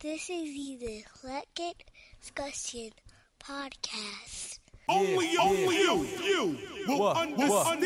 This 0.00 0.30
is 0.30 0.78
the 0.80 0.98
Eclectic 1.04 1.86
Discussion 2.22 2.90
Podcast. 3.38 4.60
Only 4.88 5.32
you, 5.32 5.38
only 5.38 5.76
you, 5.76 6.06
you 6.24 6.58
will 6.88 6.98
What? 7.00 7.16
understand, 7.18 7.82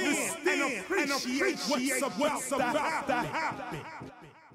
What? 0.89 0.99
and 1.01 1.11
appreciate 1.11 2.03
what's 2.19 2.53
about 2.53 3.07
to 3.09 3.15
happen. 3.15 4.10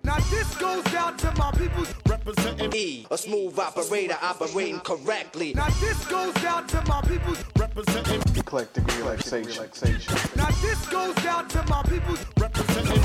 Now 0.06 0.18
this 0.30 0.56
goes 0.58 0.86
out 0.94 1.18
to 1.18 1.34
my 1.36 1.50
people. 1.54 1.84
Representing, 2.08 2.71
E, 2.76 3.08
a 3.10 3.18
smooth 3.18 3.58
operator 3.58 4.16
operating 4.21 4.80
correctly. 4.82 5.56
Now 5.56 5.70
this 5.82 6.06
goes 6.06 6.36
out 6.46 6.70
to 6.70 6.84
my 6.88 7.02
people. 7.02 7.36
representing, 7.58 8.21
eclectic 8.38 8.86
relaxation. 8.98 9.66
Now 10.36 10.50
this 10.62 10.86
goes 10.89 11.18
out 11.26 11.50
to 11.50 11.64
my 11.68 11.82
people. 11.84 12.16
representing. 12.39 13.02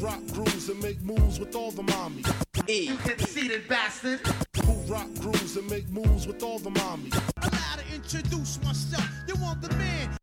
Rock 0.00 0.20
grooves 0.32 0.70
and 0.70 0.82
make 0.82 1.02
moves 1.02 1.38
with 1.38 1.54
all 1.54 1.70
the 1.70 1.82
mommies. 1.82 2.32
E, 2.66 2.96
Conceited 3.04 3.68
bastard. 3.68 4.20
Who 4.64 4.72
rock 4.90 5.08
grooves 5.20 5.58
and 5.58 5.68
make 5.68 5.86
moves 5.90 6.26
with 6.26 6.42
all 6.42 6.58
the 6.58 6.70
mommies. 6.70 7.14
Allow 7.42 7.76
to 7.76 7.94
introduce 7.94 8.58
myself. 8.62 9.06
You 9.28 9.34
want 9.42 9.60
the 9.60 9.68
man. 9.76 10.19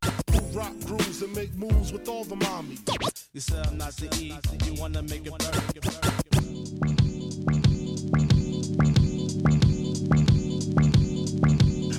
Who 0.52 0.58
rock 0.58 0.72
grooves 0.84 1.22
and 1.22 1.34
make 1.34 1.54
moves 1.54 1.92
with 1.92 2.08
all 2.08 2.24
the 2.24 2.36
mommies. 2.36 2.80
You 3.32 3.40
said 3.40 3.66
I'm 3.66 3.78
not 3.78 3.92
the 3.96 4.06
E, 4.16 4.34
you 4.64 4.80
wanna 4.80 5.02
make 5.02 5.26
it 5.26 5.32
burn. 5.38 5.48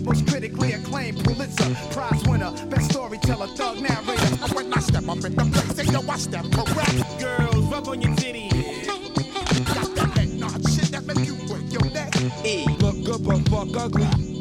Most 0.03 0.27
critically 0.27 0.73
acclaimed 0.73 1.23
Pulitzer 1.23 1.75
Prize 1.91 2.23
winner, 2.27 2.51
best 2.67 2.91
storyteller, 2.91 3.47
thug 3.47 3.81
narrator. 3.81 4.55
When 4.55 4.73
I 4.73 4.79
step 4.79 5.07
up 5.07 5.23
in 5.23 5.35
the 5.35 5.45
place, 5.45 5.73
they 5.73 5.85
know 5.91 6.03
I 6.09 6.17
step 6.17 6.45
correct. 6.51 7.19
Girls, 7.19 7.65
rub 7.65 7.87
on 7.87 8.01
your 8.01 8.15
titties. 8.15 8.87
Got 8.87 9.95
that 9.95 10.15
neck 10.15 10.29
nod 10.29 10.69
shit 10.69 10.91
that 10.91 11.05
make 11.05 11.25
you 11.25 11.35
break 11.47 11.71
your 11.71 11.85
neck. 11.91 12.15
E, 12.45 12.65
Look 12.79 13.03
good 13.03 13.23
but 13.23 13.47
fuck 13.49 13.75
ugly. 13.77 14.38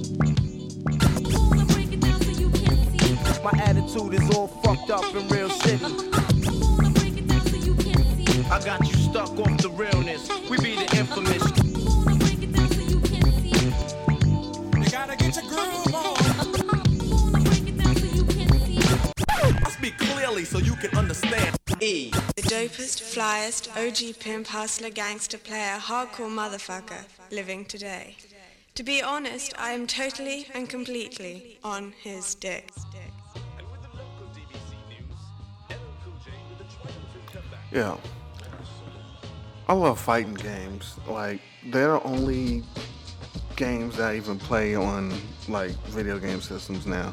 My 3.44 3.52
attitude 3.62 4.14
is 4.14 4.36
all 4.36 4.48
fucked 4.48 4.90
up 4.90 5.14
in 5.14 5.26
real 5.28 5.48
city. 5.48 5.84
I 8.50 8.60
got 8.64 8.80
you 8.86 8.94
stuck 8.94 9.30
off 9.38 9.58
the 9.62 9.70
realness. 9.70 10.28
We 10.50 10.56
be 10.58 10.74
the 10.74 10.96
infamous. 10.96 11.42
You 14.76 14.90
gotta 14.90 15.16
get 15.16 15.36
your 15.36 15.44
groove 15.44 15.94
on. 15.94 16.16
I 19.64 19.70
speak 19.70 19.96
clearly 19.98 20.44
so 20.44 20.58
you 20.58 20.74
can 20.76 20.96
understand. 20.96 21.56
E, 21.80 22.10
The 22.34 22.42
dopest, 22.42 23.02
flyest, 23.14 23.68
OG 23.76 24.18
pimp, 24.18 24.48
hustler, 24.48 24.90
gangster 24.90 25.38
player, 25.38 25.78
hardcore 25.78 26.28
motherfucker 26.28 27.04
living 27.30 27.64
today. 27.64 28.16
To 28.74 28.82
be 28.82 29.00
honest, 29.02 29.54
I 29.58 29.72
am 29.72 29.86
totally 29.86 30.46
and 30.54 30.68
completely 30.68 31.58
on 31.62 31.92
his 32.02 32.34
dick. 32.34 32.70
Yeah. 37.70 37.96
I 39.68 39.74
love 39.74 40.00
fighting 40.00 40.34
games. 40.34 40.96
Like 41.06 41.40
they're 41.66 41.92
the 41.92 42.02
only 42.02 42.62
games 43.56 43.96
that 43.96 44.10
I 44.10 44.16
even 44.16 44.38
play 44.38 44.74
on 44.74 45.12
like 45.48 45.72
video 45.88 46.18
game 46.18 46.40
systems 46.40 46.86
now. 46.86 47.12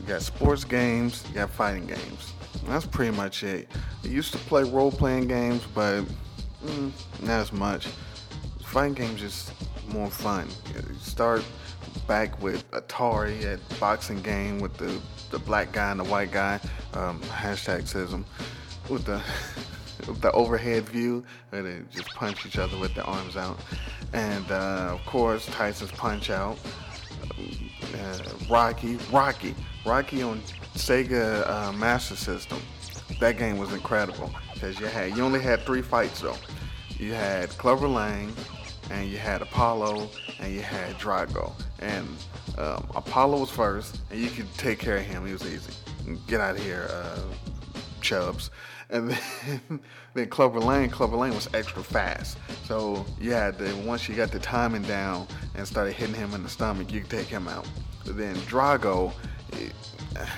You 0.00 0.06
got 0.06 0.22
sports 0.22 0.64
games, 0.64 1.24
you 1.28 1.34
got 1.34 1.50
fighting 1.50 1.86
games. 1.86 2.32
That's 2.66 2.86
pretty 2.86 3.14
much 3.14 3.42
it. 3.42 3.68
I 4.02 4.06
used 4.06 4.32
to 4.32 4.38
play 4.38 4.62
role 4.62 4.90
playing 4.90 5.28
games, 5.28 5.62
but 5.74 6.02
mm, 6.64 6.92
not 7.20 7.40
as 7.40 7.52
much. 7.52 7.88
Fighting 8.64 8.94
games 8.94 9.20
just 9.20 9.52
more 9.88 10.10
fun. 10.10 10.48
You 10.74 10.82
start 11.00 11.44
back 12.06 12.42
with 12.42 12.68
Atari, 12.70 13.42
had 13.42 13.60
boxing 13.78 14.22
game 14.22 14.58
with 14.60 14.76
the, 14.76 15.00
the 15.30 15.38
black 15.38 15.72
guy 15.72 15.90
and 15.90 16.00
the 16.00 16.04
white 16.04 16.32
guy, 16.32 16.60
um, 16.94 17.20
hashtag 17.22 17.82
sism, 17.82 18.24
with 18.88 19.04
the 19.04 19.20
the 20.06 20.30
overhead 20.32 20.88
view 20.88 21.24
where 21.50 21.62
they 21.62 21.80
just 21.90 22.08
punch 22.14 22.46
each 22.46 22.58
other 22.58 22.78
with 22.78 22.94
their 22.94 23.06
arms 23.06 23.36
out. 23.36 23.58
And 24.12 24.50
uh, 24.50 24.90
of 24.92 25.04
course, 25.06 25.46
Tyson's 25.46 25.92
Punch 25.92 26.30
Out. 26.30 26.58
Uh, 27.94 28.18
Rocky, 28.50 28.96
Rocky, 29.10 29.54
Rocky 29.84 30.22
on 30.22 30.40
Sega 30.74 31.48
uh, 31.48 31.72
Master 31.72 32.16
System. 32.16 32.60
That 33.20 33.38
game 33.38 33.58
was 33.58 33.72
incredible 33.72 34.32
because 34.52 34.78
you 34.80 34.86
had 34.86 35.16
you 35.16 35.24
only 35.24 35.40
had 35.40 35.60
three 35.60 35.82
fights 35.82 36.20
though. 36.20 36.36
You 36.98 37.12
had 37.12 37.50
Clubber 37.50 37.88
Lang, 37.88 38.32
and 38.90 39.08
you 39.08 39.18
had 39.18 39.42
Apollo, 39.42 40.08
and 40.40 40.52
you 40.54 40.60
had 40.60 40.94
Drago. 40.98 41.52
And 41.80 42.08
um, 42.58 42.86
Apollo 42.94 43.40
was 43.40 43.50
first, 43.50 44.00
and 44.10 44.20
you 44.20 44.30
could 44.30 44.52
take 44.54 44.78
care 44.78 44.96
of 44.96 45.02
him. 45.02 45.26
He 45.26 45.32
was 45.32 45.44
easy. 45.46 45.72
Get 46.26 46.40
out 46.40 46.56
of 46.56 46.62
here, 46.62 46.88
uh, 46.90 47.20
Chubbs. 48.00 48.50
And 48.90 49.10
then, 49.10 49.80
then 50.14 50.28
Clubber 50.28 50.60
Lang, 50.60 50.90
Clubber 50.90 51.16
Lang 51.16 51.34
was 51.34 51.48
extra 51.54 51.82
fast. 51.82 52.38
So 52.64 53.04
yeah, 53.20 53.52
once 53.84 54.08
you 54.08 54.14
got 54.14 54.30
the 54.30 54.38
timing 54.38 54.82
down 54.82 55.26
and 55.54 55.66
started 55.66 55.92
hitting 55.92 56.14
him 56.14 56.34
in 56.34 56.42
the 56.42 56.48
stomach, 56.48 56.92
you 56.92 57.00
could 57.00 57.10
take 57.10 57.26
him 57.26 57.48
out. 57.48 57.68
But 58.04 58.16
then 58.16 58.36
Drago, 58.36 59.12
it, 59.52 59.72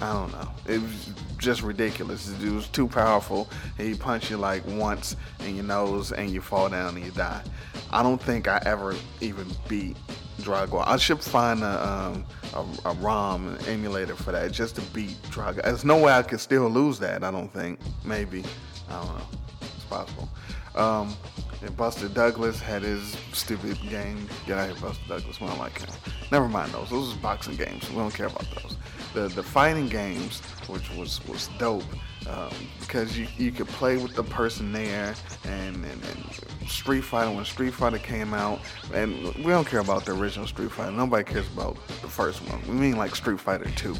I 0.00 0.12
don't 0.12 0.30
know. 0.30 0.48
It 0.66 0.80
was 0.80 1.10
just 1.38 1.62
ridiculous. 1.62 2.30
It 2.40 2.52
was 2.52 2.68
too 2.68 2.86
powerful. 2.86 3.48
He 3.76 3.94
punched 3.94 4.30
you 4.30 4.36
like 4.36 4.64
once 4.66 5.16
in 5.44 5.56
your 5.56 5.64
nose 5.64 6.12
and 6.12 6.30
you 6.30 6.40
fall 6.40 6.68
down 6.68 6.96
and 6.96 7.04
you 7.04 7.10
die. 7.10 7.42
I 7.90 8.02
don't 8.02 8.22
think 8.22 8.46
I 8.46 8.62
ever 8.64 8.94
even 9.20 9.48
beat 9.66 9.96
Drago. 10.38 10.82
I 10.86 10.96
should 10.96 11.22
find 11.22 11.62
a, 11.62 11.88
um, 11.88 12.24
a, 12.54 12.88
a 12.90 12.94
ROM 12.94 13.56
emulator 13.66 14.14
for 14.14 14.32
that 14.32 14.52
just 14.52 14.76
to 14.76 14.82
beat 14.92 15.20
Drago. 15.30 15.62
There's 15.62 15.84
no 15.84 15.98
way 15.98 16.12
I 16.12 16.22
could 16.22 16.40
still 16.40 16.68
lose 16.68 16.98
that. 17.00 17.24
I 17.24 17.30
don't 17.30 17.52
think. 17.52 17.80
Maybe. 18.04 18.44
I 18.88 18.92
don't 19.02 19.18
know. 19.18 19.24
It's 19.60 19.84
possible. 19.84 20.28
Um, 20.74 21.14
and 21.60 21.76
Buster 21.76 22.08
Douglas 22.08 22.60
had 22.60 22.82
his 22.82 23.16
stupid 23.32 23.78
game. 23.88 24.28
Get 24.46 24.58
out 24.58 24.70
here, 24.70 24.80
Buster 24.80 25.04
Douglas. 25.08 25.40
We 25.40 25.48
don't 25.48 25.58
like 25.58 25.78
him. 25.80 25.88
Never 26.30 26.48
mind 26.48 26.72
those. 26.72 26.90
Those 26.90 27.14
are 27.14 27.18
boxing 27.18 27.56
games. 27.56 27.88
We 27.90 27.96
don't 27.96 28.14
care 28.14 28.26
about 28.26 28.46
those. 28.62 28.76
The 29.14 29.28
the 29.28 29.42
fighting 29.42 29.88
games, 29.88 30.40
which 30.68 30.90
was 30.94 31.26
was 31.26 31.48
dope, 31.58 31.82
um, 32.28 32.52
because 32.80 33.18
you 33.18 33.26
you 33.36 33.50
could 33.50 33.68
play 33.68 33.96
with 33.96 34.14
the 34.14 34.22
person 34.22 34.72
there, 34.72 35.14
and, 35.44 35.76
and, 35.76 35.84
and 35.84 36.68
Street 36.68 37.02
Fighter 37.02 37.30
when 37.30 37.44
Street 37.44 37.74
Fighter 37.74 37.98
came 37.98 38.34
out, 38.34 38.60
and 38.92 39.34
we 39.36 39.44
don't 39.44 39.66
care 39.66 39.80
about 39.80 40.04
the 40.04 40.12
original 40.12 40.46
Street 40.46 40.70
Fighter. 40.70 40.92
Nobody 40.92 41.24
cares 41.24 41.46
about 41.52 41.76
the 42.02 42.08
first 42.08 42.40
one. 42.48 42.60
We 42.68 42.74
mean 42.74 42.96
like 42.96 43.14
Street 43.14 43.40
Fighter 43.40 43.70
Two. 43.70 43.96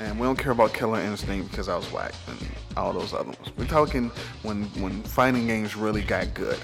And 0.00 0.18
we 0.18 0.26
don't 0.26 0.38
care 0.38 0.52
about 0.52 0.72
Killer 0.72 1.00
Instinct 1.00 1.50
because 1.50 1.68
I 1.68 1.76
was 1.76 1.86
whack 1.92 2.14
and 2.26 2.38
all 2.76 2.92
those 2.92 3.12
other 3.12 3.26
ones. 3.26 3.52
We're 3.56 3.66
talking 3.66 4.10
when 4.42 4.64
when 4.80 5.02
fighting 5.02 5.46
games 5.46 5.76
really 5.76 6.02
got 6.02 6.32
good. 6.34 6.58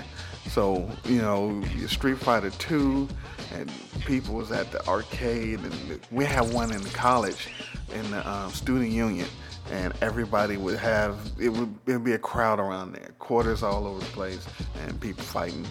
So 0.48 0.90
you 1.04 1.20
know, 1.20 1.62
Street 1.86 2.18
Fighter 2.18 2.50
Two, 2.50 3.06
and 3.52 3.70
people 4.06 4.34
was 4.34 4.50
at 4.50 4.72
the 4.72 4.84
arcade, 4.88 5.60
and 5.60 6.00
we 6.10 6.24
had 6.24 6.52
one 6.52 6.72
in 6.72 6.82
college, 6.84 7.48
in 7.94 8.10
the 8.10 8.28
um, 8.28 8.50
student 8.50 8.90
union, 8.90 9.28
and 9.70 9.92
everybody 10.00 10.56
would 10.56 10.78
have 10.78 11.18
it 11.38 11.48
would 11.50 11.74
it'd 11.86 12.04
be 12.04 12.12
a 12.12 12.18
crowd 12.18 12.58
around 12.58 12.92
there, 12.92 13.10
quarters 13.18 13.62
all 13.62 13.86
over 13.86 14.00
the 14.00 14.06
place, 14.06 14.46
and 14.84 15.00
people 15.00 15.24
fighting, 15.24 15.66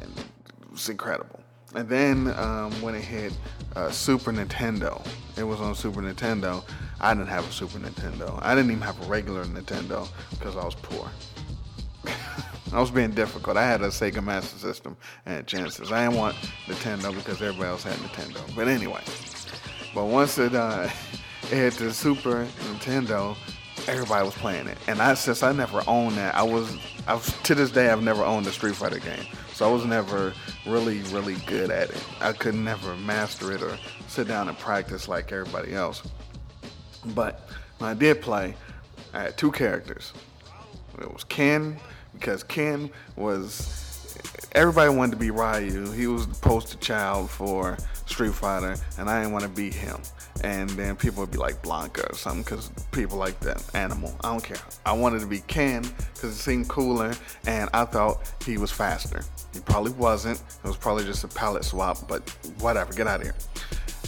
and 0.00 0.10
it 0.18 0.70
was 0.70 0.88
incredible. 0.88 1.40
And 1.74 1.88
then 1.88 2.34
um, 2.36 2.72
when 2.82 2.94
it 2.94 3.02
hit 3.02 3.32
uh, 3.76 3.90
Super 3.90 4.32
Nintendo, 4.32 5.06
it 5.36 5.44
was 5.44 5.60
on 5.60 5.74
Super 5.74 6.00
Nintendo. 6.00 6.64
I 7.00 7.14
didn't 7.14 7.28
have 7.28 7.48
a 7.48 7.52
Super 7.52 7.78
Nintendo. 7.78 8.38
I 8.42 8.54
didn't 8.54 8.72
even 8.72 8.82
have 8.82 9.00
a 9.02 9.06
regular 9.06 9.44
Nintendo 9.44 10.08
because 10.30 10.56
I 10.56 10.64
was 10.64 10.74
poor. 10.74 11.08
I 12.72 12.80
was 12.80 12.90
being 12.90 13.12
difficult. 13.12 13.56
I 13.56 13.66
had 13.66 13.82
a 13.82 13.88
Sega 13.88 14.22
Master 14.22 14.58
System 14.58 14.96
and 15.26 15.46
Genesis. 15.46 15.92
I 15.92 16.04
didn't 16.04 16.18
want 16.18 16.36
Nintendo 16.66 17.14
because 17.14 17.40
everybody 17.40 17.68
else 17.68 17.84
had 17.84 17.94
Nintendo. 17.94 18.54
But 18.54 18.68
anyway, 18.68 19.02
but 19.94 20.06
once 20.06 20.38
it, 20.38 20.54
uh, 20.54 20.88
it 21.52 21.56
hit 21.56 21.74
the 21.74 21.92
Super 21.92 22.46
Nintendo, 22.60 23.36
everybody 23.88 24.24
was 24.24 24.34
playing 24.34 24.66
it. 24.68 24.78
And 24.86 25.00
I 25.00 25.14
since 25.14 25.42
I 25.42 25.52
never 25.52 25.82
owned 25.86 26.16
that, 26.16 26.34
I 26.34 26.42
was, 26.42 26.76
I 27.06 27.18
to 27.18 27.54
this 27.54 27.70
day 27.70 27.90
I've 27.90 28.02
never 28.02 28.22
owned 28.22 28.46
a 28.46 28.52
Street 28.52 28.74
Fighter 28.74 28.98
game. 28.98 29.26
So 29.52 29.68
I 29.68 29.72
was 29.72 29.84
never 29.84 30.32
really, 30.66 31.00
really 31.12 31.36
good 31.46 31.70
at 31.70 31.90
it. 31.90 32.04
I 32.20 32.32
could 32.32 32.54
never 32.54 32.96
master 32.96 33.52
it 33.52 33.62
or 33.62 33.76
sit 34.08 34.28
down 34.28 34.48
and 34.48 34.58
practice 34.58 35.08
like 35.08 35.32
everybody 35.32 35.74
else. 35.74 36.02
But 37.14 37.48
when 37.78 37.90
I 37.90 37.94
did 37.94 38.22
play, 38.22 38.54
I 39.12 39.22
had 39.22 39.36
two 39.36 39.50
characters. 39.50 40.12
It 41.00 41.12
was 41.12 41.24
Ken, 41.24 41.78
because 42.12 42.42
Ken 42.42 42.90
was 43.16 44.16
everybody 44.52 44.94
wanted 44.94 45.12
to 45.12 45.16
be 45.16 45.30
Ryu. 45.30 45.90
He 45.92 46.06
was 46.06 46.26
the 46.26 46.34
poster 46.34 46.76
child 46.78 47.30
for 47.30 47.76
Street 48.06 48.34
Fighter, 48.34 48.76
and 48.98 49.08
I 49.08 49.20
didn't 49.20 49.32
want 49.32 49.44
to 49.44 49.50
be 49.50 49.70
him. 49.70 50.00
And 50.42 50.70
then 50.70 50.96
people 50.96 51.20
would 51.22 51.30
be 51.30 51.38
like 51.38 51.62
Blanka 51.62 52.10
or 52.10 52.14
something 52.14 52.42
because 52.42 52.70
people 52.92 53.18
like 53.18 53.38
that 53.40 53.62
animal. 53.74 54.14
I 54.22 54.32
don't 54.32 54.44
care. 54.44 54.56
I 54.86 54.92
wanted 54.92 55.20
to 55.20 55.26
be 55.26 55.40
Ken 55.40 55.82
because 56.14 56.30
it 56.30 56.40
seemed 56.40 56.68
cooler, 56.68 57.14
and 57.46 57.68
I 57.74 57.84
thought 57.84 58.32
he 58.44 58.56
was 58.56 58.70
faster. 58.70 59.22
He 59.52 59.60
probably 59.60 59.92
wasn't. 59.92 60.42
It 60.64 60.68
was 60.68 60.76
probably 60.76 61.04
just 61.04 61.24
a 61.24 61.28
palette 61.28 61.64
swap, 61.64 62.08
but 62.08 62.28
whatever. 62.60 62.92
Get 62.92 63.06
out 63.06 63.20
of 63.20 63.26
here. 63.26 63.34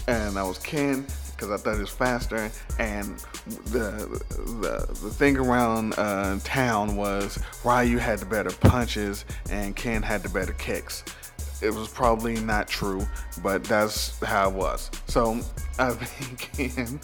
And 0.08 0.38
I 0.38 0.42
was 0.42 0.58
Ken 0.58 1.06
because 1.32 1.50
I 1.50 1.56
thought 1.62 1.76
it 1.76 1.80
was 1.80 1.90
faster. 1.90 2.50
And 2.78 3.18
the 3.66 4.20
the, 4.60 4.86
the 4.88 5.10
thing 5.10 5.36
around 5.36 5.94
uh, 5.98 6.38
town 6.44 6.96
was 6.96 7.38
Ryu 7.64 7.98
had 7.98 8.20
the 8.20 8.26
better 8.26 8.50
punches 8.50 9.24
and 9.50 9.74
Ken 9.74 10.02
had 10.02 10.22
the 10.22 10.28
better 10.28 10.52
kicks. 10.54 11.04
It 11.62 11.72
was 11.72 11.88
probably 11.88 12.40
not 12.40 12.66
true, 12.66 13.06
but 13.42 13.62
that's 13.64 14.18
how 14.24 14.50
it 14.50 14.54
was. 14.54 14.90
So 15.06 15.40
I 15.78 15.94
Ken, 16.38 17.00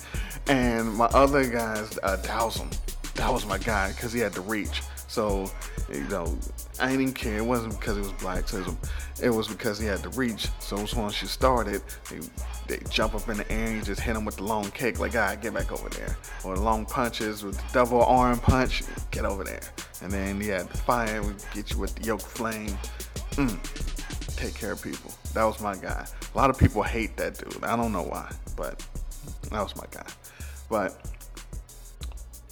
and 0.48 0.94
my 0.94 1.06
other 1.06 1.48
guys, 1.48 1.98
uh, 2.02 2.16
Dhalsim, 2.22 2.76
that 3.14 3.32
was 3.32 3.46
my 3.46 3.58
guy 3.58 3.92
because 3.92 4.12
he 4.12 4.20
had 4.20 4.32
the 4.32 4.40
reach. 4.40 4.82
So, 5.06 5.50
you 5.92 6.02
know, 6.08 6.36
I 6.80 6.90
didn't 6.90 7.14
care. 7.14 7.38
It 7.38 7.44
wasn't 7.44 7.78
because 7.80 7.96
he 7.96 8.02
was 8.02 8.12
black. 8.12 8.48
So 8.48 8.76
it 9.22 9.30
was 9.30 9.48
because 9.48 9.78
he 9.78 9.86
had 9.86 10.00
the 10.00 10.10
reach. 10.10 10.48
So 10.58 10.76
once 10.96 11.22
you 11.22 11.28
started, 11.28 11.80
they, 12.10 12.18
they 12.66 12.82
jump 12.90 13.14
up 13.14 13.28
in 13.28 13.38
the 13.38 13.50
air 13.50 13.68
and 13.68 13.76
you 13.76 13.82
just 13.82 14.00
hit 14.00 14.14
him 14.14 14.24
with 14.24 14.36
the 14.36 14.44
long 14.44 14.70
kick, 14.72 14.98
like, 14.98 15.16
ah, 15.16 15.34
get 15.40 15.54
back 15.54 15.72
over 15.72 15.88
there. 15.88 16.16
Or 16.44 16.56
the 16.56 16.62
long 16.62 16.84
punches 16.84 17.42
with 17.42 17.56
the 17.56 17.72
double 17.72 18.04
arm 18.04 18.38
punch, 18.38 18.82
get 19.10 19.24
over 19.24 19.44
there. 19.44 19.62
And 20.02 20.12
then 20.12 20.40
he 20.40 20.48
had 20.48 20.68
the 20.68 20.78
fire, 20.78 21.22
we 21.22 21.32
get 21.54 21.70
you 21.70 21.78
with 21.78 21.94
the 21.94 22.04
yoga 22.04 22.24
flame. 22.24 22.76
Mm 23.32 24.17
take 24.38 24.54
care 24.54 24.72
of 24.72 24.82
people. 24.82 25.12
That 25.34 25.44
was 25.44 25.60
my 25.60 25.74
guy. 25.74 26.06
A 26.34 26.36
lot 26.36 26.50
of 26.50 26.58
people 26.58 26.82
hate 26.82 27.16
that 27.16 27.38
dude. 27.38 27.62
I 27.64 27.76
don't 27.76 27.92
know 27.92 28.04
why, 28.04 28.32
but 28.56 28.84
that 29.50 29.60
was 29.60 29.74
my 29.76 29.86
guy. 29.90 30.06
But 30.70 30.96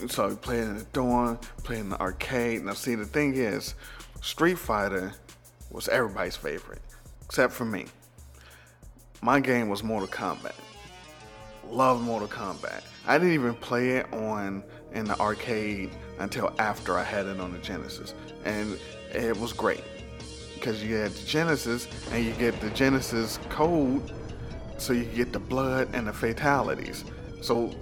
so 0.09 0.29
we 0.29 0.35
played 0.37 0.65
in 0.65 0.79
the 0.79 0.85
dorm, 0.93 1.38
played 1.59 1.81
in 1.81 1.91
the 1.91 2.00
arcade. 2.00 2.65
Now, 2.65 2.73
see, 2.73 2.94
the 2.94 3.05
thing 3.05 3.35
is, 3.35 3.75
Street 4.21 4.59
Fighter 4.59 5.12
was 5.71 5.88
everybody's 5.88 6.37
favorite, 6.37 6.83
except 7.25 7.53
for 7.53 7.65
me. 7.65 7.87
My 9.23 9.41
game 9.41 9.69
was 9.69 9.83
Mortal 9.83 10.09
Kombat. 10.09 10.55
Love 11.69 12.03
Mortal 12.03 12.29
Kombat. 12.29 12.83
I 13.06 13.19
didn't 13.19 13.35
even 13.35 13.55
play 13.55 13.91
it 13.91 14.12
on 14.12 14.62
in 14.93 15.05
the 15.05 15.19
arcade 15.21 15.91
until 16.19 16.53
after 16.59 16.99
I 16.99 17.03
had 17.05 17.27
it 17.27 17.41
on 17.41 17.53
the 17.53 17.59
Genesis, 17.59 18.15
and 18.44 18.79
it 19.12 19.37
was 19.38 19.53
great 19.53 19.83
because 20.67 20.83
you 20.83 20.97
had 20.97 21.13
the 21.13 21.25
Genesis 21.25 21.87
and 22.11 22.25
you 22.25 22.33
get 22.33 22.61
the 22.61 22.71
Genesis 22.71 23.39
code, 23.51 24.03
so 24.79 24.93
you 24.93 25.05
get 25.05 25.33
the 25.33 25.39
blood 25.39 25.89
and 25.93 26.09
the 26.09 26.13
fatalities. 26.13 27.05
So 27.41 27.73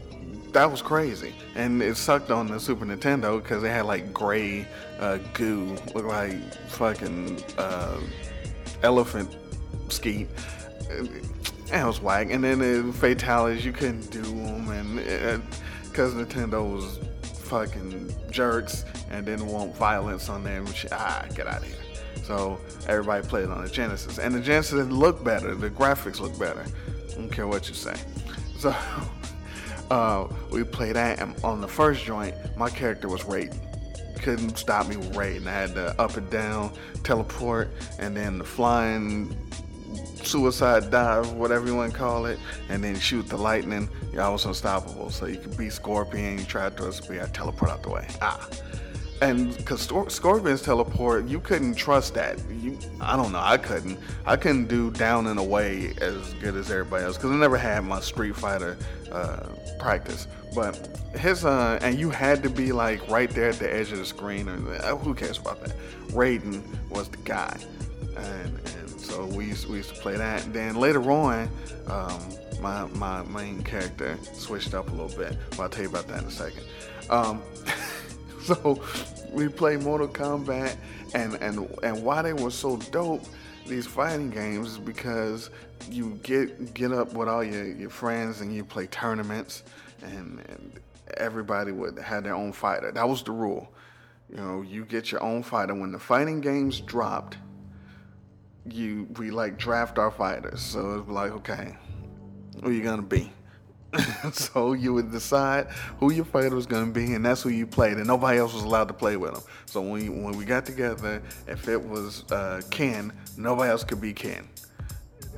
that 0.53 0.71
was 0.71 0.83
crazy, 0.83 1.35
and 1.55 1.83
it 1.83 1.97
sucked 1.97 2.31
on 2.31 2.47
the 2.47 2.61
Super 2.61 2.85
Nintendo 2.85 3.43
because 3.43 3.63
they 3.63 3.71
had 3.71 3.87
like 3.87 4.13
gray 4.13 4.69
uh, 5.01 5.17
goo, 5.33 5.79
look 5.95 6.05
like 6.05 6.37
fucking 6.69 7.43
uh, 7.57 7.99
elephant 8.83 9.35
skeet. 9.89 10.29
And 10.91 11.09
it 11.73 11.87
was 11.87 12.03
whack. 12.03 12.29
And 12.31 12.45
then 12.45 12.59
the 12.59 12.93
fatalities, 12.93 13.65
you 13.65 13.73
couldn't 13.73 14.11
do 14.11 14.21
them, 14.21 14.69
and 14.99 15.43
because 15.85 16.13
Nintendo 16.13 16.71
was 16.71 16.99
fucking 17.45 18.15
jerks 18.31 18.85
and 19.11 19.25
didn't 19.25 19.47
want 19.47 19.75
violence 19.75 20.29
on 20.29 20.45
them, 20.45 20.67
ah, 20.93 21.25
get 21.35 21.47
out 21.47 21.63
of 21.63 21.65
here. 21.65 21.84
So 22.23 22.61
everybody 22.87 23.27
played 23.27 23.49
on 23.49 23.63
the 23.63 23.69
Genesis. 23.69 24.19
And 24.19 24.35
the 24.35 24.41
Genesis 24.41 24.87
looked 24.89 25.25
better. 25.25 25.55
The 25.55 25.71
graphics 25.71 26.21
looked 26.21 26.39
better. 26.39 26.65
I 27.11 27.15
don't 27.15 27.31
care 27.31 27.47
what 27.47 27.69
you 27.69 27.75
say. 27.75 27.95
So 28.59 28.75
uh, 29.91 30.29
we 30.51 30.65
played 30.65 30.97
that. 30.97 31.21
And 31.21 31.37
on 31.45 31.61
the 31.61 31.69
first 31.69 32.05
joint, 32.05 32.35
my 32.57 32.71
character 32.71 33.09
was 33.09 33.23
Raiden. 33.23 33.59
Couldn't 34.23 34.57
stop 34.57 34.89
me 34.89 34.97
Raiden. 34.97 35.47
I 35.47 35.53
had 35.53 35.75
the 35.75 36.01
up 36.01 36.17
and 36.17 36.29
down 36.31 36.73
teleport 37.03 37.69
and 37.99 38.17
then 38.17 38.39
the 38.39 38.45
flying 38.45 39.37
suicide 40.23 40.91
dive, 40.91 41.33
whatever 41.33 41.67
you 41.67 41.77
want 41.77 41.93
to 41.93 41.99
call 41.99 42.25
it, 42.25 42.39
and 42.71 42.83
then 42.83 42.99
shoot 42.99 43.29
the 43.29 43.37
lightning. 43.37 43.89
Yeah, 44.15 44.27
I 44.27 44.31
was 44.31 44.47
unstoppable. 44.47 45.11
So 45.11 45.27
you 45.27 45.37
could 45.37 45.59
be 45.59 45.69
Scorpion, 45.69 46.39
you 46.39 46.45
tried 46.45 46.77
to 46.79 47.03
be 47.09 47.21
I 47.21 47.27
teleport 47.27 47.71
out 47.71 47.83
the 47.83 47.91
way. 47.91 48.09
Ah 48.23 48.49
and 49.21 49.57
because 49.57 49.81
Scorpion's 50.09 50.63
teleport, 50.63 51.27
you 51.27 51.41
couldn't 51.41 51.75
trust 51.75 52.15
that. 52.15 52.39
You, 52.51 52.79
I 53.01 53.17
don't 53.17 53.33
know, 53.33 53.41
I 53.41 53.57
couldn't. 53.57 53.99
I 54.27 54.37
couldn't 54.37 54.67
do 54.67 54.91
down 54.91 55.27
and 55.29 55.39
away 55.39 55.95
as 56.01 56.35
good 56.35 56.57
as 56.57 56.71
everybody 56.71 57.05
else 57.05 57.17
because 57.17 57.31
I 57.31 57.37
never 57.37 57.57
had 57.57 57.85
my 57.85 58.01
Street 58.01 58.37
Fighter 58.37 58.77
uh, 59.13 59.49
practice. 59.79 60.27
But 60.55 60.99
his, 61.17 61.45
uh, 61.45 61.79
and 61.83 61.99
you 61.99 62.11
had 62.11 62.43
to 62.43 62.51
be 62.51 62.73
like 62.73 63.09
right 63.09 63.31
there 63.31 63.49
at 63.51 63.59
the 63.59 63.73
edge 63.73 63.93
of 63.93 63.99
the 63.99 64.05
screen, 64.05 64.49
or 64.49 64.75
uh, 64.75 64.97
who 64.97 65.15
cares 65.15 65.39
about 65.39 65.63
that? 65.63 65.77
Raiden 66.09 66.63
was 66.91 67.09
the 67.09 67.17
guy, 67.19 67.57
and, 68.17 68.61
and 68.77 69.01
so 69.01 69.27
we 69.27 69.47
used, 69.47 69.69
we 69.69 69.79
used 69.79 69.95
to 69.95 70.01
play 70.01 70.17
that. 70.17 70.45
And 70.45 70.55
then 70.55 70.77
later 70.77 71.11
on, 71.11 71.49
um, 71.87 72.21
my 72.61 72.87
my 72.95 73.23
main 73.25 73.63
character 73.63 74.17
switched 74.33 74.75
up 74.75 74.89
a 74.89 74.93
little 74.93 75.17
bit. 75.17 75.37
But 75.51 75.61
I'll 75.61 75.69
tell 75.69 75.83
you 75.83 75.89
about 75.89 76.09
that 76.09 76.23
in 76.23 76.29
a 76.29 76.31
second. 76.31 76.65
Um, 77.11 77.43
so 78.63 78.83
we 79.31 79.49
play 79.49 79.77
Mortal 79.77 80.09
Kombat, 80.09 80.77
and 81.15 81.35
and 81.37 81.69
and 81.83 82.03
why 82.05 82.23
they 82.23 82.33
were 82.33 82.51
so 82.51 82.77
dope 82.77 83.25
these 83.67 83.87
fighting 83.87 84.29
games 84.29 84.73
is 84.73 84.79
because 84.79 85.51
you 85.91 86.19
get 86.23 86.75
get 86.75 86.93
up 86.93 87.15
with 87.15 87.29
all 87.29 87.43
your, 87.43 87.67
your 87.67 87.91
friends 87.91 88.41
and 88.41 88.55
you 88.55 88.65
play 88.65 88.87
tournaments, 88.87 89.63
and, 90.03 90.41
and 90.49 90.81
everybody 91.17 91.73
would 91.73 91.99
have 91.99 92.25
their 92.25 92.35
own 92.35 92.53
fighter. 92.53 92.93
That 92.93 93.09
was 93.09 93.23
the 93.23 93.33
rule. 93.33 93.73
You 94.31 94.37
know, 94.37 94.63
you 94.63 94.85
get 94.85 95.11
your 95.11 95.23
own 95.23 95.43
fighter. 95.43 95.75
When 95.75 95.93
the 95.93 95.99
fighting 95.99 96.41
games 96.41 96.81
dropped, 96.81 97.39
you 98.69 99.09
we 99.17 99.31
like 99.31 99.59
draft 99.59 99.99
our 99.99 100.11
fighters. 100.11 100.61
So 100.61 100.99
it's 100.99 101.09
like, 101.09 101.33
okay, 101.33 101.77
who 102.63 102.71
you 102.71 102.83
gonna 102.83 103.03
be? 103.03 103.33
so 104.33 104.73
you 104.73 104.95
would 104.95 105.11
decide 105.11 105.69
who 105.99 106.13
your 106.13 106.25
fighter 106.25 106.55
was 106.55 106.67
going 106.67 106.87
to 106.87 106.93
be, 106.93 107.15
and 107.15 107.25
that's 107.25 107.43
who 107.43 107.51
you 107.51 107.67
played, 107.67 107.97
and 107.97 108.07
nobody 108.07 108.39
else 108.39 108.55
was 108.55 108.63
allowed 108.63 108.89
to 108.89 108.95
play 108.95 109.17
with 109.17 109.35
them. 109.35 109.43
So 109.67 109.81
when 109.81 109.93
we, 109.93 110.09
when 110.09 110.37
we 110.37 110.45
got 110.45 110.67
together, 110.67 111.23
if 111.47 111.69
it 111.69 111.83
was 111.83 112.31
uh, 112.31 112.63
Ken, 112.71 113.13
nobody 113.37 113.71
else 113.71 113.85
could 113.85 114.01
be 114.01 114.13
Ken, 114.13 114.49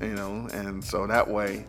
you 0.00 0.14
know, 0.14 0.48
and 0.52 0.82
so 0.82 1.06
that 1.06 1.28
way. 1.28 1.66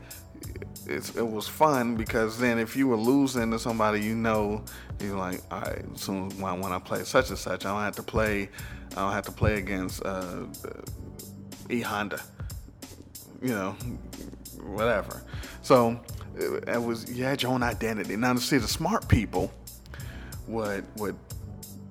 it 0.87 1.27
was 1.27 1.47
fun 1.47 1.95
because 1.95 2.39
then 2.39 2.57
if 2.57 2.75
you 2.75 2.87
were 2.87 2.95
losing 2.95 3.51
to 3.51 3.59
somebody 3.59 4.01
you 4.01 4.15
know, 4.15 4.63
you're 4.99 5.17
like, 5.17 5.41
all 5.51 5.61
right, 5.61 5.85
soon 5.95 6.29
when, 6.39 6.59
when 6.61 6.71
I 6.71 6.79
play 6.79 7.03
such 7.03 7.29
and 7.29 7.37
such, 7.37 7.65
I 7.65 7.69
don't 7.69 7.81
have 7.81 7.95
to 7.95 8.03
play, 8.03 8.49
I 8.91 8.95
don't 8.95 9.11
have 9.11 9.25
to 9.25 9.31
play 9.31 9.57
against 9.57 10.05
uh, 10.05 10.45
E 11.69 11.81
Honda, 11.81 12.21
you 13.41 13.49
know, 13.49 13.71
whatever. 14.61 15.23
So 15.61 15.99
it 16.39 16.81
was 16.81 17.09
you 17.11 17.23
had 17.23 17.41
your 17.41 17.51
own 17.51 17.63
identity. 17.63 18.15
Now 18.15 18.33
to 18.33 18.39
see 18.39 18.57
the 18.57 18.67
smart 18.67 19.07
people 19.07 19.51
would 20.47 20.85
would 20.97 21.15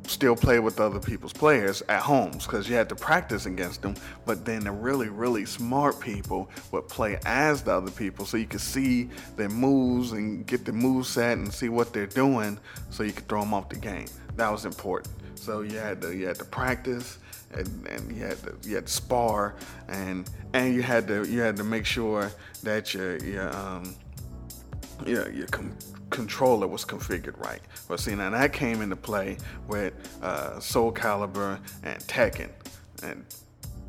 still 0.08 0.36
play 0.36 0.60
with 0.60 0.80
other 0.80 1.00
people's 1.00 1.32
players 1.32 1.82
at 1.88 2.00
homes 2.00 2.46
because 2.46 2.68
you 2.68 2.74
had 2.74 2.88
to 2.88 2.94
practice 2.94 3.46
against 3.46 3.82
them. 3.82 3.94
But 4.24 4.44
then 4.44 4.64
the 4.64 4.72
really, 4.72 5.08
really 5.08 5.44
smart 5.44 6.00
people 6.00 6.50
would 6.72 6.88
play 6.88 7.18
as 7.26 7.62
the 7.62 7.72
other 7.72 7.90
people 7.90 8.24
so 8.24 8.36
you 8.36 8.46
could 8.46 8.60
see 8.60 9.10
their 9.36 9.48
moves 9.48 10.12
and 10.12 10.46
get 10.46 10.64
the 10.64 10.72
move 10.72 11.06
set 11.06 11.38
and 11.38 11.52
see 11.52 11.68
what 11.68 11.92
they're 11.92 12.06
doing 12.06 12.58
so 12.90 13.02
you 13.02 13.12
could 13.12 13.28
throw 13.28 13.40
them 13.40 13.54
off 13.54 13.68
the 13.68 13.76
game. 13.76 14.06
That 14.36 14.50
was 14.50 14.64
important. 14.64 15.12
So 15.34 15.60
you 15.60 15.78
had 15.78 16.00
to 16.02 16.14
you 16.14 16.26
had 16.26 16.36
to 16.36 16.44
practice 16.44 17.18
and, 17.52 17.86
and 17.86 18.16
you 18.16 18.22
had 18.22 18.38
to 18.42 18.68
you 18.68 18.74
had 18.76 18.86
to 18.86 18.92
spar 18.92 19.54
and 19.88 20.28
and 20.52 20.74
you 20.74 20.82
had 20.82 21.06
to 21.08 21.24
you 21.28 21.40
had 21.40 21.56
to 21.56 21.64
make 21.64 21.86
sure 21.86 22.32
that 22.62 22.94
your 22.94 23.16
your 23.18 23.54
um 23.56 23.94
yeah, 25.04 25.28
your 25.28 25.46
com- 25.48 25.76
controller 26.10 26.66
was 26.66 26.84
configured 26.84 27.38
right. 27.38 27.60
But 27.88 28.00
see, 28.00 28.14
now 28.14 28.30
that 28.30 28.52
came 28.52 28.82
into 28.82 28.96
play 28.96 29.38
with 29.68 29.92
uh, 30.22 30.60
Soul 30.60 30.92
Calibur 30.92 31.60
and 31.82 31.98
Tekken, 32.04 32.50
and 33.02 33.24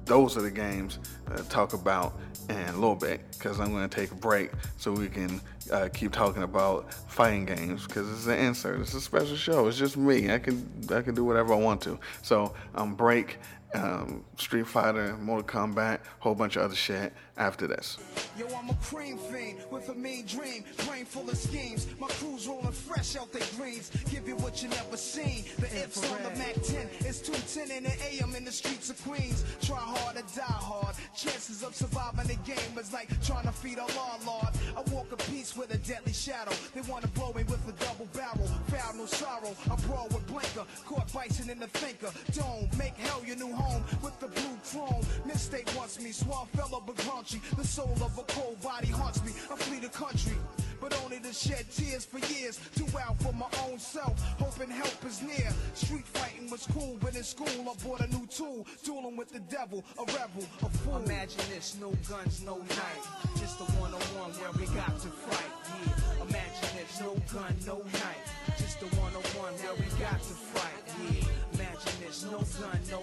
those 0.06 0.38
are 0.38 0.42
the 0.42 0.52
games 0.52 1.00
uh, 1.32 1.38
talk 1.50 1.74
about 1.74 2.18
in 2.50 2.56
a 2.56 2.74
little 2.74 2.96
bit 2.96 3.22
because 3.32 3.60
I'm 3.60 3.72
going 3.72 3.88
to 3.88 3.94
take 3.94 4.12
a 4.12 4.16
break 4.16 4.52
so 4.78 4.92
we 4.92 5.10
can 5.10 5.42
uh, 5.72 5.90
keep 5.94 6.14
talking 6.14 6.44
about 6.44 6.94
fighting 6.94 7.46
games 7.46 7.86
because 7.86 8.10
it's 8.12 8.28
an 8.28 8.40
insert. 8.40 8.80
It's 8.80 8.94
a 8.94 9.02
special 9.02 9.36
show. 9.36 9.68
It's 9.68 9.78
just 9.78 9.98
me. 9.98 10.32
I 10.32 10.40
can 10.40 10.70
I 10.90 11.02
can 11.02 11.14
do 11.14 11.24
whatever 11.24 11.54
I 11.54 11.58
want 11.58 11.82
to. 11.82 12.00
So 12.22 12.54
um, 12.76 12.96
break, 12.96 13.38
um, 13.74 14.24
Street 14.38 14.68
Fighter, 14.68 15.18
Mortal 15.18 15.46
Kombat, 15.46 16.00
whole 16.20 16.36
bunch 16.36 16.56
of 16.56 16.64
other 16.64 16.76
shit, 16.76 17.14
after 17.38 17.68
this. 17.68 17.98
Yo, 18.38 18.46
I'm 18.56 18.70
a 18.70 18.74
cream 18.76 19.18
fiend 19.18 19.60
with 19.72 19.90
a 19.90 19.96
mean 19.96 20.26
dream, 20.26 20.64
brain 20.86 21.06
full 21.06 21.30
of 21.30 21.38
schemes. 21.38 21.88
My 22.00 22.08
crew's 22.08 22.48
rolling 22.48 22.72
fresh 22.72 23.16
out 23.16 23.32
their 23.32 23.48
greens. 23.58 23.90
Give 24.12 24.28
you 24.28 24.36
what 24.38 24.62
you 24.62 24.70
never 24.70 24.98
seen. 24.98 25.46
The 25.58 25.68
ifs 25.84 26.04
on 26.12 26.22
the 26.24 26.30
Mac 26.38 26.54
10. 26.54 26.88
It's 27.00 27.20
210 27.22 27.78
in 27.78 27.84
the 27.84 27.94
AM 28.06 28.36
in 28.36 28.46
the 28.46 28.52
streets 28.52 28.90
of 28.90 29.02
Queens. 29.04 29.44
Try 29.62 29.78
hard 29.78 30.18
or 30.18 30.22
die 30.36 30.44
hard. 30.44 30.96
Chances 31.16 31.64
of 31.64 31.76
surviving 31.76 32.28
the 32.28 32.36
game 32.46 32.78
is 32.80 32.94
like 32.94 33.10
trying 33.24 33.46
to 33.46 33.52
feed 33.52 33.78
a 33.78 33.88
law 33.96 34.18
lord. 34.26 34.54
I 34.76 34.82
walk 34.92 35.12
a 35.12 35.18
piece 35.32 35.56
with 35.56 35.74
a 35.74 35.78
deadly 35.78 36.14
shadow. 36.14 36.52
They 36.74 36.82
want 36.82 37.04
to 37.04 37.10
blow 37.10 37.34
me 37.34 37.44
with 37.44 37.68
a 37.68 37.74
double 37.84 38.08
barrel. 38.14 38.48
Foul 38.68 38.96
no 38.96 39.06
sorrow. 39.06 39.56
I 39.72 39.76
brawl 39.88 40.08
with 40.10 40.28
blinker. 40.28 40.66
Caught 40.86 41.12
bison 41.14 41.50
in 41.50 41.60
the 41.60 41.68
thinker. 41.68 42.12
Don't 42.34 42.76
make 42.78 42.96
hell 42.98 43.24
your 43.26 43.38
new 43.38 43.54
home 43.54 43.84
with 44.04 44.20
the 44.20 44.28
blue 44.28 44.58
chrome. 44.72 45.06
Mistake 45.26 45.70
wants 45.76 46.00
me. 46.02 46.12
Suave 46.12 46.50
fellow 46.50 46.84
but 46.86 46.96
graunchy. 47.28 47.58
The 47.58 47.66
soul 47.66 47.96
of 48.02 48.18
a 48.18 48.24
cold 48.24 48.62
body 48.62 48.88
haunts 48.88 49.24
me. 49.24 49.32
I 49.52 49.56
flee 49.56 49.80
the 49.80 49.90
country, 49.90 50.34
but 50.80 50.98
only 51.04 51.20
to 51.20 51.34
shed 51.34 51.66
tears 51.76 52.06
for 52.06 52.20
years. 52.34 52.60
Too 52.76 52.86
out 53.00 53.22
for 53.22 53.34
my 53.34 53.48
own 53.66 53.80
self, 53.80 54.20
hoping 54.40 54.70
help 54.70 55.04
is 55.06 55.22
near. 55.22 55.50
Street 55.74 56.06
fighting 56.08 56.50
was 56.50 56.68
cool, 56.74 56.98
but 57.02 57.16
in 57.16 57.24
school 57.24 57.48
I 57.48 57.74
bought 57.84 58.02
a 58.02 58.08
new 58.08 58.26
tool. 58.28 58.66
Dueling 58.84 59.18
with 59.18 59.30
the 59.30 59.40
devil, 59.40 59.84
a 59.98 60.06
rebel, 60.06 60.46
a 60.64 60.70
fool. 60.70 60.98
Imagine 60.98 61.42
this, 61.54 61.78
no 61.80 61.92
guns, 62.10 62.44
no 62.44 62.58
knife. 62.58 63.08
Just 63.40 63.60
a 63.60 63.66
one-on-one 63.80 64.32
where 64.32 64.52
we 64.54 64.66
got 64.76 65.00
to 65.00 65.10
fight. 65.10 65.52
Yeah, 65.86 66.24
imagine 66.24 66.78
this, 66.78 67.02
no 67.02 67.16
gun, 67.34 67.56
no 67.66 67.78
knife. 67.78 68.58
Just 68.58 68.82
a 68.82 68.86
one-on-one 68.98 69.54
where 69.54 69.76
we 69.76 69.86
got 70.00 70.20
to 70.20 70.34
fight. 70.54 70.84
Yeah, 71.12 71.28
imagine 71.54 71.94
this, 72.06 72.24
no 72.24 72.40
gun, 72.60 72.80
no 72.90 73.02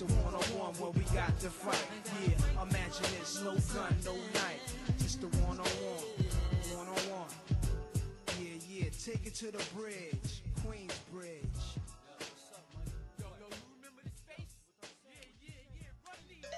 knife. 0.00 0.08
Just 0.08 0.18
a 0.18 0.22
one-on-one 0.24 0.74
where 0.74 0.90
we 0.90 1.02
got 1.14 1.38
to 1.40 1.50
fight. 1.50 1.86
Yeah, 2.22 2.62
imagine 2.62 3.18
this, 3.18 3.40
no 3.42 3.52
gun, 3.74 3.96
no 4.04 4.14
knife. 4.34 4.74
Just 4.98 5.20
the 5.20 5.26
one-on-one, 5.38 6.04
one-on-one. 6.76 7.30
Yeah, 8.40 8.58
yeah, 8.68 8.90
take 9.04 9.26
it 9.26 9.34
to 9.36 9.50
the 9.50 9.62
bridge, 9.74 10.42
Queens 10.64 10.98
Bridge. 11.12 11.78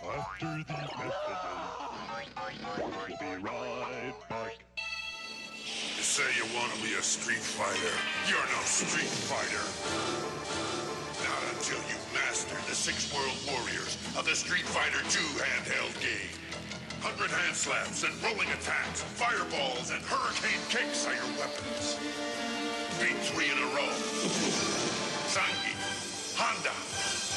After 0.05 0.47
the 0.47 0.75
messages, 0.75 1.15
we'll 2.79 3.19
be 3.19 3.43
right 3.43 4.15
back. 4.29 4.57
You 5.97 6.03
say 6.03 6.25
you 6.37 6.45
want 6.57 6.73
to 6.75 6.79
be 6.83 6.95
a 6.95 7.03
street 7.03 7.39
fighter. 7.39 7.97
You're 8.29 8.47
no 8.47 8.63
street 8.65 9.07
fighter. 9.07 10.72
Until 11.63 11.79
you 11.95 12.03
master 12.11 12.59
the 12.67 12.75
six 12.75 13.07
world 13.15 13.39
warriors 13.47 13.95
of 14.19 14.27
the 14.27 14.35
Street 14.35 14.67
Fighter 14.67 14.99
2 14.99 15.23
handheld 15.39 15.95
game. 16.03 16.35
Hundred 16.99 17.31
hand 17.31 17.55
slaps 17.55 18.03
and 18.03 18.11
rolling 18.19 18.51
attacks, 18.51 19.07
fireballs 19.15 19.95
and 19.95 20.03
hurricane 20.03 20.59
kicks 20.75 21.07
are 21.07 21.15
your 21.15 21.31
weapons. 21.39 22.03
Beat 22.99 23.15
three 23.31 23.47
in 23.47 23.55
a 23.63 23.69
row. 23.79 23.95
Zangi, 25.31 25.71
Honda, 26.35 26.75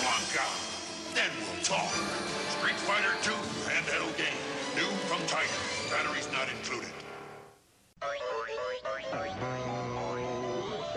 Blanka. 0.02 0.50
Then 1.14 1.30
we'll 1.46 1.62
talk. 1.62 1.94
Street 2.58 2.82
Fighter 2.82 3.14
2 3.22 3.30
handheld 3.70 4.10
game. 4.18 4.42
New 4.74 4.90
from 5.06 5.22
Titan. 5.30 5.54
Batteries 5.94 6.26
not 6.34 6.50
included. 6.50 6.90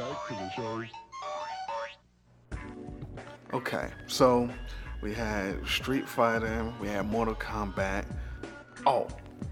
Back 0.01 0.17
to 0.29 0.33
the 0.33 0.49
show. 0.57 1.08
Okay, 3.55 3.89
so 4.07 4.49
we 5.01 5.15
had 5.15 5.67
Street 5.67 6.07
Fighter, 6.07 6.71
we 6.81 6.89
had 6.89 7.07
Mortal 7.07 7.35
Kombat. 7.35 8.05
Oh, 8.85 9.09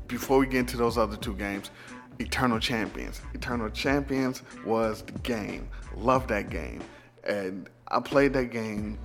before 0.07 0.39
we 0.39 0.47
get 0.47 0.61
into 0.61 0.77
those 0.77 0.99
other 0.99 1.17
two 1.17 1.35
games, 1.35 1.71
Eternal 2.19 2.59
Champions. 2.59 3.21
Eternal 3.35 3.71
Champions 3.71 4.43
was 4.65 5.03
the 5.03 5.13
game. 5.21 5.69
Love 5.97 6.29
that 6.29 6.51
game. 6.51 6.83
And 7.25 7.69
I 7.89 8.01
played 8.01 8.33
that 8.35 8.51
game 8.51 8.99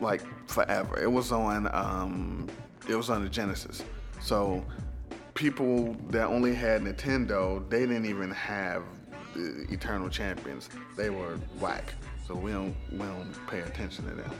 like 0.00 0.22
forever. 0.48 1.00
It 1.00 1.10
was 1.10 1.32
on 1.32 1.68
um 1.74 2.48
it 2.88 2.94
was 2.94 3.10
on 3.10 3.22
the 3.22 3.28
Genesis. 3.28 3.82
So 4.20 4.64
people 5.34 5.96
that 6.10 6.26
only 6.26 6.54
had 6.54 6.82
Nintendo, 6.82 7.68
they 7.68 7.80
didn't 7.80 8.06
even 8.06 8.30
have 8.30 8.82
the 9.34 9.66
Eternal 9.70 10.08
Champions. 10.08 10.68
They 10.96 11.10
were 11.10 11.36
whack. 11.60 11.94
So 12.28 12.34
we 12.34 12.52
don't 12.52 12.76
we 12.92 12.98
don't 12.98 13.34
pay 13.48 13.60
attention 13.60 14.06
to 14.06 14.14
them. 14.14 14.30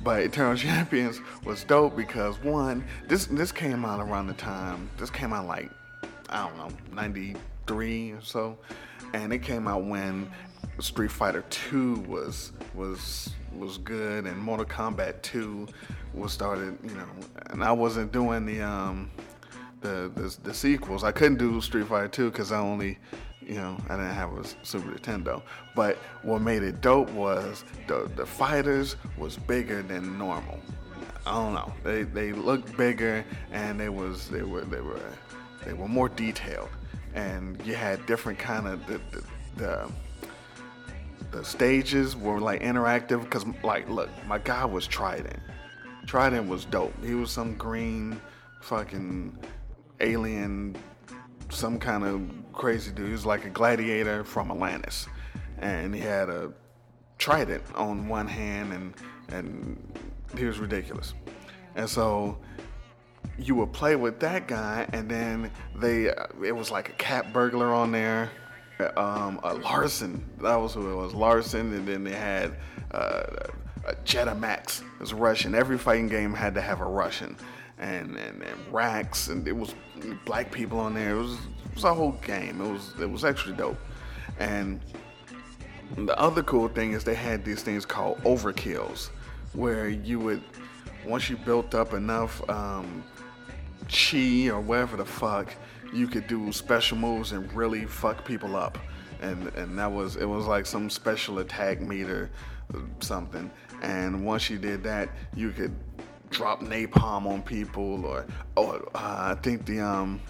But 0.00 0.22
Eternal 0.22 0.56
Champions 0.56 1.20
was 1.44 1.64
dope 1.64 1.96
because 1.96 2.38
one, 2.38 2.84
this 3.08 3.26
this 3.26 3.50
came 3.50 3.84
out 3.84 4.00
around 4.00 4.28
the 4.28 4.34
time. 4.34 4.88
This 4.96 5.10
came 5.10 5.32
out 5.32 5.46
like 5.46 5.68
I 6.30 6.46
don't 6.46 6.56
know, 6.56 6.70
93 6.94 8.12
or 8.12 8.20
so. 8.22 8.56
And 9.12 9.32
it 9.32 9.40
came 9.40 9.66
out 9.66 9.84
when 9.84 10.30
Street 10.78 11.10
Fighter 11.10 11.44
2 11.50 12.04
was 12.06 12.52
was 12.74 13.30
was 13.58 13.76
good 13.78 14.24
and 14.24 14.38
Mortal 14.38 14.64
Kombat 14.64 15.20
2 15.22 15.66
was 16.14 16.32
started, 16.32 16.78
you 16.82 16.94
know, 16.94 17.08
and 17.50 17.62
I 17.64 17.72
wasn't 17.72 18.12
doing 18.12 18.46
the 18.46 18.62
um 18.62 19.10
the 19.80 20.12
the, 20.14 20.36
the 20.44 20.54
sequels. 20.54 21.02
I 21.02 21.10
couldn't 21.10 21.38
do 21.38 21.60
Street 21.60 21.88
Fighter 21.88 22.06
2 22.06 22.30
cuz 22.30 22.52
I 22.52 22.60
only 22.60 22.98
you 23.46 23.54
know, 23.54 23.76
I 23.88 23.96
didn't 23.96 24.14
have 24.14 24.32
a 24.36 24.44
Super 24.64 24.90
Nintendo. 24.90 25.42
But 25.74 25.96
what 26.22 26.40
made 26.42 26.62
it 26.62 26.80
dope 26.80 27.10
was 27.10 27.64
the 27.86 28.10
the 28.16 28.26
fighters 28.26 28.96
was 29.16 29.36
bigger 29.36 29.82
than 29.82 30.18
normal. 30.18 30.60
I 31.26 31.32
don't 31.32 31.54
know. 31.54 31.72
They 31.84 32.02
they 32.02 32.32
looked 32.32 32.76
bigger 32.76 33.24
and 33.50 33.78
they 33.78 33.88
was 33.88 34.28
they 34.28 34.42
were 34.42 34.62
they 34.62 34.80
were 34.80 35.00
they 35.64 35.72
were 35.72 35.88
more 35.88 36.08
detailed. 36.08 36.70
And 37.14 37.60
you 37.66 37.74
had 37.74 38.04
different 38.06 38.38
kind 38.38 38.66
of 38.66 38.86
the 38.86 39.00
the, 39.10 39.24
the 39.56 39.90
the 41.32 41.44
stages 41.44 42.14
were 42.14 42.40
like 42.40 42.62
interactive 42.62 43.22
because 43.22 43.44
like 43.64 43.88
look 43.88 44.10
my 44.26 44.38
guy 44.38 44.64
was 44.64 44.86
trident 44.86 45.40
trident 46.06 46.46
was 46.46 46.66
dope 46.66 46.92
he 47.02 47.14
was 47.14 47.30
some 47.30 47.54
green 47.54 48.20
fucking 48.60 49.36
alien 50.00 50.76
some 51.48 51.78
kind 51.78 52.04
of 52.04 52.20
crazy 52.52 52.90
dude 52.92 53.06
he 53.06 53.12
was 53.12 53.26
like 53.26 53.44
a 53.44 53.50
gladiator 53.50 54.24
from 54.24 54.50
atlantis 54.50 55.06
and 55.58 55.94
he 55.94 56.00
had 56.00 56.28
a 56.28 56.52
trident 57.18 57.62
on 57.74 58.08
one 58.08 58.26
hand 58.26 58.72
and 58.72 58.94
and 59.28 59.98
he 60.36 60.44
was 60.44 60.58
ridiculous 60.58 61.14
and 61.74 61.88
so 61.88 62.38
you 63.38 63.54
would 63.54 63.72
play 63.72 63.96
with 63.96 64.20
that 64.20 64.46
guy 64.46 64.86
and 64.92 65.08
then 65.08 65.50
they 65.76 66.12
it 66.42 66.54
was 66.54 66.70
like 66.70 66.88
a 66.88 66.92
cat 66.92 67.32
burglar 67.32 67.72
on 67.72 67.92
there 67.92 68.30
um, 68.96 69.40
a 69.42 69.54
Larcen. 69.54 70.22
That 70.40 70.56
was 70.56 70.74
who 70.74 70.90
it 70.90 70.94
was. 70.94 71.12
Larcen, 71.14 71.72
and 71.72 71.86
then 71.86 72.04
they 72.04 72.12
had 72.12 72.56
uh, 72.90 73.24
a 73.86 73.94
Jetta 74.04 74.34
Maxx. 74.34 74.80
It 74.80 75.00
was 75.00 75.14
Russian. 75.14 75.54
Every 75.54 75.78
fighting 75.78 76.08
game 76.08 76.34
had 76.34 76.54
to 76.54 76.60
have 76.60 76.80
a 76.80 76.84
Russian, 76.84 77.36
and 77.82 78.16
and, 78.16 78.42
and 78.42 78.72
Rax, 78.72 79.28
and 79.28 79.46
it 79.46 79.56
was 79.56 79.74
black 80.24 80.50
people 80.52 80.78
on 80.78 80.94
there. 80.94 81.10
It 81.10 81.18
was 81.18 81.32
it 81.34 81.74
was 81.74 81.84
a 81.84 81.92
whole 81.92 82.12
game. 82.24 82.60
It 82.60 82.70
was 82.70 82.94
it 83.00 83.10
was 83.10 83.24
actually 83.24 83.56
dope, 83.56 83.78
and 84.38 84.80
the 85.96 86.18
other 86.18 86.42
cool 86.42 86.68
thing 86.68 86.92
is 86.92 87.04
they 87.04 87.14
had 87.14 87.44
these 87.44 87.62
things 87.62 87.84
called 87.84 88.18
overkills, 88.22 89.10
where 89.52 89.88
you 89.88 90.20
would 90.20 90.42
once 91.04 91.28
you 91.28 91.36
built 91.36 91.74
up 91.74 91.92
enough 91.92 92.48
um, 92.48 93.04
chi 93.88 94.48
or 94.48 94.60
whatever 94.60 94.96
the 94.96 95.04
fuck, 95.04 95.54
you 95.92 96.06
could 96.06 96.26
do 96.28 96.52
special 96.52 96.96
moves 96.96 97.32
and 97.32 97.52
really 97.52 97.84
fuck 97.84 98.24
people 98.24 98.56
up. 98.56 98.78
And 99.20 99.48
and 99.54 99.78
that 99.78 99.90
was 99.90 100.16
it 100.16 100.24
was 100.24 100.46
like 100.46 100.66
some 100.66 100.88
special 100.88 101.40
attack 101.40 101.80
meter 101.80 102.30
something. 103.00 103.50
And 103.82 104.24
once 104.24 104.48
you 104.48 104.58
did 104.58 104.82
that, 104.84 105.10
you 105.34 105.50
could 105.50 105.74
drop 106.32 106.60
napalm 106.62 107.26
on 107.26 107.42
people 107.42 108.04
or 108.04 108.26
oh 108.56 108.70
uh, 108.94 109.34
I 109.36 109.40
think 109.42 109.66
the 109.66 109.80
um 109.80 110.20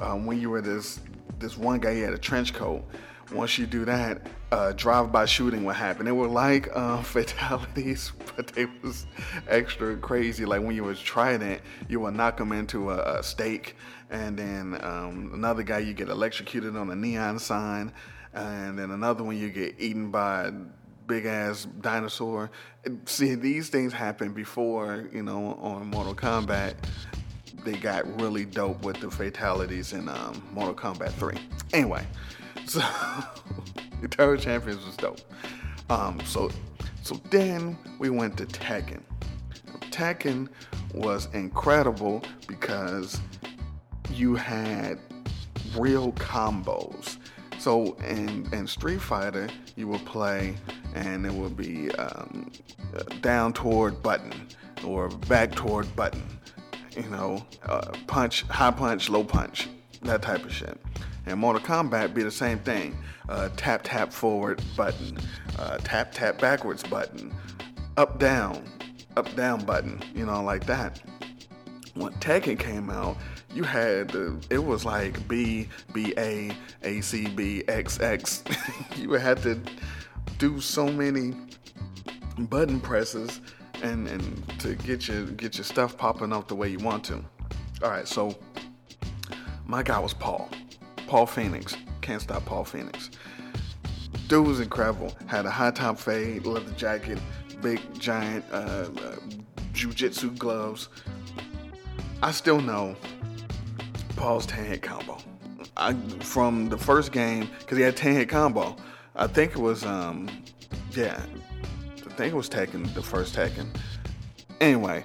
uh, 0.00 0.14
when 0.14 0.40
you 0.40 0.50
were 0.50 0.60
this 0.60 1.00
this 1.38 1.56
one 1.56 1.78
guy 1.78 1.94
he 1.94 2.00
had 2.00 2.12
a 2.12 2.18
trench 2.18 2.52
coat. 2.52 2.84
Once 3.30 3.58
you 3.58 3.66
do 3.66 3.84
that, 3.84 4.26
uh, 4.52 4.72
drive-by 4.72 5.26
shooting 5.26 5.62
would 5.64 5.76
happen. 5.76 6.06
They 6.06 6.12
were 6.12 6.28
like 6.28 6.68
uh, 6.74 7.02
fatalities, 7.02 8.12
but 8.36 8.48
they 8.48 8.66
was 8.82 9.06
extra 9.46 9.96
crazy. 9.98 10.46
Like 10.46 10.62
when 10.62 10.74
you 10.74 10.84
was 10.84 10.98
trying 10.98 11.42
it, 11.42 11.60
you 11.88 12.00
would 12.00 12.14
knock 12.14 12.38
them 12.38 12.52
into 12.52 12.90
a, 12.90 13.18
a 13.18 13.22
stake, 13.22 13.76
and 14.10 14.38
then 14.38 14.78
um, 14.82 15.30
another 15.34 15.62
guy 15.62 15.80
you 15.80 15.92
get 15.92 16.08
electrocuted 16.08 16.74
on 16.74 16.90
a 16.90 16.96
neon 16.96 17.38
sign, 17.38 17.92
and 18.32 18.78
then 18.78 18.92
another 18.92 19.22
one 19.22 19.36
you 19.36 19.50
get 19.50 19.74
eaten 19.78 20.10
by 20.10 20.50
big 21.08 21.26
ass 21.26 21.66
dinosaur. 21.80 22.50
See, 23.06 23.34
these 23.34 23.70
things 23.70 23.92
happen 23.92 24.32
before 24.32 25.08
you 25.12 25.24
know 25.24 25.54
on 25.60 25.88
Mortal 25.88 26.14
Kombat. 26.14 26.74
They 27.64 27.72
got 27.72 28.20
really 28.20 28.44
dope 28.44 28.84
with 28.84 29.00
the 29.00 29.10
fatalities 29.10 29.92
in 29.92 30.08
um, 30.08 30.40
Mortal 30.52 30.74
Kombat 30.74 31.10
3. 31.14 31.34
Anyway, 31.72 32.06
so 32.66 32.80
Eternal 34.00 34.36
Champions 34.36 34.86
was 34.86 34.96
dope. 34.96 35.20
Um, 35.90 36.20
so 36.24 36.50
so 37.02 37.16
then 37.30 37.76
we 37.98 38.10
went 38.10 38.36
to 38.36 38.46
Tekken. 38.46 39.02
Tekken 39.90 40.48
was 40.94 41.28
incredible 41.32 42.22
because 42.46 43.20
you 44.12 44.34
had 44.36 44.98
real 45.76 46.12
combos. 46.12 47.16
So 47.58 47.94
in, 48.06 48.48
in 48.52 48.66
Street 48.66 49.00
Fighter, 49.00 49.48
you 49.76 49.88
would 49.88 50.04
play 50.06 50.54
and 50.94 51.26
it 51.26 51.32
would 51.32 51.56
be 51.56 51.90
um, 51.92 52.50
down 53.20 53.52
toward 53.52 54.02
button 54.02 54.32
or 54.86 55.08
back 55.08 55.52
toward 55.54 55.94
button. 55.96 56.22
You 56.96 57.08
know, 57.10 57.46
uh, 57.64 57.92
punch, 58.06 58.42
high 58.42 58.70
punch, 58.70 59.08
low 59.08 59.22
punch, 59.22 59.68
that 60.02 60.22
type 60.22 60.44
of 60.44 60.52
shit. 60.52 60.78
And 61.26 61.38
Mortal 61.38 61.62
Kombat 61.62 62.14
be 62.14 62.22
the 62.22 62.30
same 62.30 62.58
thing. 62.60 62.96
Uh, 63.28 63.50
tap 63.56 63.82
tap 63.84 64.12
forward 64.12 64.62
button, 64.76 65.18
uh, 65.58 65.78
tap 65.78 66.10
tap 66.12 66.40
backwards 66.40 66.82
button, 66.82 67.32
up 67.96 68.18
down, 68.18 68.64
up 69.16 69.34
down 69.36 69.64
button. 69.64 70.00
You 70.14 70.26
know, 70.26 70.42
like 70.42 70.66
that. 70.66 71.00
When 71.94 72.12
Tekken 72.14 72.58
came 72.58 72.90
out, 72.90 73.16
you 73.52 73.64
had 73.64 74.10
the, 74.10 74.40
it 74.50 74.64
was 74.64 74.84
like 74.84 75.26
B 75.28 75.68
B 75.92 76.14
A 76.16 76.50
A 76.82 77.00
C 77.00 77.28
B 77.28 77.64
X 77.68 78.00
X. 78.00 78.42
you 78.96 79.12
had 79.12 79.42
to 79.42 79.60
do 80.38 80.60
so 80.60 80.86
many 80.88 81.34
button 82.38 82.80
presses 82.80 83.40
and 83.82 84.08
and 84.08 84.60
to 84.60 84.74
get 84.74 85.08
your 85.08 85.26
get 85.26 85.56
your 85.56 85.64
stuff 85.64 85.96
popping 85.96 86.32
up 86.32 86.48
the 86.48 86.54
way 86.54 86.68
you 86.68 86.78
want 86.78 87.04
to. 87.04 87.24
All 87.82 87.90
right, 87.90 88.08
so 88.08 88.36
my 89.66 89.82
guy 89.82 89.98
was 89.98 90.14
Paul, 90.14 90.48
Paul 91.06 91.26
Phoenix. 91.26 91.76
Can't 92.00 92.22
stop 92.22 92.44
Paul 92.44 92.64
Phoenix. 92.64 93.10
Dude 94.28 94.46
was 94.46 94.60
incredible. 94.60 95.14
Had 95.26 95.46
a 95.46 95.50
high 95.50 95.70
top 95.70 95.98
fade, 95.98 96.46
leather 96.46 96.72
jacket, 96.72 97.18
big 97.60 97.80
giant 97.98 98.44
uh, 98.52 98.56
uh, 98.56 99.16
jujitsu 99.72 100.36
gloves. 100.38 100.88
I 102.22 102.32
still 102.32 102.60
know 102.60 102.96
Paul's 104.16 104.46
10 104.46 104.64
hit 104.64 104.82
combo. 104.82 105.18
I, 105.76 105.94
from 106.20 106.68
the 106.68 106.76
first 106.76 107.12
game, 107.12 107.48
because 107.60 107.78
he 107.78 107.84
had 107.84 107.96
10 107.96 108.14
hit 108.14 108.28
combo. 108.28 108.76
I 109.18 109.26
think 109.26 109.52
it 109.52 109.58
was, 109.58 109.84
um, 109.84 110.28
yeah, 110.92 111.20
I 112.06 112.10
think 112.10 112.32
it 112.32 112.36
was 112.36 112.48
Tekken, 112.48 112.94
the 112.94 113.02
first 113.02 113.34
Tekken. 113.34 113.66
Anyway, 114.60 115.04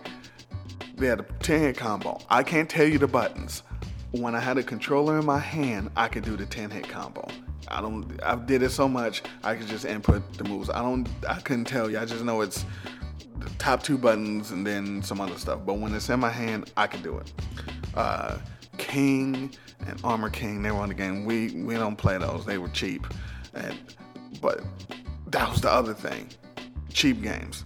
they 0.98 1.08
had 1.08 1.20
a 1.20 1.24
10 1.24 1.60
hit 1.60 1.77
combo. 1.77 2.20
I 2.29 2.43
can't 2.43 2.70
tell 2.70 2.88
you 2.88 3.00
the 3.00 3.08
buttons. 3.08 3.63
When 4.12 4.36
I 4.36 4.39
had 4.39 4.60
a 4.60 4.63
controller 4.63 5.17
in 5.17 5.25
my 5.25 5.39
hand, 5.39 5.89
I 5.96 6.08
could 6.08 6.24
do 6.24 6.38
the 6.38 6.46
10 6.46 6.70
hit 6.70 6.88
combo. 6.88 7.27
I 7.67 7.82
don't, 7.82 8.20
I 8.22 8.36
did 8.36 8.62
it 8.62 8.70
so 8.70 8.88
much, 8.88 9.24
I 9.43 9.55
could 9.55 9.65
just 9.65 9.84
input 9.84 10.32
the 10.38 10.43
moves. 10.43 10.70
I 10.70 10.84
don't, 10.84 11.10
I 11.27 11.39
couldn't 11.39 11.65
tell 11.65 11.89
you. 11.89 11.98
I 11.98 12.05
just 12.05 12.24
know 12.24 12.41
it's 12.41 12.65
the 13.39 13.50
top 13.58 13.82
two 13.82 13.98
buttons 13.98 14.51
and 14.51 14.65
then 14.65 15.01
some 15.01 15.20
other 15.22 15.39
stuff. 15.39 15.62
But 15.65 15.79
when 15.79 15.96
it's 15.96 16.10
in 16.10 16.20
my 16.20 16.29
hand, 16.29 16.72
I 16.77 16.86
can 16.86 17.01
do 17.01 17.17
it. 17.17 17.34
Uh, 17.96 18.38
King 18.77 19.51
and 19.88 20.00
Armor 20.03 20.29
King, 20.29 20.62
they 20.62 20.70
were 20.70 20.77
on 20.77 20.89
the 20.89 20.96
game. 20.96 21.25
We 21.25 21.63
we 21.63 21.74
don't 21.75 21.96
play 21.96 22.17
those. 22.20 22.46
They 22.46 22.60
were 22.60 22.70
cheap. 22.70 23.08
And 23.53 23.77
but 24.44 24.62
that 25.28 25.50
was 25.50 25.62
the 25.62 25.72
other 25.72 25.94
thing. 25.94 26.30
Cheap 26.92 27.24
games. 27.24 27.64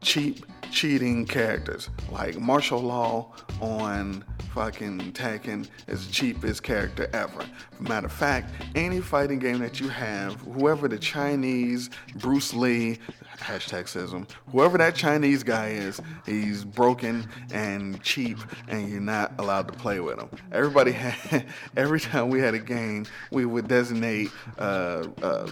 Cheap 0.00 0.44
cheating 0.72 1.26
characters. 1.26 1.90
Like 2.10 2.40
Marshall 2.40 2.80
Law 2.80 3.32
on 3.60 4.24
fucking 4.54 5.12
Tekken 5.12 5.68
is 5.86 6.06
the 6.06 6.12
cheapest 6.12 6.62
character 6.62 7.08
ever. 7.12 7.44
Matter 7.78 8.06
of 8.06 8.12
fact, 8.12 8.50
any 8.74 9.00
fighting 9.00 9.38
game 9.38 9.58
that 9.58 9.80
you 9.80 9.88
have, 9.88 10.34
whoever 10.40 10.88
the 10.88 10.98
Chinese 10.98 11.90
Bruce 12.16 12.54
Lee, 12.54 12.98
hashtag 13.38 13.84
sism, 13.84 14.28
whoever 14.50 14.78
that 14.78 14.94
Chinese 14.94 15.42
guy 15.42 15.68
is, 15.68 16.00
he's 16.26 16.64
broken 16.64 17.28
and 17.52 18.02
cheap, 18.02 18.38
and 18.68 18.88
you're 18.88 19.00
not 19.00 19.32
allowed 19.38 19.68
to 19.68 19.74
play 19.74 20.00
with 20.00 20.18
him. 20.18 20.28
Everybody 20.52 20.92
had, 20.92 21.46
every 21.76 22.00
time 22.00 22.30
we 22.30 22.40
had 22.40 22.54
a 22.54 22.58
game, 22.58 23.06
we 23.30 23.44
would 23.44 23.68
designate, 23.68 24.30
uh, 24.58 25.06
uh, 25.22 25.48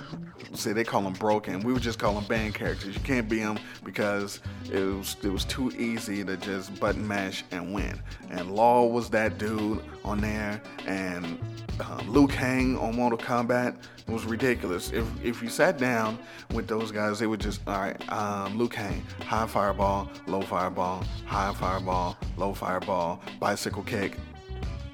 say 0.55 0.73
they 0.73 0.85
call 0.85 1.03
them 1.03 1.15
broken. 1.15 1.61
We 1.61 1.73
would 1.73 1.83
just 1.83 1.99
call 1.99 2.15
them 2.15 2.25
banned 2.25 2.55
characters. 2.55 2.95
You 2.95 3.01
can't 3.01 3.29
be 3.29 3.41
them 3.41 3.59
because 3.85 4.41
it 4.71 4.81
was 4.81 5.17
it 5.23 5.29
was 5.29 5.45
too 5.45 5.71
easy 5.73 6.25
to 6.25 6.37
just 6.37 6.79
button 6.81 7.07
mash 7.07 7.45
and 7.51 7.75
win. 7.75 8.01
And 8.31 8.55
Law 8.55 8.87
was 8.87 9.11
that 9.11 9.39
dude 9.39 9.83
on 10.07 10.21
there, 10.21 10.63
and 10.87 11.39
um, 11.81 12.09
Liu 12.09 12.27
Kang 12.27 12.79
on 12.79 12.97
Mortal 12.97 13.19
Kombat 13.19 13.77
It 14.07 14.13
was 14.13 14.25
ridiculous. 14.25 14.93
If 14.93 15.07
if 15.25 15.43
you 15.43 15.49
sat 15.49 15.79
down 15.79 16.19
with 16.53 16.69
those 16.69 16.91
guys, 16.91 17.19
they 17.19 17.27
would 17.27 17.41
just 17.41 17.61
all 17.67 17.81
right. 17.81 18.13
Um, 18.13 18.57
Liu 18.57 18.69
Kang, 18.69 19.03
high 19.21 19.47
fireball, 19.47 20.11
low 20.27 20.41
fireball, 20.43 21.05
high 21.27 21.53
fireball, 21.55 22.17
low 22.37 22.55
fireball, 22.55 23.21
bicycle 23.41 23.83
kick, 23.83 24.17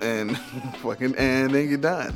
and 0.02 0.36
fucking 0.78 1.14
and 1.16 1.54
then 1.54 1.68
you're 1.68 1.78
done. 1.78 2.14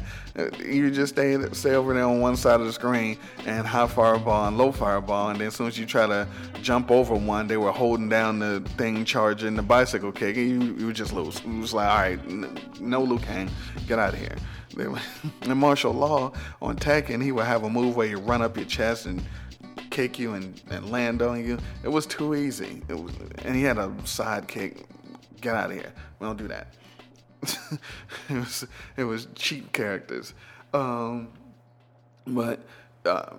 You 0.59 0.91
just 0.91 1.15
stay 1.15 1.39
stay 1.53 1.75
over 1.75 1.95
there 1.95 2.05
on 2.05 2.21
one 2.21 2.37
side 2.37 2.61
of 2.61 2.67
the 2.67 2.73
screen 2.73 3.17
and 3.47 3.67
high 3.67 3.87
fireball 3.87 4.49
and 4.49 4.59
low 4.59 4.73
fireball, 4.73 5.31
and 5.31 5.41
then 5.41 5.49
as 5.49 5.57
soon 5.57 5.69
as 5.69 5.79
you 5.79 5.87
try 5.87 6.07
to 6.07 6.27
jump 6.63 6.91
over 6.91 7.15
one, 7.15 7.47
they 7.47 7.57
were 7.57 7.73
holding 7.73 8.09
down 8.09 8.39
the 8.39 8.61
thing 8.77 9.05
charging 9.05 9.57
the 9.57 9.63
bicycle 9.63 10.13
kick, 10.13 10.37
and 10.37 10.49
you 10.49 10.87
you 10.87 10.93
just 10.93 11.13
lose. 11.13 11.39
It 11.39 11.47
was 11.47 11.73
like, 11.73 11.89
all 11.89 11.97
right, 11.97 12.81
no 12.81 13.03
Liu 13.03 13.19
Kang, 13.19 13.51
get 13.87 13.99
out 13.99 14.15
of 14.15 14.21
here. 14.21 14.37
In 15.43 15.57
Marshall 15.57 15.95
Law 15.95 16.33
on 16.61 16.77
Tekken, 16.77 17.23
he 17.23 17.33
would 17.33 17.47
have 17.47 17.65
a 17.65 17.71
move 17.71 17.97
where 17.97 18.07
you 18.07 18.19
run 18.19 18.43
up 18.43 18.57
your 18.57 18.67
chest 18.67 19.07
and 19.07 19.23
kick 19.89 20.19
you 20.19 20.35
and, 20.35 20.61
and 20.71 20.91
land 20.91 21.23
on 21.23 21.43
you. 21.43 21.59
It 21.83 21.89
was 21.89 22.05
too 22.05 22.35
easy. 22.35 22.83
It 22.89 22.99
was, 22.99 23.15
and 23.45 23.57
he 23.57 23.63
had 23.63 23.79
a 23.79 23.91
side 24.05 24.47
kick. 24.47 24.85
Get 25.41 25.55
out 25.55 25.71
of 25.71 25.77
here. 25.77 25.93
We 26.19 26.27
don't 26.27 26.37
do 26.37 26.49
that. 26.49 26.75
it 28.29 28.35
was 28.35 28.67
it 28.97 29.05
was 29.05 29.29
cheap 29.35 29.73
characters. 29.73 30.35
Um, 30.73 31.29
but 32.27 32.61
uh, 33.05 33.35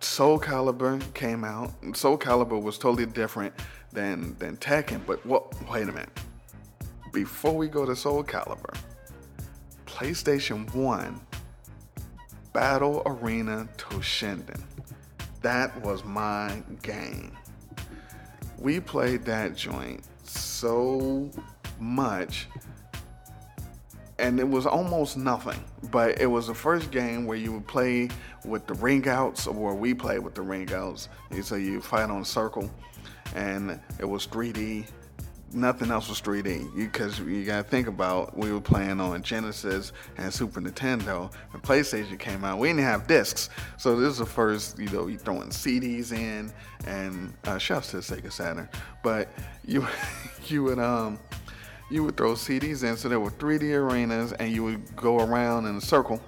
Soul 0.00 0.38
Calibur 0.38 1.00
came 1.14 1.44
out. 1.44 1.72
Soul 1.94 2.18
Calibur 2.18 2.60
was 2.60 2.78
totally 2.78 3.06
different 3.06 3.54
than 3.92 4.36
than 4.38 4.56
Tekken. 4.56 5.00
But 5.06 5.24
what? 5.26 5.52
Wait 5.70 5.88
a 5.88 5.92
minute. 5.92 6.10
Before 7.12 7.54
we 7.54 7.68
go 7.68 7.84
to 7.84 7.94
Soul 7.94 8.24
Calibur, 8.24 8.74
PlayStation 9.86 10.72
One, 10.74 11.20
Battle 12.52 13.02
Arena 13.06 13.68
Toshinden. 13.76 14.62
That 15.42 15.78
was 15.82 16.04
my 16.04 16.62
game. 16.82 17.36
We 18.58 18.78
played 18.78 19.24
that 19.24 19.56
joint 19.56 20.04
so 20.24 21.30
much 21.80 22.48
and 24.18 24.38
it 24.38 24.48
was 24.48 24.66
almost 24.66 25.16
nothing. 25.16 25.62
But 25.90 26.20
it 26.20 26.26
was 26.26 26.46
the 26.46 26.54
first 26.54 26.90
game 26.90 27.26
where 27.26 27.36
you 27.36 27.52
would 27.52 27.66
play 27.66 28.08
with 28.44 28.66
the 28.66 28.74
ring 28.74 29.08
outs, 29.08 29.46
or 29.46 29.74
we 29.74 29.94
played 29.94 30.20
with 30.20 30.34
the 30.34 30.42
ring 30.42 30.72
outs. 30.72 31.08
So 31.42 31.56
you 31.56 31.80
fight 31.80 32.10
on 32.10 32.22
a 32.22 32.24
circle, 32.24 32.70
and 33.34 33.80
it 33.98 34.04
was 34.04 34.26
3D. 34.26 34.86
Nothing 35.54 35.90
else 35.90 36.08
was 36.08 36.22
3D 36.22 36.74
because 36.74 37.18
you, 37.18 37.26
you, 37.26 37.44
gotta 37.44 37.62
think 37.62 37.86
about 37.86 38.34
we 38.38 38.50
were 38.50 38.60
playing 38.60 39.00
on 39.00 39.22
Genesis 39.22 39.92
and 40.16 40.32
Super 40.32 40.62
Nintendo. 40.62 41.30
When 41.50 41.60
PlayStation 41.60 42.18
came 42.18 42.42
out, 42.42 42.58
we 42.58 42.68
didn't 42.68 42.84
have 42.84 43.06
discs, 43.06 43.50
so 43.76 43.94
this 44.00 44.12
is 44.12 44.18
the 44.18 44.26
first. 44.26 44.78
You 44.78 44.88
know, 44.88 45.08
you 45.08 45.18
throwing 45.18 45.50
CDs 45.50 46.10
in, 46.12 46.50
and 46.86 47.34
uh, 47.44 47.58
shouts 47.58 47.90
to 47.90 47.98
Sega 47.98 48.32
Saturn. 48.32 48.66
But 49.02 49.28
you 49.66 49.86
you 50.46 50.62
would 50.62 50.78
um 50.78 51.18
you 51.92 52.02
would 52.04 52.16
throw 52.16 52.32
CDs 52.32 52.82
in, 52.82 52.96
so 52.96 53.08
there 53.08 53.20
were 53.20 53.30
3D 53.30 53.74
arenas, 53.74 54.32
and 54.32 54.50
you 54.50 54.64
would 54.64 54.96
go 54.96 55.18
around 55.18 55.66
in 55.66 55.76
a 55.76 55.80
circle. 55.80 56.20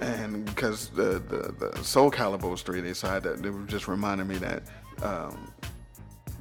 And 0.00 0.44
because 0.44 0.88
the, 0.88 1.22
the, 1.28 1.70
the 1.70 1.84
Soul 1.84 2.10
Calibur 2.10 2.50
was 2.50 2.62
3D, 2.62 2.94
so 2.96 3.08
I 3.08 3.16
it 3.16 3.66
just 3.66 3.88
reminded 3.88 4.26
me 4.26 4.36
that 4.36 4.62
um, 5.02 5.52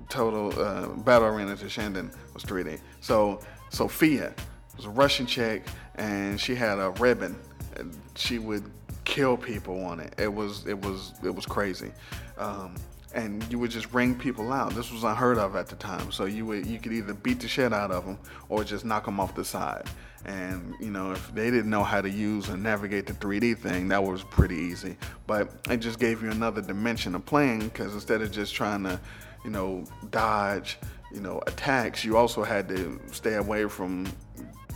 Total 0.10 0.48
uh, 0.60 0.88
Battle 0.88 1.30
Arena 1.30 1.56
Toshinden 1.56 2.14
was 2.34 2.44
3D. 2.44 2.80
So 3.00 3.40
Sofia 3.70 4.34
was 4.76 4.86
a 4.86 4.90
Russian 4.90 5.26
chick, 5.26 5.66
and 5.96 6.40
she 6.40 6.56
had 6.56 6.80
a 6.80 6.92
ribbon. 6.92 7.38
And 7.78 7.98
she 8.16 8.38
would 8.38 8.70
kill 9.06 9.38
people 9.38 9.84
on 9.86 10.00
it. 10.00 10.14
It 10.18 10.32
was 10.32 10.68
it 10.68 10.80
was 10.80 11.14
it 11.24 11.34
was 11.34 11.46
crazy. 11.46 11.92
Um, 12.38 12.76
and 13.14 13.44
you 13.52 13.60
would 13.60 13.72
just 13.72 13.94
ring 13.94 14.16
people 14.16 14.52
out. 14.52 14.74
This 14.74 14.92
was 14.92 15.04
unheard 15.04 15.38
of 15.38 15.56
at 15.56 15.68
the 15.68 15.76
time. 15.76 16.12
So 16.12 16.26
you 16.26 16.46
would 16.46 16.66
you 16.66 16.80
could 16.80 16.94
either 16.94 17.14
beat 17.14 17.40
the 17.40 17.48
shit 17.48 17.74
out 17.74 17.92
of 17.92 18.06
them 18.06 18.18
or 18.50 18.64
just 18.64 18.86
knock 18.86 19.06
them 19.06 19.20
off 19.20 19.36
the 19.36 19.46
side. 19.46 19.86
And 20.26 20.76
you 20.80 20.92
know 20.92 21.12
if 21.12 21.34
they 21.34 21.50
didn't 21.52 21.70
know 21.70 21.84
how 21.84 22.02
to 22.02 22.10
use 22.10 22.50
and 22.50 22.64
navigate 22.64 23.08
the 23.08 23.14
3D 23.14 23.58
thing, 23.58 23.88
that 23.90 24.04
was 24.04 24.24
pretty 24.24 24.56
easy. 24.56 24.98
But 25.28 25.52
it 25.70 25.78
just 25.78 26.00
gave 26.00 26.22
you 26.22 26.32
another 26.32 26.62
dimension 26.62 27.16
of 27.16 27.26
playing 27.26 27.68
because 27.68 27.94
instead 27.94 28.22
of 28.22 28.32
just 28.32 28.54
trying 28.54 28.84
to, 28.84 29.00
you 29.44 29.50
know, 29.50 29.86
dodge, 30.10 30.78
you 31.14 31.20
know, 31.20 31.42
attacks, 31.48 32.06
you 32.06 32.18
also 32.18 32.44
had 32.44 32.68
to 32.70 33.00
stay 33.12 33.36
away 33.36 33.68
from 33.68 34.08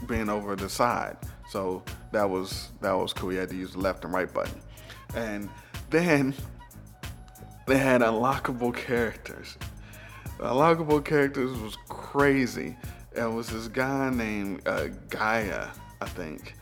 being 0.07 0.29
over 0.29 0.55
the 0.55 0.69
side. 0.69 1.17
So 1.49 1.83
that 2.11 2.29
was 2.29 2.71
that 2.81 2.93
was 2.93 3.13
cool. 3.13 3.31
You 3.31 3.39
had 3.39 3.49
to 3.49 3.55
use 3.55 3.73
the 3.73 3.79
left 3.79 4.03
and 4.03 4.13
right 4.13 4.31
button. 4.31 4.61
And 5.15 5.49
then 5.89 6.33
they 7.65 7.77
had 7.77 8.01
unlockable 8.01 8.75
characters. 8.75 9.57
The 10.37 10.45
unlockable 10.45 11.03
characters 11.03 11.57
was 11.57 11.77
crazy. 11.89 12.75
it 13.13 13.23
was 13.23 13.47
this 13.47 13.67
guy 13.67 14.09
named 14.09 14.67
uh, 14.67 14.87
Gaia, 15.09 15.67
I 16.01 16.05
think, 16.05 16.55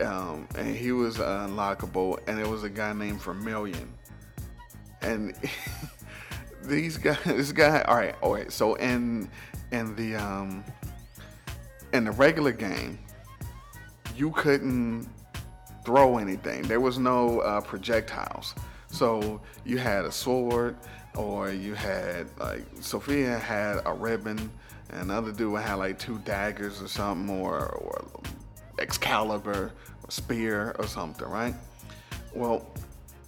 um, 0.00 0.48
and 0.56 0.74
he 0.74 0.92
was 0.92 1.18
unlockable, 1.18 2.18
and 2.26 2.38
it 2.38 2.46
was 2.46 2.62
a 2.62 2.70
guy 2.70 2.92
named 2.92 3.20
Vermilion, 3.20 3.92
and 5.02 5.34
these 6.62 6.96
guys, 6.96 7.18
this 7.24 7.52
guy, 7.52 7.82
all 7.82 7.96
right, 7.96 8.14
all 8.22 8.34
right. 8.34 8.52
So 8.52 8.74
in 8.76 9.28
in 9.72 9.94
the 9.96 10.16
um, 10.16 10.64
in 11.92 12.04
the 12.04 12.12
regular 12.12 12.52
game, 12.52 12.98
you 14.14 14.30
couldn't 14.30 15.08
throw 15.84 16.18
anything. 16.18 16.62
There 16.62 16.80
was 16.80 16.98
no 16.98 17.40
uh, 17.40 17.60
projectiles. 17.60 18.54
So 18.96 19.40
you 19.64 19.78
had 19.78 20.04
a 20.04 20.12
sword, 20.12 20.76
or 21.14 21.50
you 21.50 21.74
had 21.74 22.28
like 22.38 22.64
Sofia 22.80 23.38
had 23.38 23.80
a 23.84 23.92
ribbon, 23.92 24.50
and 24.90 25.02
another 25.02 25.32
dude 25.32 25.60
had 25.60 25.74
like 25.74 25.98
two 25.98 26.18
daggers 26.20 26.80
or 26.80 26.88
something, 26.88 27.28
or, 27.28 27.66
or 27.66 28.06
Excalibur, 28.78 29.72
or 30.02 30.10
spear 30.10 30.74
or 30.78 30.86
something, 30.86 31.28
right? 31.28 31.54
Well, 32.34 32.66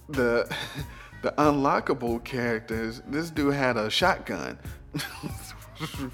the 0.07 0.51
the 1.21 1.31
unlockable 1.37 2.23
characters, 2.23 3.01
this 3.07 3.29
dude 3.29 3.53
had 3.53 3.77
a 3.77 3.89
shotgun. 3.89 4.57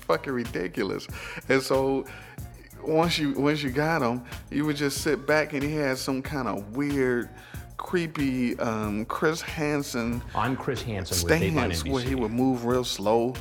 fucking 0.08 0.34
ridiculous. 0.34 1.08
And 1.50 1.62
so 1.62 2.06
once 2.84 3.18
you 3.18 3.34
once 3.34 3.64
you 3.64 3.72
got 3.72 4.02
him, 4.02 4.24
you 4.52 4.66
would 4.66 4.76
just 4.76 5.02
sit 5.02 5.26
back 5.26 5.54
and 5.54 5.64
he 5.64 5.74
had 5.74 5.98
some 5.98 6.22
kind 6.22 6.48
of 6.48 6.76
weird, 6.76 7.30
creepy 7.78 8.58
um, 8.60 9.06
Chris 9.06 9.42
Hansen. 9.42 10.22
I'm 10.34 10.56
Chris 10.56 10.82
Hansen 10.82 11.18
stance 11.18 11.86
where 11.86 12.04
he 12.04 12.16
would 12.16 12.32
move 12.32 12.66
real 12.66 12.84
slow 12.84 13.34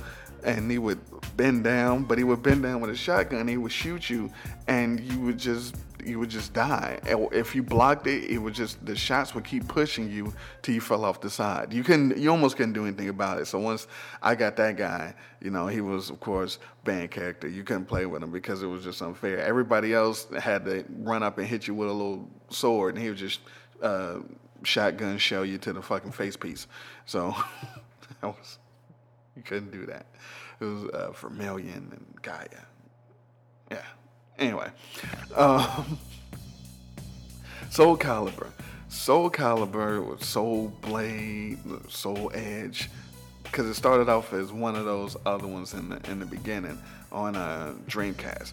and 0.45 0.71
he 0.71 0.79
would 0.79 1.01
bend 1.37 1.65
down, 1.65 2.05
but 2.05 2.19
he 2.19 2.25
would 2.25 2.43
bend 2.43 2.63
down 2.63 2.81
with 2.81 2.91
a 2.91 2.97
shotgun. 2.97 3.49
He 3.49 3.57
would 3.57 3.73
shoot 3.73 4.09
you, 4.11 4.31
and 4.69 5.01
you 5.01 5.19
would 5.21 5.39
just 5.39 5.75
you 6.05 6.19
would 6.19 6.29
just 6.29 6.53
die. 6.53 7.01
If 7.33 7.55
you 7.55 7.63
blocked 7.63 8.07
it, 8.07 8.25
it 8.25 8.39
would 8.39 8.55
just 8.55 8.85
the 8.85 8.95
shots 8.95 9.35
would 9.35 9.45
keep 9.45 9.67
pushing 9.69 10.11
you 10.11 10.33
till 10.63 10.75
you 10.75 10.81
fell 10.81 11.05
off 11.05 11.21
the 11.21 11.31
side. 11.31 11.73
You 11.73 11.83
couldn't, 11.83 12.19
you 12.19 12.31
almost 12.31 12.57
couldn't 12.57 12.75
do 12.75 12.85
anything 12.85 13.09
about 13.09 13.41
it. 13.41 13.47
So 13.47 13.59
once 13.59 13.87
I 14.23 14.35
got 14.35 14.57
that 14.57 14.77
guy, 14.77 15.15
you 15.41 15.51
know, 15.51 15.67
he 15.67 15.81
was 15.81 16.11
of 16.11 16.21
course 16.21 16.59
banned 16.85 17.11
character. 17.11 17.49
You 17.49 17.65
couldn't 17.65 17.87
play 17.87 18.07
with 18.07 18.23
him 18.23 18.31
because 18.31 18.63
it 18.63 18.67
was 18.67 18.85
just 18.85 19.01
unfair. 19.03 19.41
Everybody 19.41 19.95
else 19.95 20.27
had 20.39 20.65
to 20.67 20.85
run 20.99 21.23
up 21.23 21.39
and 21.39 21.47
hit 21.47 21.67
you 21.67 21.75
with 21.75 21.89
a 21.89 21.93
little 21.93 22.29
sword, 22.51 22.95
and 22.95 23.03
he 23.03 23.09
would 23.09 23.19
just 23.19 23.41
uh, 23.85 24.21
shotgun 24.63 25.19
shell 25.19 25.45
you 25.45 25.59
to 25.59 25.73
the 25.73 25.83
fucking 25.83 26.13
face 26.13 26.37
piece. 26.37 26.67
So 27.07 27.35
that 28.21 28.29
was 28.29 28.59
you 29.37 29.43
couldn't 29.43 29.73
do 29.73 29.87
that. 29.87 30.07
It 30.61 30.65
was 30.65 30.85
uh, 30.91 31.13
Vermilion 31.13 31.91
and 31.93 32.23
Gaia. 32.23 32.47
Yeah. 33.71 33.83
Anyway, 34.39 34.71
um, 35.37 35.99
Soul 37.71 37.97
Calibur. 37.97 38.49
Soul 38.89 39.31
Calibur 39.31 40.09
with 40.09 40.23
Soul 40.23 40.69
Blade, 40.81 41.59
Soul 41.89 42.31
Edge, 42.33 42.91
because 43.43 43.67
it 43.67 43.75
started 43.75 44.09
off 44.09 44.33
as 44.33 44.53
one 44.53 44.77
of 44.77 44.85
those 44.85 45.17
other 45.27 45.49
ones 45.49 45.75
in 45.75 45.89
the 45.89 46.11
in 46.11 46.21
the 46.21 46.27
beginning 46.27 46.81
on 47.11 47.35
uh, 47.37 47.75
Dreamcast. 47.89 48.53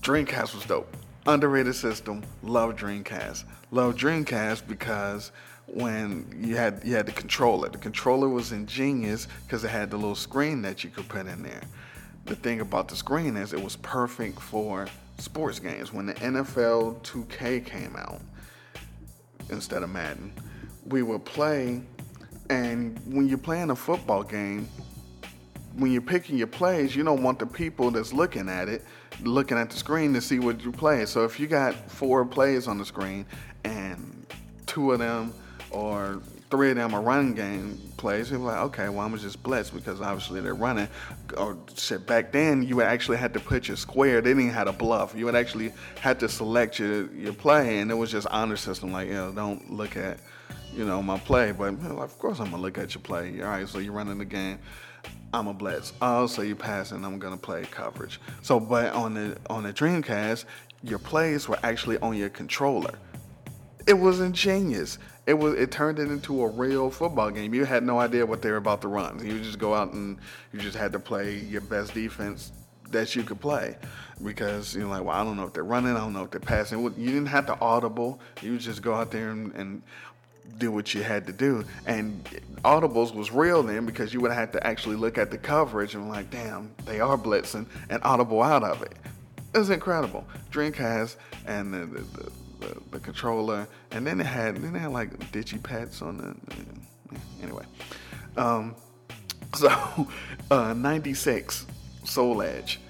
Dreamcast 0.00 0.54
was 0.54 0.64
dope. 0.64 0.96
Underrated 1.26 1.74
system. 1.76 2.22
Love 2.42 2.74
Dreamcast. 2.76 3.44
Love 3.70 3.94
Dreamcast 3.94 4.66
because 4.66 5.30
when 5.66 6.26
you 6.42 6.56
had 6.56 6.80
you 6.84 6.94
had 6.94 7.06
the 7.06 7.12
controller. 7.12 7.68
The 7.68 7.78
controller 7.78 8.28
was 8.28 8.52
ingenious 8.52 9.28
because 9.44 9.62
it 9.62 9.70
had 9.70 9.90
the 9.90 9.96
little 9.96 10.16
screen 10.16 10.62
that 10.62 10.82
you 10.82 10.90
could 10.90 11.08
put 11.08 11.26
in 11.26 11.42
there. 11.42 11.62
The 12.24 12.34
thing 12.34 12.60
about 12.60 12.88
the 12.88 12.96
screen 12.96 13.36
is 13.36 13.52
it 13.52 13.62
was 13.62 13.76
perfect 13.76 14.40
for 14.40 14.86
sports 15.18 15.58
games. 15.58 15.92
When 15.92 16.06
the 16.06 16.14
NFL 16.14 17.02
2K 17.02 17.64
came 17.64 17.94
out 17.96 18.20
instead 19.48 19.82
of 19.82 19.90
Madden, 19.90 20.32
we 20.86 21.02
would 21.02 21.24
play, 21.24 21.82
and 22.50 22.98
when 23.06 23.28
you're 23.28 23.38
playing 23.38 23.70
a 23.70 23.76
football 23.76 24.22
game, 24.24 24.68
when 25.74 25.92
you're 25.92 26.02
picking 26.02 26.36
your 26.36 26.46
plays, 26.46 26.94
you 26.94 27.04
don't 27.04 27.22
want 27.22 27.38
the 27.38 27.46
people 27.46 27.90
that's 27.90 28.12
looking 28.12 28.48
at 28.48 28.68
it 28.68 28.84
looking 29.20 29.58
at 29.58 29.70
the 29.70 29.76
screen 29.76 30.12
to 30.14 30.20
see 30.20 30.38
what 30.38 30.62
you 30.64 30.72
play. 30.72 31.06
So 31.06 31.24
if 31.24 31.38
you 31.38 31.46
got 31.46 31.74
four 31.90 32.24
plays 32.24 32.66
on 32.68 32.78
the 32.78 32.84
screen 32.84 33.26
and 33.64 34.26
two 34.66 34.92
of 34.92 34.98
them 34.98 35.32
or 35.70 36.20
three 36.50 36.70
of 36.70 36.76
them 36.76 36.94
are 36.94 37.00
running 37.00 37.34
game 37.34 37.78
plays, 37.96 38.30
you're 38.30 38.40
like, 38.40 38.58
okay, 38.58 38.88
well, 38.88 39.00
I'm 39.00 39.16
just 39.16 39.42
blessed 39.42 39.74
because 39.74 40.00
obviously 40.00 40.40
they're 40.40 40.54
running. 40.54 40.88
Or 41.36 41.56
shit, 41.76 42.06
back 42.06 42.32
then 42.32 42.62
you 42.62 42.82
actually 42.82 43.16
had 43.16 43.32
to 43.34 43.40
put 43.40 43.68
your 43.68 43.76
square. 43.76 44.20
They 44.20 44.34
didn't 44.34 44.50
have 44.50 44.66
to 44.66 44.72
bluff. 44.72 45.14
You 45.14 45.24
would 45.26 45.34
actually 45.34 45.72
had 46.00 46.20
to 46.20 46.28
select 46.28 46.78
your, 46.78 47.12
your 47.12 47.32
play, 47.32 47.78
and 47.78 47.90
it 47.90 47.94
was 47.94 48.10
just 48.10 48.26
honor 48.28 48.56
system. 48.56 48.92
Like, 48.92 49.08
you 49.08 49.14
know, 49.14 49.32
don't 49.32 49.70
look 49.70 49.96
at, 49.96 50.18
you 50.74 50.84
know, 50.84 51.02
my 51.02 51.18
play. 51.18 51.52
But 51.52 51.74
of 51.74 52.18
course 52.18 52.38
I'm 52.40 52.50
gonna 52.50 52.62
look 52.62 52.78
at 52.78 52.94
your 52.94 53.02
play. 53.02 53.40
All 53.40 53.48
right, 53.48 53.68
so 53.68 53.78
you're 53.78 53.92
running 53.92 54.18
the 54.18 54.24
game. 54.24 54.58
I'm 55.34 55.46
a 55.46 55.54
blitz. 55.54 55.92
Oh, 56.02 56.26
so 56.26 56.42
you 56.42 56.54
passing. 56.54 57.04
I'm 57.04 57.18
gonna 57.18 57.36
play 57.36 57.64
coverage. 57.64 58.20
So, 58.42 58.60
but 58.60 58.92
on 58.92 59.14
the 59.14 59.36
on 59.48 59.62
the 59.62 59.72
Dreamcast, 59.72 60.44
your 60.82 60.98
plays 60.98 61.48
were 61.48 61.58
actually 61.62 61.98
on 61.98 62.16
your 62.16 62.28
controller. 62.28 62.94
It 63.86 63.94
was 63.94 64.20
ingenious 64.20 64.98
it 65.26 65.34
was 65.34 65.54
it 65.54 65.70
turned 65.70 65.98
it 65.98 66.10
into 66.10 66.42
a 66.42 66.48
real 66.48 66.90
football 66.90 67.30
game. 67.30 67.54
You 67.54 67.64
had 67.64 67.84
no 67.84 67.98
idea 68.00 68.26
what 68.26 68.42
they 68.42 68.50
were 68.50 68.56
about 68.56 68.82
to 68.82 68.88
run. 68.88 69.24
You 69.24 69.38
just 69.38 69.58
go 69.58 69.74
out 69.74 69.92
and 69.92 70.18
you 70.52 70.58
just 70.58 70.76
had 70.76 70.92
to 70.92 70.98
play 70.98 71.36
your 71.38 71.60
best 71.60 71.94
defense 71.94 72.52
that 72.90 73.14
you 73.14 73.22
could 73.22 73.40
play 73.40 73.76
because 74.22 74.76
you're 74.76 74.86
like, 74.86 75.02
well, 75.02 75.16
I 75.16 75.24
don't 75.24 75.36
know 75.36 75.44
if 75.44 75.52
they're 75.52 75.64
running, 75.64 75.96
I 75.96 76.00
don't 76.00 76.12
know 76.12 76.24
if 76.24 76.30
they're 76.30 76.40
passing. 76.40 76.82
You 76.82 76.90
didn't 77.06 77.26
have 77.26 77.46
to 77.46 77.58
audible. 77.60 78.20
You 78.42 78.58
just 78.58 78.82
go 78.82 78.94
out 78.94 79.10
there 79.10 79.30
and, 79.30 79.52
and 79.54 79.82
do 80.58 80.70
what 80.70 80.94
you 80.94 81.02
had 81.02 81.26
to 81.26 81.32
do. 81.32 81.64
And 81.86 82.24
audibles 82.64 83.14
was 83.14 83.30
real 83.32 83.62
then 83.62 83.86
because 83.86 84.12
you 84.14 84.20
would 84.20 84.32
have 84.32 84.52
to 84.52 84.66
actually 84.66 84.96
look 84.96 85.18
at 85.18 85.30
the 85.30 85.38
coverage 85.38 85.94
and 85.94 86.08
like, 86.08 86.30
damn, 86.30 86.70
they 86.84 87.00
are 87.00 87.16
blitzing 87.16 87.66
and 87.90 88.02
audible 88.04 88.42
out 88.42 88.62
of 88.62 88.82
it. 88.82 88.92
It 89.54 89.58
was 89.58 89.70
incredible. 89.70 90.26
Dreamcast 90.50 91.16
and 91.46 91.74
the, 91.74 91.78
the, 91.86 92.00
the 92.00 92.32
the, 92.90 93.00
controller, 93.00 93.66
and 93.90 94.06
then 94.06 94.20
it 94.20 94.26
had 94.26 94.56
then 94.56 94.76
it 94.76 94.78
had 94.78 94.92
like 94.92 95.18
digipets 95.32 96.02
on 96.02 96.16
the. 96.18 97.16
Anyway, 97.42 97.64
um, 98.36 98.74
so 99.54 100.08
uh, 100.50 100.72
'96 100.72 101.66
Soul 102.04 102.42
Edge, 102.42 102.80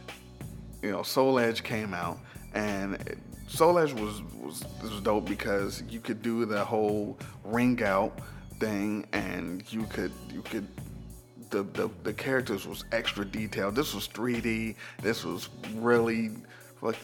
you 0.82 0.90
know, 0.90 1.02
Soul 1.02 1.38
Edge 1.38 1.62
came 1.62 1.94
out, 1.94 2.18
and 2.54 3.16
Soul 3.52 3.78
Edge 3.78 3.92
was 3.92 4.22
was 4.40 4.64
was 4.82 5.00
dope 5.02 5.26
because 5.26 5.82
you 5.90 6.00
could 6.00 6.22
do 6.22 6.46
the 6.46 6.64
whole 6.64 7.18
ring 7.44 7.82
out 7.82 8.18
thing, 8.58 9.06
and 9.12 9.62
you 9.70 9.82
could 9.84 10.12
you 10.32 10.40
could 10.40 10.66
the, 11.50 11.62
the, 11.62 11.90
the 12.02 12.14
characters 12.14 12.66
was 12.66 12.86
extra 12.92 13.26
detailed. 13.26 13.74
This 13.74 13.92
was 13.92 14.08
3D. 14.08 14.74
This 15.02 15.22
was 15.22 15.50
really 15.74 16.30
like 16.80 16.96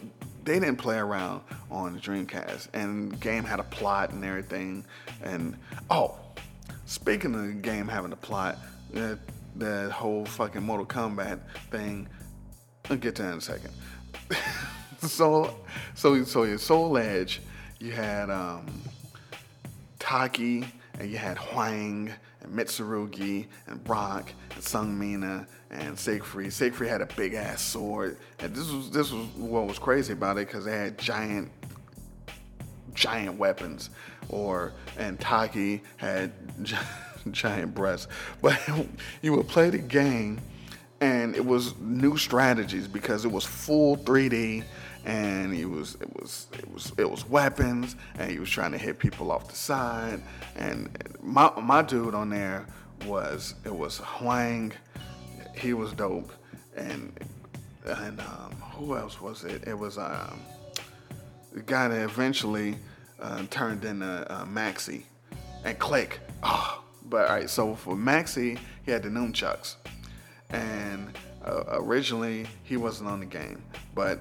they 0.44 0.54
didn't 0.58 0.76
play 0.76 0.96
around 0.96 1.42
on 1.70 2.00
Dreamcast, 2.00 2.68
and 2.72 3.12
the 3.12 3.16
game 3.16 3.44
had 3.44 3.60
a 3.60 3.64
plot 3.64 4.12
and 4.12 4.24
everything. 4.24 4.86
And 5.22 5.54
oh, 5.90 6.16
speaking 6.86 7.34
of 7.34 7.46
the 7.46 7.52
game 7.52 7.86
having 7.86 8.12
a 8.12 8.16
plot, 8.16 8.56
that 8.94 9.18
that 9.56 9.90
whole 9.90 10.24
fucking 10.24 10.62
Mortal 10.62 10.86
Kombat 10.86 11.40
thing. 11.70 12.08
I'll 12.88 12.96
get 12.96 13.16
to 13.16 13.22
that 13.22 13.32
in 13.32 13.38
a 13.38 13.40
second. 13.42 13.74
so, 15.06 15.56
so, 15.94 16.24
so 16.24 16.42
your 16.44 16.58
Soul 16.58 16.98
Edge, 16.98 17.40
you 17.78 17.92
had 17.92 18.30
um, 18.30 18.66
Taki, 19.98 20.64
and 20.98 21.10
you 21.10 21.16
had 21.16 21.38
Hwang, 21.38 22.12
and 22.40 22.52
Mitsurugi, 22.52 23.46
and 23.66 23.82
Brock, 23.84 24.32
and 24.54 24.62
Seung 24.62 24.96
Mina, 24.96 25.46
and 25.70 25.98
Siegfried. 25.98 26.52
Siegfried 26.52 26.90
had 26.90 27.00
a 27.00 27.06
big 27.06 27.34
ass 27.34 27.62
sword, 27.62 28.18
and 28.40 28.54
this 28.54 28.70
was 28.70 28.90
this 28.90 29.12
was 29.12 29.26
what 29.36 29.66
was 29.66 29.78
crazy 29.78 30.12
about 30.12 30.38
it 30.38 30.46
because 30.46 30.64
they 30.64 30.76
had 30.76 30.98
giant 30.98 31.50
giant 32.94 33.38
weapons, 33.38 33.90
or 34.28 34.72
and 34.98 35.18
Taki 35.20 35.82
had 35.96 36.32
giant 37.30 37.74
breasts. 37.74 38.08
But 38.42 38.60
you 39.22 39.32
would 39.34 39.48
play 39.48 39.70
the 39.70 39.78
game, 39.78 40.40
and 41.00 41.36
it 41.36 41.44
was 41.44 41.78
new 41.78 42.16
strategies 42.16 42.88
because 42.88 43.24
it 43.24 43.30
was 43.30 43.44
full 43.44 43.96
3D. 43.96 44.64
And 45.08 45.52
it 45.54 45.64
was 45.64 45.96
it 45.96 46.14
was 46.14 46.46
it 46.52 46.72
was 46.72 46.92
it 46.98 47.10
was 47.10 47.28
weapons, 47.28 47.96
and 48.18 48.30
he 48.30 48.38
was 48.38 48.50
trying 48.50 48.72
to 48.72 48.78
hit 48.78 48.98
people 49.00 49.32
off 49.32 49.48
the 49.48 49.56
side. 49.56 50.20
And 50.54 50.88
my 51.20 51.50
my 51.60 51.82
dude 51.82 52.14
on 52.14 52.30
there 52.30 52.66
was 53.06 53.54
it 53.64 53.74
was 53.74 53.98
Hwang 53.98 54.72
he 55.58 55.72
was 55.72 55.92
dope, 55.92 56.32
and 56.76 57.12
and 57.84 58.20
um, 58.20 58.52
who 58.72 58.96
else 58.96 59.20
was 59.20 59.44
it? 59.44 59.66
It 59.66 59.78
was 59.78 59.98
um, 59.98 60.40
the 61.52 61.62
guy 61.62 61.88
that 61.88 62.02
eventually 62.02 62.76
uh, 63.20 63.44
turned 63.50 63.84
into 63.84 64.06
uh, 64.30 64.44
Maxi 64.44 65.02
and 65.64 65.78
Kilik. 65.78 66.12
Oh, 66.42 66.82
but 67.06 67.28
all 67.28 67.36
right, 67.36 67.50
so 67.50 67.74
for 67.74 67.96
Maxi, 67.96 68.58
he 68.84 68.92
had 68.92 69.02
the 69.02 69.08
nunchucks, 69.08 69.76
and 70.50 71.16
uh, 71.44 71.64
originally 71.70 72.46
he 72.62 72.76
wasn't 72.76 73.08
on 73.08 73.20
the 73.20 73.26
game, 73.26 73.62
but 73.94 74.20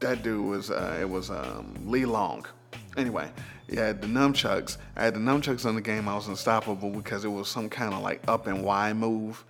that 0.00 0.22
dude 0.22 0.44
was 0.44 0.70
uh, 0.70 0.98
it 1.00 1.08
was 1.08 1.30
um, 1.30 1.74
Li 1.84 2.04
Long. 2.04 2.46
Anyway, 2.96 3.30
he 3.68 3.76
had 3.76 4.00
the 4.00 4.08
nunchucks. 4.08 4.76
I 4.96 5.04
had 5.04 5.14
the 5.14 5.20
nunchucks 5.20 5.64
on 5.66 5.74
the 5.74 5.80
game. 5.80 6.08
I 6.08 6.14
was 6.14 6.28
unstoppable 6.28 6.90
because 6.90 7.24
it 7.24 7.28
was 7.28 7.48
some 7.48 7.68
kind 7.68 7.94
of 7.94 8.02
like 8.02 8.26
up 8.28 8.46
and 8.46 8.62
Y 8.64 8.92
move, 8.92 9.44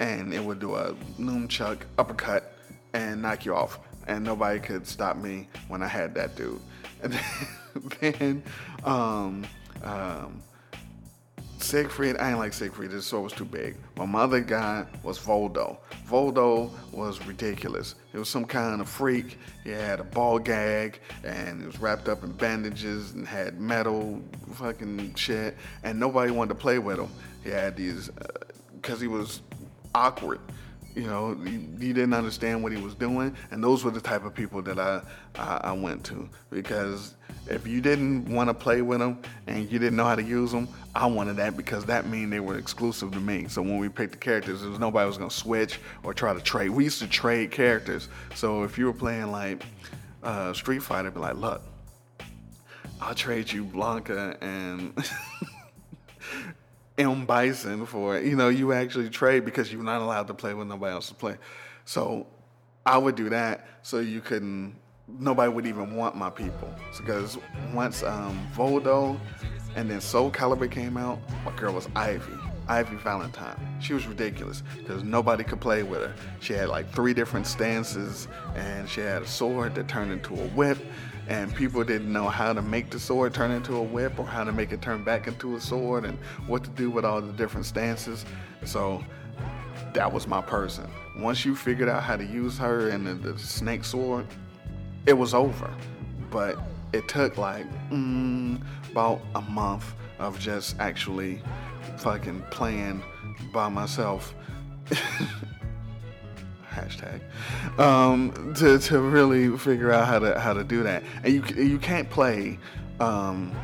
and 0.00 0.32
it 0.34 0.42
would 0.44 0.60
do 0.60 0.74
a 0.74 0.94
nunchuck 1.18 1.80
uppercut 1.98 2.56
and 2.92 3.22
knock 3.22 3.44
you 3.44 3.54
off, 3.54 3.78
and 4.06 4.24
nobody 4.24 4.60
could 4.60 4.86
stop 4.86 5.16
me 5.16 5.48
when 5.68 5.82
I 5.82 5.88
had 5.88 6.14
that 6.14 6.36
dude. 6.36 6.60
And 7.02 7.12
then, 8.00 8.14
then 8.18 8.42
um, 8.84 9.44
um, 9.82 10.42
Siegfried, 11.58 12.16
I 12.18 12.30
ain't 12.30 12.38
like 12.38 12.52
Siegfried. 12.52 12.90
His 12.90 13.06
sword 13.06 13.24
was 13.24 13.32
too 13.32 13.44
big. 13.44 13.76
My 13.96 14.04
mother 14.04 14.40
guy 14.40 14.84
was 15.02 15.18
Voldo. 15.18 15.78
Voldo 16.06 16.70
was 16.92 17.24
ridiculous. 17.26 17.94
It 18.12 18.18
was 18.18 18.28
some 18.28 18.44
kind 18.44 18.80
of 18.80 18.88
freak. 18.88 19.38
He 19.64 19.70
had 19.70 19.98
a 20.00 20.04
ball 20.04 20.38
gag 20.38 21.00
and 21.24 21.60
he 21.60 21.66
was 21.66 21.80
wrapped 21.80 22.08
up 22.08 22.22
in 22.22 22.32
bandages 22.32 23.12
and 23.12 23.26
had 23.26 23.60
metal 23.60 24.20
fucking 24.54 25.14
shit. 25.14 25.56
And 25.82 25.98
nobody 25.98 26.30
wanted 26.30 26.50
to 26.50 26.60
play 26.60 26.78
with 26.78 26.98
him. 26.98 27.08
He 27.42 27.50
had 27.50 27.76
these, 27.76 28.10
because 28.74 28.98
uh, 28.98 29.02
he 29.02 29.08
was 29.08 29.40
awkward. 29.94 30.40
You 30.94 31.08
know, 31.08 31.34
he, 31.34 31.92
didn't 31.92 32.14
understand 32.14 32.62
what 32.62 32.70
he 32.70 32.80
was 32.80 32.94
doing, 32.94 33.36
and 33.50 33.62
those 33.62 33.82
were 33.82 33.90
the 33.90 34.00
type 34.00 34.24
of 34.24 34.32
people 34.32 34.62
that 34.62 34.78
I, 34.78 35.02
I, 35.34 35.60
I 35.64 35.72
went 35.72 36.04
to 36.04 36.28
because 36.50 37.14
if 37.48 37.66
you 37.66 37.80
didn't 37.80 38.26
want 38.26 38.48
to 38.48 38.54
play 38.54 38.80
with 38.80 39.00
them 39.00 39.20
and 39.46 39.70
you 39.70 39.78
didn't 39.78 39.96
know 39.96 40.04
how 40.04 40.14
to 40.14 40.22
use 40.22 40.52
them, 40.52 40.68
I 40.94 41.06
wanted 41.06 41.36
that 41.36 41.56
because 41.56 41.84
that 41.86 42.06
mean 42.06 42.30
they 42.30 42.40
were 42.40 42.58
exclusive 42.58 43.12
to 43.12 43.20
me. 43.20 43.48
So 43.48 43.60
when 43.60 43.78
we 43.78 43.88
picked 43.88 44.12
the 44.12 44.18
characters, 44.18 44.60
there 44.60 44.70
was 44.70 44.78
nobody 44.78 45.06
was 45.06 45.18
gonna 45.18 45.30
switch 45.30 45.80
or 46.02 46.14
try 46.14 46.32
to 46.32 46.40
trade. 46.40 46.70
We 46.70 46.84
used 46.84 47.00
to 47.00 47.08
trade 47.08 47.50
characters. 47.50 48.08
So 48.34 48.62
if 48.62 48.78
you 48.78 48.86
were 48.86 48.92
playing 48.92 49.30
like 49.30 49.64
uh, 50.22 50.52
Street 50.52 50.82
Fighter, 50.82 51.10
be 51.10 51.20
like, 51.20 51.36
look, 51.36 51.62
I'll 53.00 53.14
trade 53.14 53.52
you 53.52 53.64
Blanka 53.64 54.36
and 54.40 54.94
M 56.96 57.26
Bison 57.26 57.86
for 57.86 58.18
you 58.18 58.36
know 58.36 58.48
you 58.48 58.72
actually 58.72 59.10
trade 59.10 59.44
because 59.44 59.72
you're 59.72 59.82
not 59.82 60.00
allowed 60.00 60.28
to 60.28 60.34
play 60.34 60.54
with 60.54 60.68
nobody 60.68 60.92
else 60.92 61.08
to 61.08 61.14
play. 61.14 61.36
So 61.84 62.26
I 62.86 62.98
would 62.98 63.16
do 63.16 63.28
that 63.30 63.66
so 63.82 63.98
you 64.00 64.20
couldn't 64.20 64.76
nobody 65.08 65.52
would 65.52 65.66
even 65.66 65.96
want 65.96 66.16
my 66.16 66.30
people 66.30 66.72
because 66.96 67.36
once 67.72 68.02
um, 68.02 68.46
Voldo 68.54 69.18
and 69.76 69.90
then 69.90 70.00
Soul 70.00 70.30
Calibur 70.30 70.70
came 70.70 70.96
out, 70.96 71.18
my 71.44 71.54
girl 71.56 71.74
was 71.74 71.88
Ivy. 71.96 72.32
Ivy 72.66 72.96
Valentine. 72.96 73.58
She 73.80 73.92
was 73.92 74.06
ridiculous 74.06 74.62
because 74.78 75.02
nobody 75.02 75.44
could 75.44 75.60
play 75.60 75.82
with 75.82 76.00
her. 76.00 76.14
She 76.40 76.54
had 76.54 76.68
like 76.68 76.90
three 76.92 77.12
different 77.12 77.46
stances 77.46 78.26
and 78.54 78.88
she 78.88 79.02
had 79.02 79.22
a 79.22 79.26
sword 79.26 79.74
that 79.74 79.88
turned 79.88 80.12
into 80.12 80.32
a 80.34 80.46
whip 80.48 80.78
and 81.28 81.54
people 81.54 81.82
didn't 81.84 82.12
know 82.12 82.28
how 82.28 82.52
to 82.52 82.62
make 82.62 82.90
the 82.90 82.98
sword 82.98 83.32
turn 83.34 83.50
into 83.50 83.76
a 83.76 83.82
whip 83.82 84.18
or 84.18 84.26
how 84.26 84.44
to 84.44 84.52
make 84.52 84.72
it 84.72 84.82
turn 84.82 85.02
back 85.02 85.26
into 85.26 85.56
a 85.56 85.60
sword 85.60 86.04
and 86.04 86.18
what 86.46 86.64
to 86.64 86.70
do 86.70 86.90
with 86.90 87.04
all 87.04 87.20
the 87.20 87.32
different 87.32 87.66
stances. 87.66 88.24
So 88.64 89.02
that 89.94 90.12
was 90.12 90.26
my 90.26 90.42
person. 90.42 90.88
Once 91.18 91.44
you 91.44 91.56
figured 91.56 91.88
out 91.88 92.02
how 92.02 92.16
to 92.16 92.24
use 92.24 92.58
her 92.58 92.88
and 92.88 93.06
the, 93.06 93.14
the 93.14 93.38
snake 93.38 93.84
sword, 93.84 94.26
it 95.06 95.14
was 95.14 95.34
over. 95.34 95.72
But 96.30 96.58
it 96.92 97.08
took 97.08 97.38
like 97.38 97.66
mm, 97.90 98.60
about 98.90 99.20
a 99.34 99.40
month 99.40 99.94
of 100.18 100.38
just 100.38 100.78
actually 100.78 101.42
fucking 101.96 102.42
playing 102.50 103.02
by 103.52 103.68
myself. 103.68 104.34
Hashtag 106.74 107.20
um, 107.78 108.54
to 108.54 108.78
to 108.78 109.00
really 109.00 109.56
figure 109.56 109.92
out 109.92 110.06
how 110.08 110.18
to 110.18 110.38
how 110.38 110.52
to 110.52 110.64
do 110.64 110.82
that, 110.82 111.02
and 111.22 111.32
you 111.32 111.44
you 111.62 111.78
can't 111.78 112.10
play. 112.10 112.58
Um, 113.00 113.54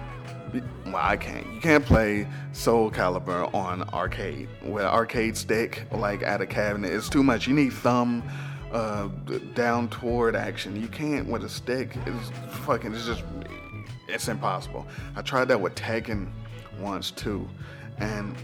well, 0.86 0.96
I 0.96 1.16
can't. 1.16 1.46
You 1.54 1.60
can't 1.60 1.84
play 1.84 2.26
Soul 2.52 2.90
Calibur 2.90 3.52
on 3.54 3.82
arcade 3.90 4.48
with 4.64 4.84
arcade 4.84 5.36
stick, 5.36 5.84
like 5.92 6.22
at 6.22 6.40
a 6.40 6.46
cabinet. 6.46 6.92
It's 6.92 7.08
too 7.08 7.22
much. 7.22 7.46
You 7.46 7.54
need 7.54 7.72
thumb 7.72 8.22
uh, 8.72 9.08
down 9.54 9.88
toward 9.88 10.34
action. 10.34 10.80
You 10.80 10.88
can't 10.88 11.28
with 11.28 11.44
a 11.44 11.48
stick. 11.48 11.96
It's 12.06 12.30
fucking. 12.64 12.94
It's 12.94 13.06
just. 13.06 13.24
It's 14.08 14.26
impossible. 14.26 14.86
I 15.14 15.22
tried 15.22 15.46
that 15.46 15.60
with 15.60 15.74
Tekken 15.76 16.30
once 16.80 17.10
too, 17.12 17.48
and 17.98 18.34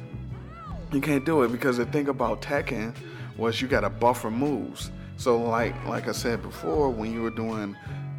you 0.92 1.00
can't 1.00 1.24
do 1.24 1.42
it 1.42 1.50
because 1.50 1.76
the 1.76 1.86
thing 1.86 2.08
about 2.08 2.40
Tekken 2.40 2.94
was 3.36 3.60
you 3.60 3.68
got 3.68 3.80
to 3.80 3.90
buffer 3.90 4.30
moves. 4.30 4.90
So 5.16 5.40
like 5.40 5.74
like 5.86 6.08
I 6.08 6.12
said 6.12 6.42
before, 6.42 6.90
when 6.90 7.12
you 7.12 7.22
were 7.22 7.30
doing 7.30 7.76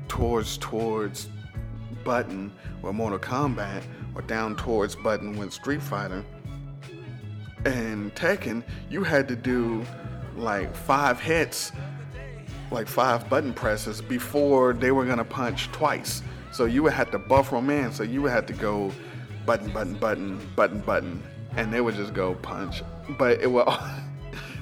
towards 0.07 0.57
towards 0.57 1.29
button 2.03 2.51
with 2.81 2.93
Mortal 2.93 3.19
Kombat 3.19 3.83
or 4.15 4.21
down 4.21 4.55
towards 4.55 4.95
button 4.95 5.37
with 5.37 5.53
Street 5.53 5.81
Fighter 5.81 6.23
and 7.65 8.13
Tekken, 8.15 8.63
you 8.89 9.03
had 9.03 9.27
to 9.27 9.35
do 9.35 9.85
like 10.35 10.75
five 10.75 11.19
hits 11.19 11.71
like 12.71 12.87
five 12.87 13.29
button 13.29 13.53
presses 13.53 14.01
before 14.01 14.73
they 14.73 14.91
were 14.91 15.05
gonna 15.05 15.23
punch 15.23 15.71
twice. 15.71 16.21
So 16.51 16.65
you 16.65 16.83
would 16.83 16.93
have 16.93 17.11
to 17.11 17.19
buffer 17.19 17.55
them 17.55 17.69
in. 17.69 17.91
So 17.91 18.03
you 18.03 18.21
would 18.23 18.31
have 18.31 18.45
to 18.47 18.53
go 18.53 18.91
button, 19.45 19.71
button, 19.71 19.93
button, 19.95 20.49
button, 20.55 20.79
button, 20.81 21.23
and 21.55 21.71
they 21.71 21.81
would 21.81 21.95
just 21.95 22.13
go 22.13 22.35
punch. 22.35 22.83
But 23.17 23.41
it 23.41 23.49
would 23.49 23.67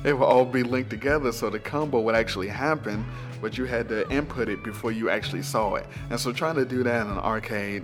it 0.05 0.13
would 0.13 0.25
all 0.25 0.45
be 0.45 0.61
linked 0.61 0.91
together, 0.91 1.31
so 1.31 1.49
the 1.49 1.59
combo 1.59 1.99
would 1.99 2.15
actually 2.15 2.47
happen. 2.47 3.03
But 3.41 3.57
you 3.57 3.65
had 3.65 3.89
to 3.89 4.09
input 4.09 4.49
it 4.49 4.63
before 4.63 4.91
you 4.91 5.09
actually 5.09 5.41
saw 5.41 5.75
it. 5.75 5.87
And 6.09 6.19
so 6.19 6.31
trying 6.31 6.55
to 6.55 6.65
do 6.65 6.83
that 6.83 7.01
in 7.05 7.11
an 7.11 7.17
arcade, 7.17 7.83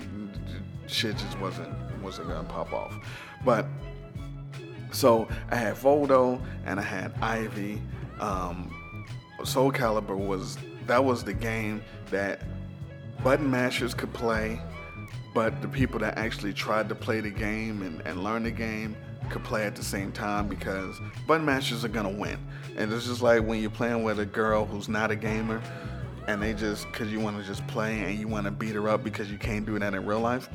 shit 0.87 1.17
just 1.17 1.39
wasn't 1.39 1.73
wasn't 2.01 2.27
gonna 2.27 2.47
pop 2.47 2.73
off. 2.73 2.95
But 3.43 3.65
so 4.91 5.27
I 5.49 5.55
had 5.55 5.75
Voldo 5.75 6.41
and 6.65 6.79
I 6.79 6.83
had 6.83 7.13
Ivy. 7.21 7.81
Um, 8.19 8.73
Soul 9.43 9.71
Calibur 9.71 10.15
was 10.15 10.57
that 10.85 11.03
was 11.03 11.23
the 11.23 11.33
game 11.33 11.83
that 12.11 12.41
button 13.23 13.49
mashers 13.49 13.93
could 13.93 14.13
play, 14.13 14.61
but 15.33 15.59
the 15.61 15.67
people 15.67 15.99
that 15.99 16.17
actually 16.17 16.53
tried 16.53 16.87
to 16.89 16.95
play 16.95 17.19
the 17.19 17.31
game 17.31 17.81
and, 17.81 18.01
and 18.05 18.23
learn 18.23 18.43
the 18.43 18.51
game 18.51 18.95
could 19.31 19.43
play 19.43 19.65
at 19.65 19.75
the 19.75 19.83
same 19.83 20.11
time 20.11 20.47
because 20.47 20.99
button 21.25 21.45
mashers 21.45 21.83
are 21.83 21.89
gonna 21.89 22.09
win. 22.09 22.37
And 22.77 22.91
it's 22.91 23.07
just 23.07 23.21
like 23.21 23.43
when 23.43 23.61
you're 23.61 23.69
playing 23.69 24.03
with 24.03 24.19
a 24.19 24.25
girl 24.25 24.65
who's 24.65 24.87
not 24.87 25.11
a 25.11 25.15
gamer 25.15 25.61
and 26.27 26.41
they 26.41 26.53
just 26.53 26.85
because 26.91 27.11
you 27.11 27.19
want 27.19 27.37
to 27.37 27.43
just 27.43 27.65
play 27.67 27.99
and 28.01 28.19
you 28.19 28.27
want 28.27 28.45
to 28.45 28.51
beat 28.51 28.75
her 28.75 28.87
up 28.89 29.03
because 29.03 29.31
you 29.31 29.37
can't 29.37 29.65
do 29.65 29.77
that 29.79 29.93
in 29.93 30.05
real 30.05 30.19
life. 30.19 30.49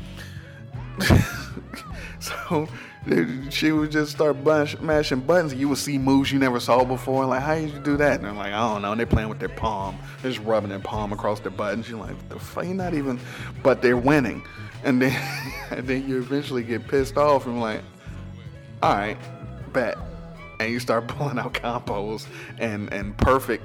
so 2.20 2.68
she 3.50 3.72
would 3.72 3.90
just 3.90 4.12
start 4.12 4.42
bunch, 4.42 4.78
mashing 4.80 5.20
buttons. 5.20 5.54
You 5.54 5.68
would 5.68 5.78
see 5.78 5.98
moves 5.98 6.32
you 6.32 6.38
never 6.38 6.58
saw 6.58 6.84
before. 6.84 7.26
Like, 7.26 7.42
how 7.42 7.54
did 7.54 7.70
you 7.70 7.78
do 7.80 7.96
that? 7.98 8.20
And 8.20 8.28
I'm 8.28 8.36
like, 8.36 8.52
I 8.52 8.72
don't 8.72 8.82
know. 8.82 8.92
And 8.92 8.98
they're 8.98 9.06
playing 9.06 9.28
with 9.28 9.38
their 9.38 9.50
palm. 9.50 9.98
They're 10.22 10.30
just 10.32 10.44
rubbing 10.44 10.70
their 10.70 10.78
palm 10.78 11.12
across 11.12 11.40
their 11.40 11.50
buttons. 11.50 11.88
You're 11.88 12.00
like, 12.00 12.28
the 12.28 12.38
fuck? 12.38 12.64
You're 12.64 12.74
not 12.74 12.94
even. 12.94 13.20
But 13.62 13.82
they're 13.82 13.96
winning. 13.96 14.42
And 14.84 15.02
then, 15.02 15.12
and 15.70 15.86
then 15.86 16.08
you 16.08 16.18
eventually 16.18 16.62
get 16.62 16.88
pissed 16.88 17.16
off 17.16 17.46
and 17.46 17.60
like, 17.60 17.82
all 18.82 18.94
right, 18.94 19.18
bet. 19.72 19.96
And 20.60 20.72
you 20.72 20.80
start 20.80 21.08
pulling 21.08 21.38
out 21.38 21.54
combos 21.54 22.26
and 22.58 22.92
and 22.92 23.16
perfect, 23.18 23.64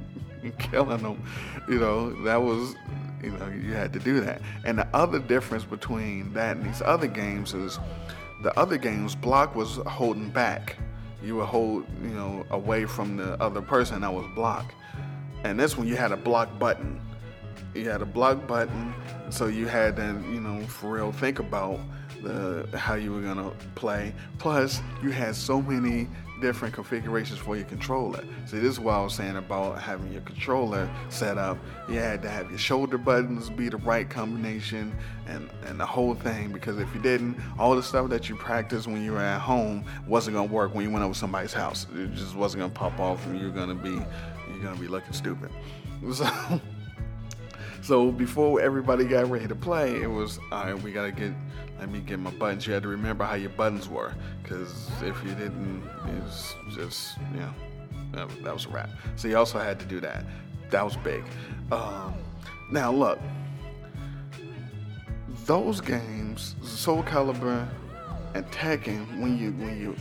killing 0.58 1.02
them. 1.02 1.22
You 1.68 1.78
know, 1.78 2.22
that 2.24 2.42
was 2.42 2.74
you 3.22 3.30
know 3.30 3.48
you 3.48 3.72
had 3.72 3.92
to 3.94 3.98
do 3.98 4.20
that. 4.20 4.42
And 4.64 4.78
the 4.78 4.88
other 4.94 5.18
difference 5.18 5.64
between 5.64 6.32
that 6.34 6.56
and 6.56 6.66
these 6.66 6.82
other 6.82 7.06
games 7.06 7.54
is 7.54 7.78
the 8.40 8.56
other 8.58 8.78
games, 8.78 9.16
block 9.16 9.56
was 9.56 9.76
holding 9.86 10.30
back. 10.30 10.76
You 11.22 11.36
would 11.36 11.46
hold, 11.46 11.84
you 12.00 12.10
know, 12.10 12.46
away 12.50 12.84
from 12.84 13.16
the 13.16 13.40
other 13.42 13.60
person 13.60 14.02
that 14.02 14.12
was 14.12 14.26
block. 14.36 14.72
And 15.42 15.58
this 15.58 15.76
one, 15.76 15.88
you 15.88 15.96
had 15.96 16.12
a 16.12 16.16
block 16.16 16.58
button. 16.58 17.00
You 17.74 17.90
had 17.90 18.02
a 18.02 18.06
block 18.06 18.46
button, 18.46 18.94
so 19.30 19.46
you 19.46 19.66
had 19.66 19.96
to, 19.96 20.22
you 20.32 20.40
know, 20.40 20.64
for 20.66 20.90
real 20.92 21.12
think 21.12 21.38
about 21.38 21.80
how 22.74 22.94
you 22.94 23.12
were 23.12 23.20
gonna 23.20 23.50
play. 23.74 24.12
Plus, 24.38 24.80
you 25.02 25.10
had 25.10 25.34
so 25.34 25.60
many 25.60 26.08
different 26.40 26.74
configurations 26.74 27.38
for 27.38 27.56
your 27.56 27.64
controller. 27.64 28.22
See, 28.46 28.58
this 28.58 28.72
is 28.72 28.80
what 28.80 28.94
I 28.94 29.02
was 29.02 29.14
saying 29.14 29.36
about 29.36 29.80
having 29.80 30.12
your 30.12 30.22
controller 30.22 30.88
set 31.08 31.38
up. 31.38 31.58
You 31.88 31.96
had 31.96 32.22
to 32.22 32.30
have 32.30 32.50
your 32.50 32.58
shoulder 32.58 32.98
buttons 32.98 33.50
be 33.50 33.68
the 33.68 33.76
right 33.78 34.08
combination 34.08 34.94
and, 35.26 35.48
and 35.66 35.80
the 35.80 35.86
whole 35.86 36.14
thing 36.14 36.52
because 36.52 36.78
if 36.78 36.92
you 36.94 37.00
didn't, 37.00 37.36
all 37.58 37.74
the 37.74 37.82
stuff 37.82 38.08
that 38.10 38.28
you 38.28 38.36
practiced 38.36 38.86
when 38.86 39.02
you 39.02 39.12
were 39.12 39.18
at 39.18 39.40
home 39.40 39.84
wasn't 40.06 40.36
gonna 40.36 40.52
work 40.52 40.74
when 40.74 40.84
you 40.84 40.90
went 40.90 41.04
over 41.04 41.14
somebody's 41.14 41.52
house. 41.52 41.86
It 41.94 42.14
just 42.14 42.34
wasn't 42.34 42.62
gonna 42.62 42.72
pop 42.72 42.98
off 43.00 43.24
and 43.26 43.40
you're 43.40 43.50
gonna 43.50 43.74
be 43.74 43.90
you're 43.90 44.62
gonna 44.62 44.80
be 44.80 44.88
looking 44.88 45.12
stupid. 45.12 45.50
So 46.12 46.24
so 47.88 48.12
before 48.12 48.60
everybody 48.60 49.06
got 49.06 49.30
ready 49.30 49.48
to 49.48 49.54
play, 49.54 50.02
it 50.02 50.10
was 50.10 50.38
all 50.52 50.64
right. 50.64 50.82
We 50.82 50.92
gotta 50.92 51.10
get. 51.10 51.32
Let 51.80 51.88
me 51.88 52.00
get 52.00 52.18
my 52.18 52.30
buttons. 52.32 52.66
You 52.66 52.74
had 52.74 52.82
to 52.82 52.88
remember 52.90 53.24
how 53.24 53.36
your 53.36 53.48
buttons 53.48 53.88
were, 53.88 54.12
because 54.42 54.90
if 55.00 55.16
you 55.24 55.30
didn't, 55.34 55.82
it 56.06 56.22
was 56.22 56.54
just 56.74 57.16
yeah. 57.34 57.50
That 58.12 58.52
was, 58.52 58.66
a 58.66 58.68
wrap. 58.68 58.90
So 59.16 59.26
you 59.26 59.38
also 59.38 59.58
had 59.58 59.80
to 59.80 59.86
do 59.86 60.00
that. 60.00 60.26
That 60.68 60.84
was 60.84 60.98
big. 60.98 61.24
Um, 61.72 62.12
now 62.70 62.92
look, 62.92 63.18
those 65.46 65.80
games, 65.80 66.56
Soul 66.60 67.02
Calibur 67.04 67.66
and 68.34 68.44
Tekken, 68.50 69.18
when 69.18 69.38
you 69.38 69.52
when 69.52 69.80
you 69.80 69.96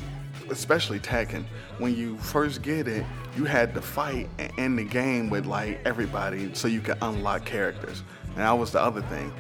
especially 0.50 1.00
Tekken, 1.00 1.44
when 1.78 1.96
you 1.96 2.18
first 2.18 2.62
get 2.62 2.88
it, 2.88 3.06
you 3.36 3.46
had 3.46 3.74
to 3.74 3.82
fight 3.82 4.30
and 4.38 4.52
end 4.58 4.80
the 4.80 4.84
game 4.84 5.30
with 5.30 5.46
like 5.46 5.80
everybody 5.86 6.54
so 6.54 6.68
you 6.68 6.82
could 6.82 6.98
unlock 7.02 7.46
characters. 7.46 8.04
And 8.28 8.38
that 8.38 8.52
was 8.52 8.72
the 8.72 8.82
other 8.82 9.02
thing. 9.04 9.32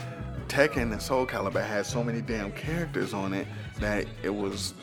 Tekken 0.48 0.92
and 0.92 1.02
Soul 1.02 1.26
Calibur 1.26 1.66
had 1.66 1.86
so 1.86 2.04
many 2.04 2.22
damn 2.22 2.52
characters 2.54 3.14
on 3.14 3.34
it 3.34 3.48
that 3.80 4.06
it 4.24 4.30
was 4.30 4.74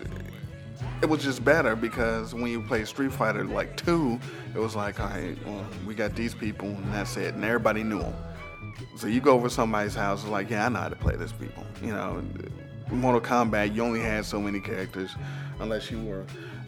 it 1.03 1.07
was 1.07 1.23
just 1.23 1.45
better 1.45 1.75
because 1.75 2.35
when 2.35 2.47
you 2.47 2.63
play 2.63 2.85
Street 2.85 3.13
Fighter 3.13 3.45
like 3.45 3.77
two, 3.77 4.19
it 4.55 4.59
was 4.59 4.77
like, 4.77 5.01
all 5.01 5.09
right, 5.09 5.37
well, 5.47 5.67
we 5.87 5.95
got 5.95 6.15
these 6.15 6.35
people 6.35 6.69
and 6.69 6.93
that's 6.93 7.17
it, 7.17 7.35
and 7.35 7.45
everybody 7.45 7.83
knew 7.83 8.01
them. 8.01 8.15
So 8.97 9.07
you 9.07 9.21
go 9.21 9.33
over 9.33 9.49
somebody's 9.49 9.95
house, 9.95 10.23
it's 10.23 10.31
like, 10.31 10.51
yeah, 10.51 10.67
I 10.67 10.69
know 10.69 10.81
how 10.81 10.89
to 10.89 10.97
play 10.97 11.17
this 11.17 11.33
people. 11.33 11.65
You 11.83 11.93
know, 11.93 12.23
Mortal 12.90 13.20
Kombat, 13.20 13.75
you 13.75 13.83
only 13.83 14.01
had 14.01 14.25
so 14.25 14.40
many 14.40 14.61
characters, 14.61 15.11
unless 15.61 15.90
you 15.90 16.01
were, 16.03 16.25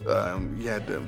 um, 0.09 0.57
you 0.59 0.68
had 0.68 0.87
to 0.87 1.07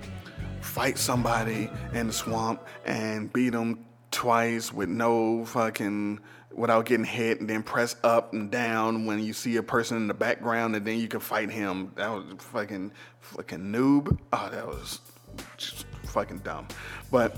fight 0.60 0.98
somebody 0.98 1.70
in 1.94 2.08
the 2.08 2.12
swamp 2.12 2.66
and 2.84 3.32
beat 3.32 3.50
them 3.50 3.84
twice 4.10 4.72
with 4.72 4.88
no 4.88 5.44
fucking 5.44 6.20
without 6.52 6.86
getting 6.86 7.04
hit 7.04 7.40
and 7.40 7.48
then 7.48 7.62
press 7.62 7.94
up 8.02 8.32
and 8.32 8.50
down 8.50 9.06
when 9.06 9.22
you 9.22 9.32
see 9.32 9.56
a 9.56 9.62
person 9.62 9.96
in 9.96 10.08
the 10.08 10.14
background 10.14 10.74
and 10.74 10.84
then 10.84 10.98
you 10.98 11.06
can 11.06 11.20
fight 11.20 11.50
him. 11.50 11.92
That 11.94 12.08
was 12.08 12.24
fucking 12.38 12.92
fucking 13.20 13.60
noob. 13.60 14.18
Oh, 14.32 14.48
that 14.50 14.66
was 14.66 15.00
just 15.56 15.87
fucking 16.18 16.38
dumb. 16.38 16.66
But 17.12 17.36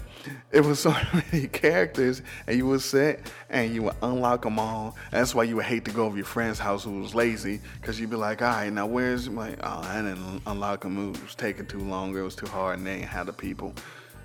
it 0.52 0.64
was 0.64 0.80
so 0.86 0.94
many 1.12 1.48
characters 1.48 2.22
and 2.46 2.56
you 2.56 2.66
would 2.66 2.80
sit 2.80 3.30
and 3.50 3.74
you 3.74 3.84
would 3.84 3.96
unlock 4.02 4.42
them 4.42 4.58
all. 4.58 4.96
That's 5.10 5.34
why 5.34 5.44
you 5.44 5.56
would 5.56 5.66
hate 5.66 5.84
to 5.84 5.90
go 5.90 6.04
over 6.04 6.16
your 6.16 6.24
friend's 6.24 6.58
house 6.58 6.84
who 6.84 7.00
was 7.00 7.14
lazy 7.14 7.60
because 7.80 8.00
you'd 8.00 8.10
be 8.10 8.16
like, 8.16 8.40
all 8.40 8.48
right, 8.48 8.72
now 8.72 8.86
where's 8.86 9.28
my, 9.28 9.54
oh, 9.62 9.80
I 9.82 9.96
didn't 9.96 10.42
unlock 10.46 10.82
them. 10.82 11.14
It 11.14 11.22
was 11.22 11.34
taking 11.34 11.66
too 11.66 11.80
long. 11.80 12.16
It 12.16 12.22
was 12.22 12.34
too 12.34 12.46
hard 12.46 12.78
and 12.78 12.86
they 12.86 12.96
ain't 12.96 13.04
had 13.04 13.26
the 13.26 13.32
people. 13.32 13.74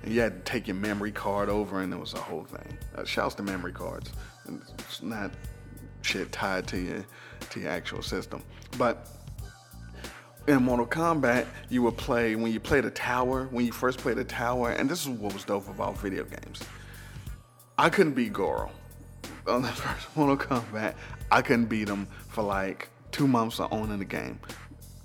And 0.02 0.12
you 0.12 0.20
had 0.20 0.44
to 0.44 0.50
take 0.50 0.66
your 0.66 0.76
memory 0.76 1.12
card 1.12 1.48
over 1.48 1.82
and 1.82 1.92
it 1.92 1.98
was 1.98 2.14
a 2.14 2.20
whole 2.20 2.44
thing. 2.44 2.78
Uh, 2.96 3.04
shouts 3.04 3.34
to 3.36 3.42
memory 3.42 3.72
cards. 3.72 4.10
It's 4.78 5.02
not 5.02 5.32
shit 6.00 6.30
tied 6.32 6.66
to 6.68 6.78
your 6.78 7.04
to 7.50 7.60
your 7.60 7.70
actual 7.70 8.02
system. 8.02 8.42
But 8.78 9.08
in 10.46 10.62
Mortal 10.62 10.86
Kombat, 10.86 11.46
you 11.70 11.82
would 11.82 11.96
play 11.96 12.36
when 12.36 12.52
you 12.52 12.60
played 12.60 12.84
a 12.84 12.90
tower, 12.90 13.48
when 13.50 13.66
you 13.66 13.72
first 13.72 13.98
played 13.98 14.18
a 14.18 14.24
tower, 14.24 14.70
and 14.70 14.88
this 14.88 15.02
is 15.02 15.08
what 15.08 15.32
was 15.32 15.44
dope 15.44 15.68
about 15.68 15.98
video 15.98 16.24
games. 16.24 16.60
I 17.78 17.90
couldn't 17.90 18.14
beat 18.14 18.32
Goro. 18.32 18.70
On 19.46 19.62
the 19.62 19.68
first 19.68 20.16
Mortal 20.16 20.36
Kombat, 20.36 20.94
I 21.30 21.42
couldn't 21.42 21.66
beat 21.66 21.88
him 21.88 22.06
for 22.28 22.42
like 22.42 22.88
two 23.12 23.26
months 23.26 23.60
of 23.60 23.72
owning 23.72 23.98
the 23.98 24.04
game. 24.04 24.38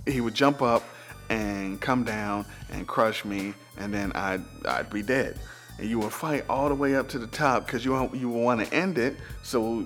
He 0.07 0.21
would 0.21 0.33
jump 0.33 0.61
up 0.61 0.83
and 1.29 1.79
come 1.79 2.03
down 2.03 2.45
and 2.71 2.87
crush 2.87 3.23
me, 3.25 3.53
and 3.77 3.93
then 3.93 4.11
I'd 4.13 4.43
I'd 4.65 4.89
be 4.89 5.01
dead. 5.01 5.39
And 5.79 5.89
you 5.89 5.99
would 5.99 6.11
fight 6.11 6.45
all 6.49 6.69
the 6.69 6.75
way 6.75 6.95
up 6.95 7.07
to 7.09 7.19
the 7.19 7.27
top 7.27 7.65
because 7.65 7.85
you 7.85 8.09
you 8.13 8.29
want 8.29 8.65
to 8.65 8.73
end 8.73 8.97
it, 8.97 9.15
so 9.43 9.85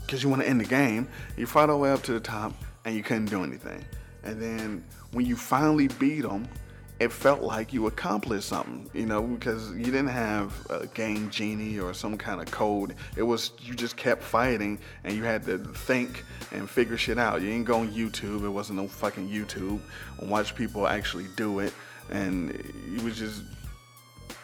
because 0.00 0.22
you 0.22 0.28
want 0.28 0.42
to 0.42 0.48
end 0.48 0.60
the 0.60 0.64
game. 0.64 1.08
You 1.36 1.46
fight 1.46 1.70
all 1.70 1.76
the 1.78 1.82
way 1.82 1.90
up 1.90 2.02
to 2.04 2.12
the 2.12 2.20
top, 2.20 2.52
and 2.84 2.94
you 2.94 3.02
couldn't 3.02 3.26
do 3.26 3.44
anything. 3.44 3.84
And 4.24 4.40
then 4.40 4.84
when 5.12 5.26
you 5.26 5.36
finally 5.36 5.88
beat 5.88 6.22
them, 6.22 6.48
it 7.00 7.12
felt 7.12 7.42
like 7.42 7.72
you 7.72 7.86
accomplished 7.86 8.48
something, 8.48 8.90
you 8.92 9.06
know, 9.06 9.22
because 9.22 9.70
you 9.70 9.84
didn't 9.84 10.08
have 10.08 10.52
a 10.68 10.86
game 10.88 11.30
genie 11.30 11.78
or 11.78 11.94
some 11.94 12.18
kind 12.18 12.40
of 12.40 12.50
code. 12.50 12.96
It 13.16 13.22
was 13.22 13.52
you 13.60 13.74
just 13.74 13.96
kept 13.96 14.22
fighting 14.22 14.80
and 15.04 15.14
you 15.14 15.22
had 15.22 15.44
to 15.44 15.58
think 15.58 16.24
and 16.50 16.68
figure 16.68 16.96
shit 16.96 17.16
out. 17.16 17.40
You 17.40 17.50
didn't 17.50 17.66
go 17.66 17.80
on 17.80 17.92
YouTube. 17.92 18.44
It 18.44 18.48
wasn't 18.48 18.80
no 18.80 18.88
fucking 18.88 19.28
YouTube. 19.28 19.80
And 20.18 20.28
watch 20.28 20.56
people 20.56 20.88
actually 20.88 21.26
do 21.36 21.60
it, 21.60 21.72
and 22.10 22.50
you 22.90 23.04
was 23.04 23.16
just 23.16 23.42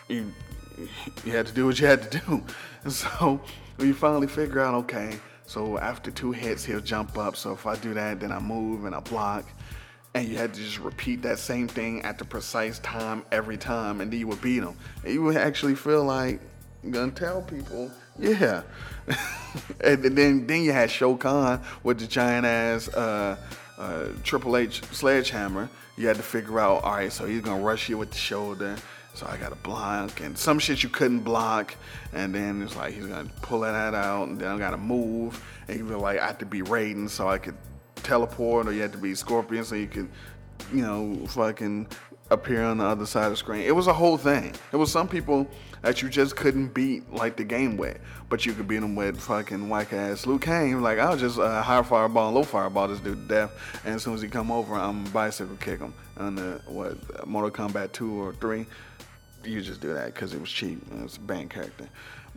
you 0.09 0.33
you 1.25 1.33
had 1.33 1.47
to 1.47 1.53
do 1.53 1.67
what 1.67 1.81
you 1.81 1.87
had 1.87 2.09
to 2.11 2.21
do. 2.21 2.45
And 2.85 2.93
so 2.93 3.41
when 3.77 3.89
you 3.89 3.95
finally 3.95 4.29
figure 4.29 4.61
out, 4.61 4.75
okay, 4.75 5.19
so 5.47 5.79
after 5.79 6.11
two 6.11 6.33
hits 6.33 6.65
he'll 6.65 6.81
jump 6.81 7.19
up. 7.19 7.37
So 7.37 7.53
if 7.53 7.67
I 7.67 7.77
do 7.77 7.95
that, 7.95 8.21
then 8.21 8.33
I 8.33 8.41
move 8.41 8.85
and 8.85 8.95
I 8.95 9.01
block 9.01 9.45
and 10.15 10.29
you 10.29 10.37
had 10.37 10.55
to 10.55 10.61
just 10.61 10.79
repeat 10.79 11.23
that 11.23 11.39
same 11.39 11.67
thing 11.67 12.03
at 12.03 12.19
the 12.19 12.25
precise 12.25 12.79
time 12.79 13.25
every 13.33 13.57
time, 13.57 14.01
and 14.01 14.13
then 14.13 14.21
you 14.21 14.29
would 14.29 14.41
beat 14.41 14.63
him. 14.63 14.77
And 15.03 15.13
you 15.13 15.23
would 15.23 15.37
actually 15.37 15.75
feel 15.75 16.05
like 16.05 16.41
gonna 16.89 17.11
tell 17.11 17.43
people, 17.43 17.91
yeah. 18.19 18.63
and 19.81 20.03
then 20.03 20.47
then 20.47 20.63
you 20.63 20.73
had 20.73 20.91
Shao 20.91 21.17
Kahn 21.17 21.61
with 21.83 21.99
the 21.99 22.07
giant 22.07 22.47
ass 22.47 22.89
uh, 22.89 23.37
uh, 23.77 24.07
Triple 24.23 24.57
H 24.57 24.85
sledgehammer. 24.93 25.69
You 25.97 26.09
had 26.09 26.17
to 26.17 26.23
figure 26.23 26.61
out, 26.61 26.85
all 26.85 26.93
right, 26.93 27.13
so 27.13 27.25
he's 27.27 27.41
gonna 27.41 27.63
rush 27.63 27.89
you 27.89 27.99
with 27.99 28.11
the 28.11 28.19
shoulder. 28.19 28.77
So 29.15 29.27
I 29.27 29.37
gotta 29.37 29.55
block, 29.55 30.21
and 30.21 30.37
some 30.37 30.59
shit 30.59 30.83
you 30.83 30.89
couldn't 30.89 31.21
block, 31.21 31.75
and 32.13 32.35
then 32.35 32.63
it's 32.63 32.75
like 32.75 32.95
he's 32.95 33.07
gonna 33.07 33.31
pull 33.43 33.61
that 33.61 33.95
out, 33.95 34.29
and 34.29 34.41
then 34.41 34.51
I 34.51 34.59
gotta 34.59 34.77
move, 34.77 35.43
and 35.69 35.79
you 35.79 35.89
feel 35.89 36.01
like 36.01 36.19
I 36.19 36.27
have 36.27 36.39
to 36.39 36.47
be 36.47 36.63
Raiden 36.63 37.09
so 37.09 37.29
I 37.29 37.39
could 37.39 37.57
teleport 38.03 38.67
or 38.67 38.73
you 38.73 38.83
had 38.83 38.93
to 38.93 38.99
be 38.99 39.15
Scorpion 39.15 39.65
so 39.65 39.77
you 39.77 39.87
could, 39.87 40.09
you 40.73 40.83
know, 40.83 41.27
fucking 41.29 41.89
appear 42.31 42.65
on 42.65 42.79
the 42.79 42.85
other 42.85 43.07
side 43.07 43.27
of 43.27 43.33
the 43.33 43.37
screen. 43.37 43.63
It 43.63 43.75
was 43.75 43.87
a 43.87 43.93
whole 43.93 44.17
thing. 44.17 44.53
It 44.73 44.77
was 44.77 44.91
some 44.91 45.09
people 45.09 45.47
that 45.83 46.01
you 46.01 46.09
just 46.09 46.37
couldn't 46.37 46.69
beat 46.69 47.13
like 47.13 47.37
the 47.37 47.45
game 47.45 47.77
with, 47.77 47.99
but 48.29 48.47
you 48.47 48.53
could 48.53 48.67
beat 48.67 48.81
them 48.81 48.95
with 48.97 49.21
fucking 49.21 49.69
whack 49.69 49.93
ass 49.93 50.27
Liu 50.27 50.39
Kang. 50.39 50.81
Like 50.81 50.99
I'll 50.99 51.17
just 51.17 51.39
uh, 51.39 51.63
high 51.63 51.83
fireball 51.83 52.29
and 52.29 52.35
low 52.35 52.43
fireball 52.43 52.89
this 52.89 53.01
dude 53.01 53.29
to 53.29 53.35
death, 53.35 53.53
and 53.85 53.95
as 53.95 54.03
soon 54.03 54.15
as 54.15 54.23
he 54.23 54.29
come 54.29 54.51
over, 54.51 54.75
I'm 54.75 55.05
bicycle 55.05 55.57
kick 55.57 55.81
him. 55.81 55.95
On 56.17 56.37
the 56.37 56.61
what 56.67 57.27
Mortal 57.27 57.51
Kombat 57.51 57.93
two 57.93 58.13
or 58.23 58.33
three, 58.35 58.67
you 59.47 59.61
just 59.61 59.81
do 59.81 59.95
that 59.95 60.15
because 60.15 60.35
it 60.35 60.41
was 60.41 60.51
cheap. 60.51 60.81
It's 61.03 61.17
a 61.17 61.21
banned 61.21 61.51
character. 61.51 61.89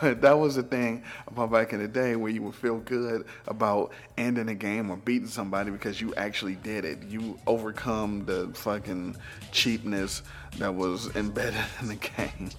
but 0.00 0.20
that 0.20 0.38
was 0.38 0.56
the 0.56 0.62
thing 0.62 1.04
about 1.28 1.52
back 1.52 1.72
in 1.72 1.80
the 1.80 1.88
day 1.88 2.16
where 2.16 2.30
you 2.30 2.42
would 2.42 2.54
feel 2.54 2.78
good 2.78 3.24
about 3.46 3.92
ending 4.18 4.48
a 4.48 4.54
game 4.54 4.90
or 4.90 4.96
beating 4.96 5.28
somebody 5.28 5.70
because 5.70 6.00
you 6.00 6.14
actually 6.16 6.56
did 6.56 6.84
it. 6.84 7.02
You 7.04 7.38
overcome 7.46 8.24
the 8.24 8.50
fucking 8.54 9.16
cheapness 9.52 10.22
that 10.58 10.74
was 10.74 11.14
embedded 11.14 11.60
in 11.80 11.88
the 11.88 11.96
game. 11.96 12.50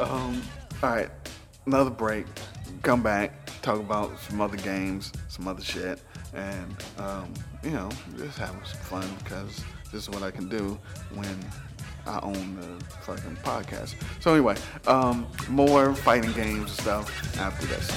Um, 0.00 0.42
all 0.82 0.90
right, 0.90 1.10
another 1.66 1.90
break. 1.90 2.26
Come 2.82 3.02
back, 3.02 3.60
talk 3.60 3.78
about 3.78 4.18
some 4.20 4.40
other 4.40 4.56
games, 4.56 5.12
some 5.28 5.46
other 5.46 5.62
shit, 5.62 6.00
and 6.32 6.76
um, 6.98 7.34
you 7.62 7.72
know, 7.72 7.90
just 8.16 8.38
having 8.38 8.64
some 8.64 8.80
fun 8.80 9.08
because 9.22 9.62
this 9.92 10.02
is 10.04 10.10
what 10.10 10.22
I 10.22 10.30
can 10.30 10.48
do 10.48 10.78
when 11.14 11.36
I 12.10 12.18
own 12.22 12.56
the 12.56 12.84
fucking 13.06 13.36
podcast. 13.44 13.94
So 14.18 14.32
anyway, 14.32 14.56
um, 14.88 15.26
more 15.48 15.94
fighting 15.94 16.32
games 16.32 16.70
and 16.70 16.70
stuff 16.70 17.38
after 17.38 17.66
this. 17.66 17.88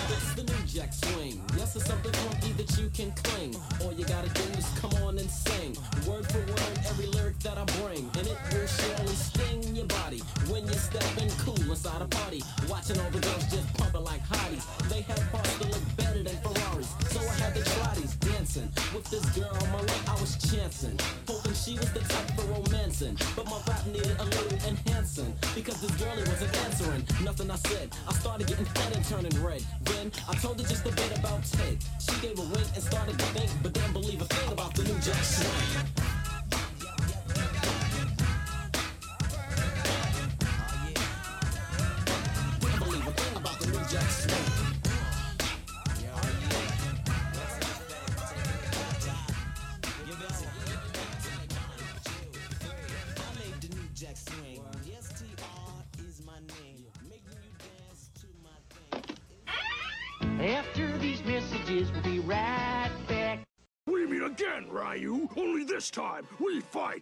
Yes, 0.75 1.75
it's 1.75 1.85
something 1.85 2.11
funky 2.11 2.51
that 2.53 2.77
you 2.77 2.89
can 2.89 3.11
cling. 3.23 3.55
All 3.81 3.91
you 3.91 4.05
gotta 4.05 4.29
do 4.29 4.43
is 4.57 4.67
come 4.79 4.93
on 5.03 5.17
and 5.17 5.29
sing. 5.29 5.75
Word 6.07 6.27
for 6.31 6.39
word, 6.39 6.79
every 6.87 7.07
lyric 7.07 7.39
that 7.39 7.57
I 7.57 7.65
bring. 7.81 8.09
And 8.17 8.27
it 8.27 8.37
will 8.51 8.67
surely 8.67 9.15
sting 9.15 9.75
your 9.75 9.85
body 9.85 10.21
when 10.49 10.65
you're 10.65 10.73
stepping 10.73 11.29
cool 11.43 11.59
inside 11.69 12.01
a 12.01 12.05
party. 12.05 12.41
Watching 12.67 12.99
all 12.99 13.09
the 13.11 13.19
girls 13.19 13.45
just 13.51 13.67
pumping 13.77 14.03
like 14.03 14.23
hotties. 14.27 14.65
They 14.89 15.01
have 15.01 15.21
parts 15.31 15.57
that 15.57 15.69
look 15.69 15.85
better 15.97 16.23
than 16.23 16.37
Ferraris. 16.43 16.89
So 17.11 17.19
I 17.19 17.35
had 17.43 17.55
to 17.55 17.63
try 17.63 17.93
these 17.95 18.15
dancing. 18.15 18.69
With 18.93 19.05
this 19.09 19.25
girl 19.37 19.51
on 19.51 19.71
my 19.71 19.81
way, 19.81 19.99
I 20.07 20.13
was 20.19 20.37
chancing. 20.49 20.97
Hoping 21.27 21.53
she 21.53 21.77
was 21.77 21.91
the 21.93 21.99
type 21.99 22.29
for 22.35 22.45
romancing. 22.51 23.17
But 23.35 23.45
my 23.45 23.59
rap 23.67 23.85
needed 23.87 24.17
a 24.19 24.25
little 24.25 24.57
enhancing. 24.67 25.33
Because 25.55 25.79
this 25.81 25.91
girlie 26.01 26.25
wasn't 26.27 26.57
answering 26.65 27.03
nothing 27.23 27.49
I 27.51 27.55
said. 27.55 27.89
I 28.07 28.13
started 28.13 28.47
getting 28.47 28.65
fed 28.65 28.95
and 28.95 29.05
turning 29.05 29.35
red. 29.43 29.63
Then 29.83 30.11
I 30.27 30.35
told 30.35 30.59
her 30.59 30.67
just 30.67 30.85
a 30.85 30.91
bit 30.91 31.17
about 31.17 31.43
Ted. 31.43 31.77
She 31.99 32.15
gave 32.21 32.37
a 32.39 32.43
wink 32.43 32.67
and 32.75 32.83
started 32.83 33.17
to 33.19 33.25
think, 33.37 33.51
but 33.61 33.73
didn't 33.73 33.93
believe 33.93 34.21
a 34.21 34.25
thing 34.25 34.51
about 34.51 34.73
the 34.75 34.83
new 34.83 34.99
jack 34.99 35.23
swing. 35.23 36.22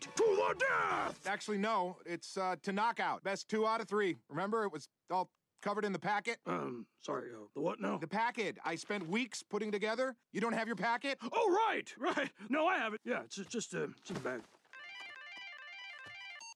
Fight 0.01 0.15
to 0.15 0.23
the 0.35 0.55
death! 0.59 1.19
Actually, 1.27 1.57
no. 1.57 1.97
It's 2.05 2.37
uh, 2.37 2.55
to 2.63 2.71
knockout. 2.71 3.23
Best 3.23 3.49
two 3.49 3.65
out 3.65 3.81
of 3.81 3.87
three. 3.87 4.17
Remember, 4.29 4.63
it 4.63 4.71
was 4.71 4.87
all 5.11 5.29
covered 5.61 5.85
in 5.85 5.93
the 5.93 5.99
packet? 5.99 6.37
Um, 6.45 6.85
sorry, 7.01 7.29
uh, 7.33 7.45
the 7.55 7.61
what 7.61 7.79
now? 7.79 7.97
The 7.97 8.07
packet 8.07 8.57
I 8.65 8.75
spent 8.75 9.07
weeks 9.07 9.43
putting 9.43 9.71
together. 9.71 10.15
You 10.33 10.41
don't 10.41 10.53
have 10.53 10.67
your 10.67 10.75
packet? 10.75 11.17
Oh, 11.31 11.57
right, 11.67 11.93
right. 12.17 12.31
No, 12.49 12.67
I 12.67 12.77
have 12.77 12.93
it. 12.93 13.01
Yeah, 13.05 13.21
it's 13.23 13.35
just, 13.35 13.49
just 13.49 13.75
uh, 13.75 13.87
it's 13.99 14.09
in 14.09 14.15
the 14.15 14.21
bag. 14.21 14.41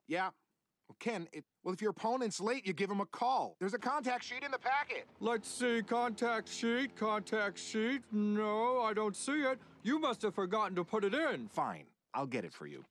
Yeah. 0.08 0.30
Well, 0.88 0.96
Ken, 1.00 1.28
it, 1.34 1.43
well, 1.64 1.74
if 1.74 1.82
your 1.82 1.89
opponent's 1.89 2.39
late, 2.39 2.68
you 2.68 2.74
give 2.74 2.91
him 2.91 3.00
a 3.00 3.08
call. 3.08 3.56
There's 3.60 3.74
a 3.74 3.80
contact 3.80 4.24
sheet 4.24 4.43
in 4.43 4.52
the 4.52 4.60
packet. 4.60 5.08
Let's 5.20 5.50
see, 5.50 5.82
contact 5.82 6.48
sheet, 6.48 6.96
contact 6.96 7.58
sheet. 7.58 8.04
No, 8.12 8.82
I 8.82 8.93
don't 8.93 9.16
see 9.16 9.41
it. 9.41 9.58
You 9.82 9.98
must 9.98 10.22
have 10.22 10.36
forgotten 10.36 10.76
to 10.76 10.84
put 10.84 11.04
it 11.04 11.16
in. 11.16 11.48
Fine, 11.48 11.86
I'll 12.14 12.28
get 12.28 12.46
it 12.46 12.54
for 12.54 12.68
you. 12.68 12.86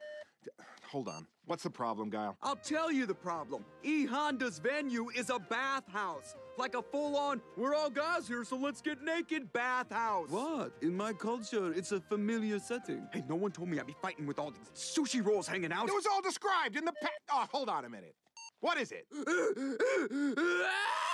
D- 0.44 0.50
Hold 0.90 1.08
on. 1.08 1.26
What's 1.46 1.64
the 1.64 1.70
problem, 1.70 2.08
Guile? 2.08 2.36
I'll 2.42 2.56
tell 2.56 2.90
you 2.92 3.04
the 3.04 3.14
problem. 3.14 3.64
E 3.82 4.06
Honda's 4.06 4.58
venue 4.58 5.10
is 5.10 5.28
a 5.30 5.38
bathhouse. 5.38 6.36
Like 6.56 6.74
a 6.76 6.82
full 6.82 7.16
on, 7.16 7.40
we're 7.56 7.74
all 7.74 7.90
guys 7.90 8.28
here, 8.28 8.44
so 8.44 8.56
let's 8.56 8.80
get 8.80 9.02
naked 9.02 9.52
bathhouse. 9.52 10.30
What? 10.30 10.72
In 10.82 10.96
my 10.96 11.12
culture, 11.12 11.72
it's 11.74 11.90
a 11.90 12.00
familiar 12.00 12.60
setting. 12.60 13.08
Hey, 13.12 13.24
no 13.28 13.34
one 13.34 13.50
told 13.50 13.68
me 13.68 13.80
I'd 13.80 13.86
be 13.88 13.96
fighting 14.00 14.24
with 14.24 14.38
all 14.38 14.52
these 14.52 14.70
sushi 14.74 15.24
rolls 15.24 15.48
hanging 15.48 15.72
out. 15.72 15.88
It 15.88 15.94
was 15.94 16.06
all 16.06 16.22
described 16.22 16.76
in 16.76 16.84
the 16.84 16.92
pack. 17.02 17.10
Oh, 17.32 17.46
hold 17.50 17.68
on 17.68 17.84
a 17.84 17.88
minute. 17.88 18.14
What 18.60 18.78
is 18.78 18.92
it? 18.92 19.06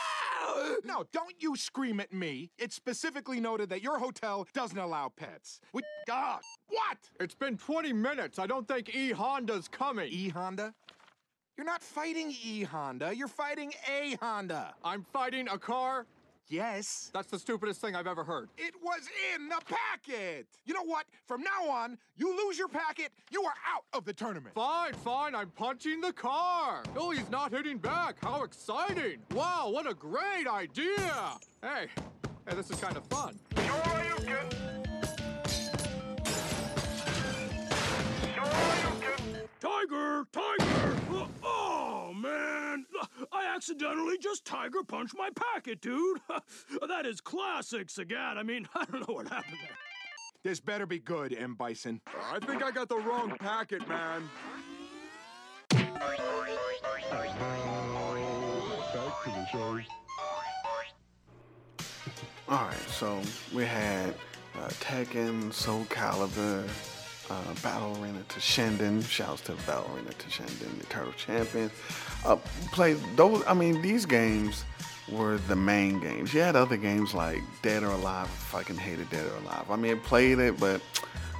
no, 0.85 1.05
don't 1.13 1.35
you 1.39 1.57
scream 1.57 2.01
at 2.01 2.13
me. 2.13 2.51
It's 2.59 2.75
specifically 2.75 3.41
noted 3.41 3.69
that 3.71 3.83
your 3.83 3.99
hotel 3.99 4.47
doesn't 4.55 4.79
allow 4.79 5.09
pets. 5.09 5.61
We, 5.73 5.83
God, 6.07 6.41
what? 6.69 6.99
It's 7.19 7.35
been 7.35 7.57
20 7.57 7.93
minutes. 7.93 8.39
I 8.39 8.47
don't 8.47 8.67
think 8.67 8.95
E 8.95 9.13
Honda's 9.13 9.69
coming. 9.69 10.09
E 10.11 10.29
Honda? 10.29 10.75
You're 11.57 11.67
not 11.67 11.83
fighting 11.83 12.35
E 12.43 12.63
Honda. 12.63 13.15
You're 13.15 13.29
fighting 13.29 13.73
A 13.91 14.17
Honda. 14.23 14.75
I'm 14.83 15.05
fighting 15.13 15.49
a 15.49 15.59
car? 15.59 16.07
Yes. 16.51 17.11
That's 17.15 17.29
the 17.29 17.39
stupidest 17.39 17.81
thing 17.81 17.95
I've 17.95 18.09
ever 18.09 18.25
heard. 18.25 18.49
It 18.59 18.75
was 18.83 19.09
in 19.35 19.49
the 19.49 19.61
packet. 19.65 20.49
You 20.67 20.75
know 20.75 20.83
what? 20.83 21.07
From 21.27 21.43
now 21.43 21.71
on, 21.71 21.97
you 22.17 22.37
lose 22.45 22.59
your 22.59 22.69
packet, 22.69 23.13
you 23.31 23.45
are 23.45 23.55
out 23.73 23.85
of 23.93 24.05
the 24.05 24.13
tournament. 24.13 24.55
Fine, 24.57 24.95
fine. 24.95 25.35
I'm 25.35 25.51
punching 25.51 26.01
the 26.01 26.13
car. 26.13 26.83
Oh, 26.97 27.11
he's 27.11 27.31
not 27.31 27.53
hitting 27.53 27.79
back. 27.79 28.17
How 28.21 28.43
exciting. 28.43 29.21
Wow, 29.33 29.71
what 29.71 29.89
a 29.89 29.95
great 29.95 30.49
idea. 30.49 31.39
Hey, 31.63 31.87
hey, 32.49 32.57
this 32.57 32.69
is 32.69 32.81
kind 32.81 32.97
of 32.97 33.07
fun. 33.07 33.39
Sure 33.55 34.05
you 34.09 34.17
can. 34.27 34.47
Tiger! 39.61 40.27
Tiger! 40.33 41.00
Man! 42.21 42.85
I 43.33 43.55
accidentally 43.55 44.19
just 44.19 44.45
tiger 44.45 44.83
punched 44.83 45.15
my 45.17 45.31
packet, 45.35 45.81
dude! 45.81 46.21
that 46.89 47.07
is 47.07 47.21
classic, 47.21 47.89
Sagat. 47.89 48.37
I 48.37 48.43
mean, 48.43 48.69
I 48.75 48.85
don't 48.85 49.09
know 49.09 49.15
what 49.15 49.29
happened 49.29 49.59
there. 49.63 49.77
This 50.43 50.61
better 50.61 50.87
be 50.87 50.99
good, 50.99 51.35
M. 51.35 51.55
Bison. 51.55 52.01
I 52.33 52.39
think 52.41 52.63
I 52.63 52.71
got 52.71 52.89
the 52.89 52.97
wrong 52.97 53.37
packet, 53.39 53.87
man. 53.89 54.29
Back 55.71 56.17
to 59.25 59.31
the 59.31 59.47
show. 59.53 59.81
All 62.49 62.65
right, 62.65 62.89
so 62.89 63.21
we 63.55 63.65
had 63.65 64.15
uh, 64.59 64.69
Tekken, 64.81 65.53
Soul 65.53 65.85
Calibur, 65.85 66.67
uh, 67.31 67.55
Battle 67.63 67.97
Arena 68.03 68.21
Toshinden. 68.29 69.07
Shouts 69.09 69.41
to 69.43 69.53
Battle 69.67 69.91
Arena 69.95 70.11
Toshinden, 70.11 70.79
the 70.79 70.87
Turtle 70.87 71.13
Champion. 71.13 71.71
Uh, 72.25 72.37
played 72.73 72.99
those. 73.17 73.43
I 73.47 73.55
mean, 73.55 73.81
these 73.81 74.05
games 74.05 74.65
were 75.11 75.39
the 75.49 75.57
main 75.57 76.01
games. 76.01 76.35
You 76.35 76.41
had 76.41 76.57
other 76.57 76.77
games 76.77 77.15
like 77.15 77.39
Dead 77.63 77.83
or 77.83 77.93
Alive. 77.93 78.29
Fucking 78.29 78.77
hated 78.77 79.09
Dead 79.11 79.27
or 79.27 79.37
Alive. 79.45 79.71
I 79.71 79.77
mean, 79.77 79.93
I 79.93 79.95
played 80.01 80.39
it, 80.39 80.59
but 80.59 80.81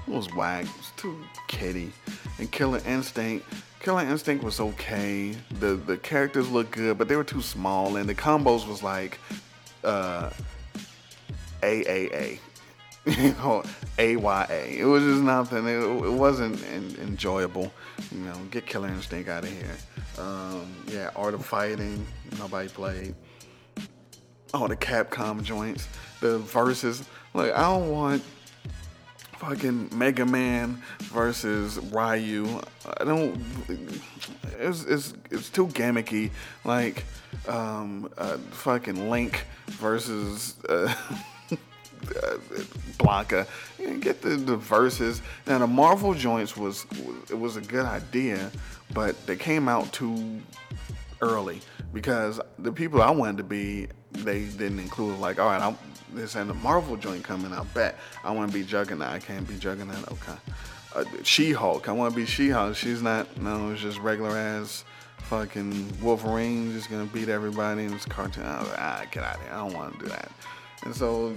it 0.07 0.13
was 0.13 0.33
whack. 0.35 0.65
It 0.65 0.77
was 0.77 0.93
too 0.97 1.19
kiddie. 1.49 1.93
And 2.39 2.51
Killer 2.51 2.81
Instinct. 2.87 3.47
Killer 3.81 4.03
Instinct 4.03 4.45
was 4.45 4.61
okay. 4.61 5.35
The 5.59 5.75
the 5.75 5.97
characters 5.97 6.51
looked 6.51 6.73
good, 6.73 6.99
but 6.99 7.09
they 7.09 7.17
were 7.17 7.25
too 7.25 7.43
small, 7.43 7.97
and 7.97 8.09
the 8.09 8.15
combos 8.15 8.67
was 8.69 8.83
like 8.83 9.19
uh, 9.83 10.31
AAA. 11.63 12.39
You 13.07 13.33
know, 13.33 13.63
AYA. 13.99 14.79
It 14.79 14.85
was 14.85 15.03
just 15.03 15.23
nothing. 15.23 15.67
It, 15.67 15.81
it 15.81 16.13
wasn't 16.13 16.63
en- 16.73 16.97
enjoyable. 17.01 17.73
You 18.13 18.19
know, 18.21 18.35
get 18.51 18.67
Killer 18.67 18.89
Instinct 18.89 19.29
out 19.29 19.45
of 19.45 19.51
here. 19.51 19.77
Um, 20.19 20.75
yeah, 20.87 21.11
Art 21.17 21.35
of 21.35 21.45
Fighting. 21.45 22.07
Nobody 22.39 22.69
played. 22.69 23.15
All 24.53 24.69
the 24.69 24.77
Capcom 24.77 25.43
joints. 25.43 25.89
The 26.21 26.39
verses. 26.39 27.05
Like, 27.33 27.53
I 27.53 27.63
don't 27.63 27.91
want 27.91 28.23
fucking 29.39 29.89
Mega 29.95 30.27
Man 30.27 30.83
versus 31.05 31.79
Ryu. 31.79 32.61
I 32.99 33.05
don't. 33.05 33.43
It's 34.59 34.85
it's 34.85 35.15
it's 35.31 35.49
too 35.49 35.69
gimmicky. 35.69 36.31
Like, 36.65 37.05
um, 37.49 38.11
uh, 38.19 38.37
fucking 38.51 39.09
Link 39.09 39.47
versus. 39.69 40.57
Uh, 40.69 40.95
uh, 42.23 42.37
Blanka. 42.99 43.47
Get 44.01 44.23
the, 44.23 44.31
the 44.31 44.57
verses. 44.57 45.23
Now 45.47 45.59
the 45.59 45.67
Marvel 45.67 46.15
joints 46.15 46.57
was 46.57 46.87
it 47.31 47.39
was 47.39 47.57
a 47.57 47.61
good 47.61 47.87
idea, 47.87 48.51
but 48.93 49.27
they 49.27 49.37
came 49.37 49.69
out 49.69 49.93
too 49.93 50.41
early 51.23 51.61
because 51.93 52.41
the 52.59 52.73
people 52.73 53.03
I 53.03 53.11
wanted 53.11 53.39
to 53.39 53.45
be 53.45 53.89
they 54.13 54.45
didn't 54.45 54.81
include 54.81 55.19
like 55.19 55.39
all 55.39 55.47
right 55.47 55.61
I'm 55.61 55.77
this 56.13 56.35
and 56.35 56.51
the 56.51 56.55
Marvel 56.55 56.97
joint 56.97 57.23
coming 57.25 57.53
out 57.53 57.73
bet. 57.75 57.97
I 58.25 58.33
want 58.33 58.51
to 58.51 58.59
be 58.59 58.65
Juggernaut 58.65 59.09
I 59.09 59.19
can't 59.19 59.47
be 59.47 59.57
Juggernaut 59.57 60.11
okay. 60.13 60.39
Uh, 60.95 61.05
She-Hulk 61.23 61.89
I 61.89 61.93
want 61.93 62.13
to 62.13 62.17
be 62.17 62.27
She-Hulk. 62.27 62.77
She's 62.77 63.03
not 63.03 63.41
no 63.41 63.71
it's 63.71 63.81
just 63.81 63.99
regular 63.99 64.37
ass 64.37 64.85
fucking 65.19 66.01
Wolverine 66.03 66.73
just 66.73 66.91
gonna 66.91 67.05
beat 67.05 67.29
everybody 67.29 67.85
in 67.85 67.93
this 67.93 68.05
cartoon. 68.07 68.45
I 68.45 68.61
was 68.61 68.69
like, 68.69 68.79
ah 68.81 69.05
get 69.11 69.23
out 69.23 69.37
of 69.37 69.43
here. 69.43 69.53
I 69.53 69.57
don't 69.59 69.75
want 69.75 69.99
to 69.99 70.05
do 70.05 70.11
that 70.11 70.33
and 70.85 70.95
so 70.95 71.35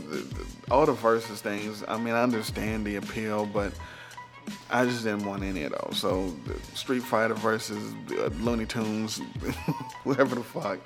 all 0.72 0.86
the 0.86 0.94
versus 0.94 1.42
things, 1.42 1.84
I 1.88 1.98
mean, 1.98 2.14
I 2.14 2.24
understand 2.24 2.86
the 2.86 2.96
appeal, 2.96 3.46
but 3.46 3.74
I 4.70 4.86
just 4.86 5.04
didn't 5.04 5.26
want 5.26 5.44
any 5.44 5.64
of 5.64 5.74
those. 5.74 5.98
So 5.98 6.34
Street 6.74 7.04
Fighter 7.04 7.34
versus 7.34 7.94
uh, 8.12 8.30
Looney 8.42 8.66
Tunes, 8.66 9.18
whatever 10.04 10.36
the 10.36 10.44
fuck, 10.44 10.80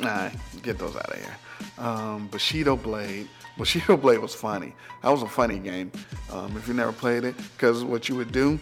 nah, 0.00 0.30
get 0.62 0.78
those 0.78 0.96
out 0.96 1.10
of 1.10 1.18
here. 1.18 1.36
Um, 1.78 2.28
Bushido 2.28 2.76
Blade, 2.76 3.28
Bushido 3.56 3.96
Blade 3.98 4.18
was 4.18 4.34
funny. 4.34 4.74
That 5.02 5.10
was 5.10 5.22
a 5.22 5.28
funny 5.28 5.58
game. 5.58 5.90
Um, 6.32 6.56
if 6.56 6.68
you 6.68 6.74
never 6.74 6.92
played 6.92 7.24
it, 7.24 7.36
because 7.36 7.84
what 7.84 8.08
you 8.08 8.16
would 8.16 8.32
do 8.32 8.58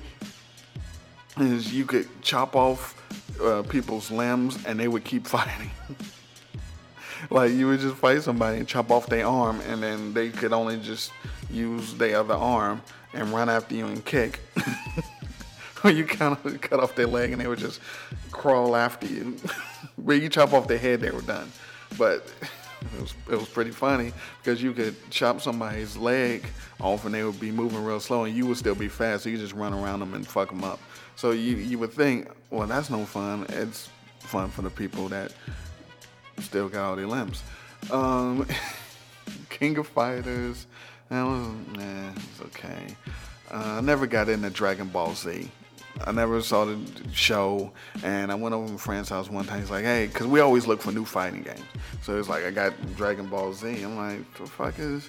is 1.38 1.72
you 1.72 1.84
could 1.84 2.08
chop 2.22 2.56
off 2.56 2.94
uh, 3.42 3.62
people's 3.62 4.10
limbs 4.10 4.64
and 4.64 4.78
they 4.80 4.88
would 4.88 5.04
keep 5.04 5.26
fighting. 5.26 5.70
like 7.30 7.52
you 7.52 7.68
would 7.68 7.80
just 7.80 7.96
fight 7.96 8.22
somebody 8.22 8.58
and 8.58 8.68
chop 8.68 8.90
off 8.90 9.06
their 9.06 9.26
arm 9.26 9.60
and 9.62 9.82
then 9.82 10.12
they 10.14 10.30
could 10.30 10.52
only 10.52 10.78
just 10.78 11.12
use 11.50 11.94
their 11.94 12.18
other 12.18 12.34
arm 12.34 12.82
and 13.14 13.28
run 13.30 13.48
after 13.48 13.74
you 13.74 13.86
and 13.86 14.04
kick. 14.04 14.40
or 15.84 15.90
you 15.90 16.04
kind 16.04 16.36
of 16.44 16.60
cut 16.60 16.80
off 16.80 16.94
their 16.94 17.06
leg 17.06 17.32
and 17.32 17.40
they 17.40 17.46
would 17.46 17.58
just 17.58 17.80
crawl 18.30 18.76
after 18.76 19.06
you. 19.06 19.36
but 19.98 20.14
you 20.14 20.28
chop 20.28 20.52
off 20.52 20.68
their 20.68 20.78
head, 20.78 21.00
they 21.00 21.10
were 21.10 21.22
done. 21.22 21.50
But 21.98 22.30
it 22.94 23.00
was, 23.00 23.14
it 23.30 23.36
was 23.36 23.48
pretty 23.48 23.70
funny 23.70 24.12
because 24.42 24.62
you 24.62 24.72
could 24.72 24.94
chop 25.10 25.40
somebody's 25.40 25.96
leg 25.96 26.44
off 26.80 27.04
and 27.04 27.14
they 27.14 27.24
would 27.24 27.40
be 27.40 27.50
moving 27.50 27.84
real 27.84 28.00
slow 28.00 28.24
and 28.24 28.36
you 28.36 28.46
would 28.46 28.56
still 28.56 28.74
be 28.74 28.88
fast. 28.88 29.24
So 29.24 29.30
you 29.30 29.38
just 29.38 29.54
run 29.54 29.72
around 29.72 30.00
them 30.00 30.14
and 30.14 30.26
fuck 30.26 30.50
them 30.50 30.64
up. 30.64 30.80
So 31.16 31.30
you, 31.30 31.56
you 31.56 31.78
would 31.78 31.92
think, 31.92 32.30
well, 32.50 32.66
that's 32.66 32.90
no 32.90 33.04
fun. 33.04 33.46
It's 33.48 33.88
fun 34.18 34.50
for 34.50 34.62
the 34.62 34.70
people 34.70 35.08
that 35.08 35.32
still 36.40 36.68
got 36.68 36.90
all 36.90 36.96
their 36.96 37.06
limbs. 37.06 37.42
Um, 37.90 38.46
King 39.50 39.78
of 39.78 39.88
Fighters, 39.88 40.66
that 41.08 41.22
was, 41.22 41.46
nah, 41.72 42.10
it's 42.10 42.40
okay. 42.42 42.96
Uh, 43.50 43.78
I 43.78 43.80
never 43.80 44.06
got 44.06 44.28
into 44.28 44.50
Dragon 44.50 44.88
Ball 44.88 45.14
Z. 45.14 45.50
I 46.04 46.12
never 46.12 46.42
saw 46.42 46.64
the 46.64 46.78
show, 47.12 47.72
and 48.02 48.30
I 48.30 48.34
went 48.34 48.54
over 48.54 48.66
to 48.66 48.72
my 48.72 48.78
friend's 48.78 49.08
house 49.08 49.30
one 49.30 49.46
time. 49.46 49.60
He's 49.60 49.70
like, 49.70 49.84
"Hey," 49.84 50.08
because 50.08 50.26
we 50.26 50.40
always 50.40 50.66
look 50.66 50.82
for 50.82 50.92
new 50.92 51.04
fighting 51.04 51.42
games. 51.42 51.64
So 52.02 52.18
it's 52.18 52.28
like, 52.28 52.44
I 52.44 52.50
got 52.50 52.74
Dragon 52.96 53.28
Ball 53.28 53.52
Z. 53.54 53.82
I'm 53.82 53.96
like, 53.96 54.34
"The 54.34 54.46
fuck 54.46 54.78
is?" 54.78 55.08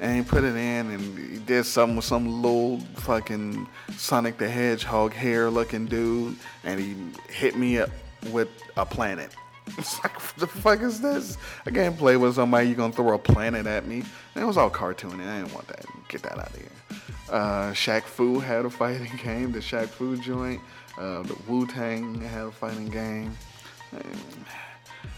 And 0.00 0.16
he 0.16 0.22
put 0.22 0.42
it 0.42 0.56
in, 0.56 0.90
and 0.90 1.18
he 1.18 1.38
did 1.38 1.64
something 1.64 1.96
with 1.96 2.04
some 2.04 2.40
little 2.42 2.80
fucking 2.96 3.68
Sonic 3.96 4.38
the 4.38 4.48
Hedgehog 4.48 5.12
hair 5.12 5.50
looking 5.50 5.86
dude, 5.86 6.36
and 6.64 6.80
he 6.80 6.96
hit 7.28 7.56
me 7.56 7.78
up 7.78 7.90
with 8.30 8.48
a 8.76 8.86
planet. 8.86 9.32
It's 9.78 10.02
like, 10.02 10.14
what 10.14 10.34
the 10.36 10.46
fuck 10.46 10.80
is 10.80 11.00
this? 11.00 11.38
I 11.64 11.70
can't 11.70 11.96
play 11.96 12.16
with 12.16 12.34
somebody. 12.34 12.66
You're 12.66 12.76
gonna 12.76 12.92
throw 12.92 13.14
a 13.14 13.18
planet 13.18 13.66
at 13.66 13.86
me? 13.86 14.02
And 14.34 14.42
it 14.42 14.46
was 14.46 14.56
all 14.56 14.70
cartoony. 14.70 15.26
I 15.26 15.40
didn't 15.40 15.54
want 15.54 15.68
that. 15.68 15.84
Get 16.08 16.22
that 16.22 16.38
out 16.38 16.50
of 16.50 16.56
here. 16.56 16.98
Uh, 17.30 17.72
Shaq 17.72 18.02
Fu 18.02 18.38
had 18.38 18.64
a 18.64 18.70
fighting 18.70 19.10
game. 19.24 19.52
The 19.52 19.60
Shaq 19.60 19.88
Fu 19.88 20.16
joint. 20.16 20.60
Uh, 20.98 21.22
the 21.22 21.36
Wu 21.48 21.66
Tang 21.66 22.20
had 22.20 22.46
a 22.46 22.52
fighting 22.52 22.88
game. 22.88 23.34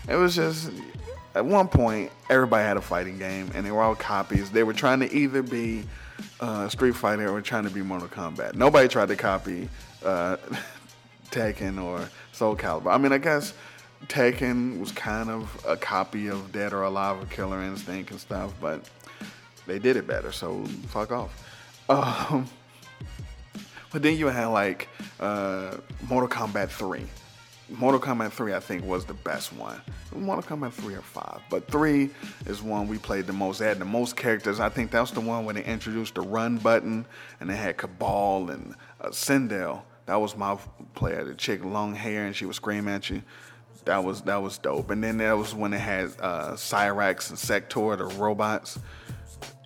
It 0.08 0.16
was 0.16 0.36
just 0.36 0.70
at 1.34 1.44
one 1.44 1.68
point 1.68 2.12
everybody 2.30 2.64
had 2.64 2.76
a 2.76 2.80
fighting 2.82 3.18
game, 3.18 3.50
and 3.54 3.66
they 3.66 3.70
were 3.70 3.82
all 3.82 3.94
copies. 3.94 4.50
They 4.50 4.62
were 4.62 4.72
trying 4.72 5.00
to 5.00 5.12
either 5.12 5.42
be 5.42 5.84
uh, 6.40 6.68
Street 6.68 6.94
Fighter 6.94 7.28
or 7.28 7.40
trying 7.40 7.64
to 7.64 7.70
be 7.70 7.82
Mortal 7.82 8.08
Kombat. 8.08 8.54
Nobody 8.54 8.86
tried 8.88 9.08
to 9.08 9.16
copy 9.16 9.68
uh, 10.04 10.36
Tekken 11.30 11.82
or 11.82 12.08
Soul 12.32 12.56
Calibur. 12.56 12.92
I 12.92 12.98
mean, 12.98 13.12
I 13.12 13.18
guess 13.18 13.54
Tekken 14.08 14.78
was 14.78 14.92
kind 14.92 15.30
of 15.30 15.64
a 15.66 15.76
copy 15.76 16.28
of 16.28 16.52
Dead 16.52 16.72
or 16.72 16.82
Alive 16.82 17.22
or 17.22 17.26
Killer 17.26 17.62
Instinct 17.62 18.10
and 18.10 18.20
stuff, 18.20 18.52
but 18.60 18.88
they 19.66 19.78
did 19.78 19.96
it 19.96 20.06
better, 20.06 20.32
so 20.32 20.64
fuck 20.88 21.10
off. 21.10 21.50
Um, 21.88 22.46
but 23.92 24.02
then 24.02 24.16
you 24.16 24.26
had 24.26 24.46
like 24.46 24.88
uh, 25.20 25.76
Mortal 26.08 26.28
Kombat 26.28 26.68
3. 26.68 27.02
Mortal 27.70 28.00
Kombat 28.00 28.30
3, 28.32 28.52
I 28.52 28.60
think, 28.60 28.84
was 28.84 29.04
the 29.04 29.14
best 29.14 29.52
one. 29.52 29.80
Mortal 30.14 30.56
Kombat 30.56 30.72
3 30.72 30.94
or 30.94 31.00
5. 31.00 31.40
But 31.48 31.70
3 31.70 32.10
is 32.46 32.62
one 32.62 32.88
we 32.88 32.98
played 32.98 33.26
the 33.26 33.32
most. 33.32 33.58
Had 33.58 33.78
the 33.78 33.84
most 33.84 34.16
characters. 34.16 34.60
I 34.60 34.68
think 34.68 34.90
that's 34.90 35.12
the 35.12 35.20
one 35.20 35.44
where 35.44 35.54
they 35.54 35.64
introduced 35.64 36.14
the 36.14 36.20
run 36.20 36.58
button 36.58 37.06
and 37.40 37.48
they 37.48 37.56
had 37.56 37.78
Cabal 37.78 38.50
and 38.50 38.74
uh, 39.00 39.08
Sindel. 39.08 39.82
That 40.06 40.16
was 40.16 40.36
my 40.36 40.58
player. 40.94 41.24
The 41.24 41.34
chick, 41.34 41.64
long 41.64 41.94
hair, 41.94 42.26
and 42.26 42.36
she 42.36 42.44
would 42.44 42.54
scream 42.54 42.86
at 42.88 43.08
you. 43.08 43.22
That 43.84 44.02
was 44.02 44.22
that 44.22 44.42
was 44.42 44.58
dope. 44.58 44.90
And 44.90 45.02
then 45.02 45.18
that 45.18 45.32
was 45.32 45.54
when 45.54 45.70
they 45.72 45.78
had 45.78 46.12
uh, 46.20 46.52
Cyrax 46.52 47.30
and 47.30 47.38
Sector, 47.38 47.96
the 47.96 48.04
robots 48.04 48.78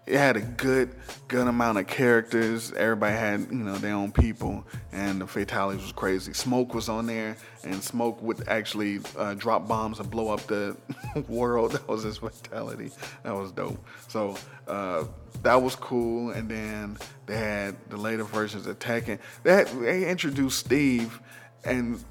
it 0.09 0.17
had 0.17 0.37
a 0.37 0.41
good 0.41 0.95
good 1.29 1.47
amount 1.47 1.79
of 1.79 1.87
characters. 1.87 2.73
Everybody 2.73 3.15
had 3.15 3.41
you 3.51 3.59
know 3.59 3.77
their 3.77 3.95
own 3.95 4.11
people, 4.11 4.65
and 4.91 5.21
the 5.21 5.27
fatalities 5.27 5.83
was 5.83 5.93
crazy. 5.93 6.33
Smoke 6.33 6.73
was 6.75 6.89
on 6.89 7.07
there, 7.07 7.37
and 7.63 7.83
Smoke 7.83 8.21
would 8.23 8.49
actually 8.49 9.01
uh, 9.19 9.35
drop 9.35 9.69
bombs 9.69 10.01
and 10.01 10.11
blow 10.11 10.33
up 10.33 10.41
the 10.47 10.77
world. 11.29 11.73
That 11.73 11.87
was 11.87 12.05
his 12.05 12.19
fatality. 12.19 12.91
That 13.23 13.35
was 13.35 13.53
dope. 13.53 13.85
So 14.09 14.37
uh, 14.67 15.05
that 15.43 15.61
was 15.61 15.77
cool. 15.77 16.31
And 16.31 16.49
then 16.49 16.97
they 17.27 17.37
had 17.37 17.77
the 17.91 17.99
later 17.99 18.25
versions 18.25 18.67
attacking. 18.67 19.19
They 19.43 19.53
had, 19.53 19.69
they 19.69 20.09
introduced 20.09 20.59
Steve, 20.59 21.21
and 21.65 22.03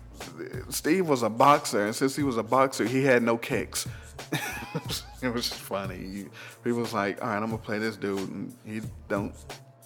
Steve 0.69 1.07
was 1.07 1.23
a 1.23 1.29
boxer, 1.29 1.85
and 1.85 1.95
since 1.95 2.15
he 2.15 2.23
was 2.23 2.37
a 2.37 2.43
boxer, 2.43 2.85
he 2.85 3.03
had 3.03 3.23
no 3.23 3.37
kicks. 3.37 3.87
it 5.21 5.33
was 5.33 5.49
just 5.49 5.61
funny. 5.61 6.25
He 6.63 6.71
was 6.71 6.93
like, 6.93 7.21
all 7.21 7.29
right, 7.29 7.37
I'm 7.37 7.49
gonna 7.49 7.57
play 7.57 7.79
this 7.79 7.97
dude, 7.97 8.19
and 8.29 8.53
he 8.65 8.81
don't, 9.07 9.33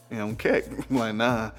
he 0.10 0.18
don't 0.18 0.38
kick. 0.38 0.68
I'm 0.90 0.98
like, 0.98 1.16
nah, 1.16 1.52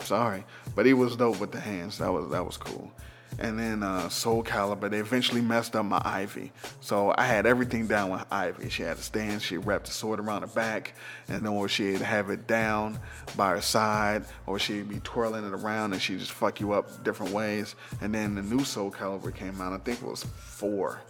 sorry, 0.00 0.44
but 0.74 0.86
he 0.86 0.94
was 0.94 1.16
dope 1.16 1.40
with 1.40 1.52
the 1.52 1.60
hands. 1.60 1.98
That 1.98 2.12
was 2.12 2.30
that 2.30 2.44
was 2.44 2.56
cool. 2.56 2.90
And 3.38 3.58
then 3.58 3.82
uh, 3.82 4.08
Soul 4.08 4.44
Calibur, 4.44 4.90
they 4.90 4.98
eventually 4.98 5.40
messed 5.40 5.74
up 5.74 5.86
my 5.86 6.00
Ivy. 6.04 6.52
So 6.80 7.14
I 7.16 7.24
had 7.24 7.46
everything 7.46 7.86
down 7.86 8.10
with 8.10 8.24
Ivy. 8.30 8.68
She 8.68 8.82
had 8.82 8.98
a 8.98 9.02
stand, 9.02 9.42
she 9.42 9.56
wrapped 9.56 9.86
the 9.86 9.92
sword 9.92 10.20
around 10.20 10.42
her 10.42 10.48
back, 10.48 10.94
and 11.28 11.42
then 11.42 11.52
or 11.52 11.68
she'd 11.68 12.00
have 12.00 12.30
it 12.30 12.46
down 12.46 12.98
by 13.36 13.50
her 13.50 13.60
side, 13.60 14.24
or 14.46 14.58
she'd 14.58 14.88
be 14.88 15.00
twirling 15.00 15.46
it 15.46 15.54
around 15.54 15.92
and 15.92 16.02
she'd 16.02 16.18
just 16.18 16.32
fuck 16.32 16.60
you 16.60 16.72
up 16.72 17.02
different 17.04 17.32
ways. 17.32 17.74
And 18.00 18.14
then 18.14 18.34
the 18.34 18.42
new 18.42 18.64
Soul 18.64 18.90
Calibur 18.90 19.34
came 19.34 19.60
out, 19.60 19.72
I 19.72 19.78
think 19.78 20.02
it 20.02 20.06
was 20.06 20.24
four 20.24 21.00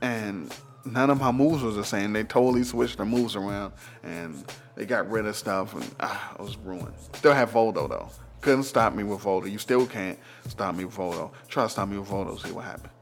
and 0.00 0.54
none 0.84 1.10
of 1.10 1.20
my 1.20 1.32
moves 1.32 1.62
was 1.62 1.76
the 1.76 1.84
same. 1.84 2.12
They 2.12 2.24
totally 2.24 2.64
switched 2.64 2.98
the 2.98 3.04
moves 3.04 3.36
around, 3.36 3.72
and 4.02 4.44
they 4.74 4.86
got 4.86 5.10
rid 5.10 5.26
of 5.26 5.36
stuff, 5.36 5.74
and 5.74 5.94
ah, 6.00 6.34
I 6.38 6.42
was 6.42 6.56
ruined. 6.58 6.94
Still 7.14 7.34
have 7.34 7.50
Voldo 7.50 7.88
though. 7.88 8.10
Couldn't 8.46 8.62
stop 8.62 8.94
me 8.94 9.02
with 9.02 9.22
Voldo. 9.22 9.50
You 9.50 9.58
still 9.58 9.88
can't 9.88 10.16
stop 10.46 10.76
me 10.76 10.84
with 10.84 10.94
Voldo. 10.94 11.32
Try 11.48 11.64
to 11.64 11.68
stop 11.68 11.88
me 11.88 11.98
with 11.98 12.08
Voldo, 12.08 12.40
see 12.40 12.52
what 12.52 12.64
happens. 12.64 12.92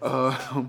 uh, 0.02 0.64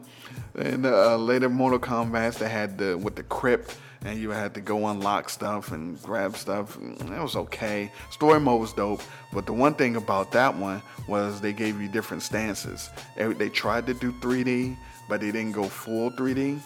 and 0.55 0.86
uh, 0.86 1.16
later 1.16 1.47
Mortal 1.47 1.80
Kombat, 1.80 2.38
they 2.38 2.49
had 2.49 2.78
the 2.78 2.97
with 2.97 3.16
the 3.16 3.24
crypt 3.24 3.78
and 4.03 4.20
you 4.20 4.32
had 4.32 4.53
to 4.55 4.60
go 4.60 4.88
unlock 4.88 5.30
stuff 5.30 5.72
and 5.72 6.03
grab 6.03 6.36
stuff. 6.36 6.78
It 6.82 7.22
was 7.22 7.38
okay. 7.38 7.89
Story 8.12 8.41
mode 8.41 8.60
was 8.60 8.74
dope, 8.74 9.01
but 9.32 9.45
the 9.45 9.53
one 9.53 9.76
thing 9.76 9.95
about 9.95 10.34
that 10.34 10.53
one 10.58 10.82
was 11.08 11.39
they 11.39 11.53
gave 11.53 11.80
you 11.80 11.88
different 11.88 12.24
stances. 12.24 12.89
They 13.16 13.47
tried 13.47 13.86
to 13.88 13.93
do 13.93 14.12
3D, 14.20 14.76
but 15.08 15.22
they 15.22 15.32
didn't 15.32 15.53
go 15.53 15.64
full 15.64 16.12
3D. 16.12 16.60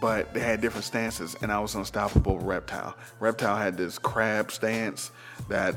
But 0.00 0.34
they 0.34 0.40
had 0.40 0.60
different 0.60 0.84
stances, 0.84 1.36
and 1.40 1.50
I 1.50 1.60
was 1.60 1.76
unstoppable 1.76 2.38
Reptile. 2.40 2.94
Reptile 3.20 3.56
had 3.56 3.76
this 3.76 3.98
crab 3.98 4.50
stance 4.50 5.12
that 5.48 5.76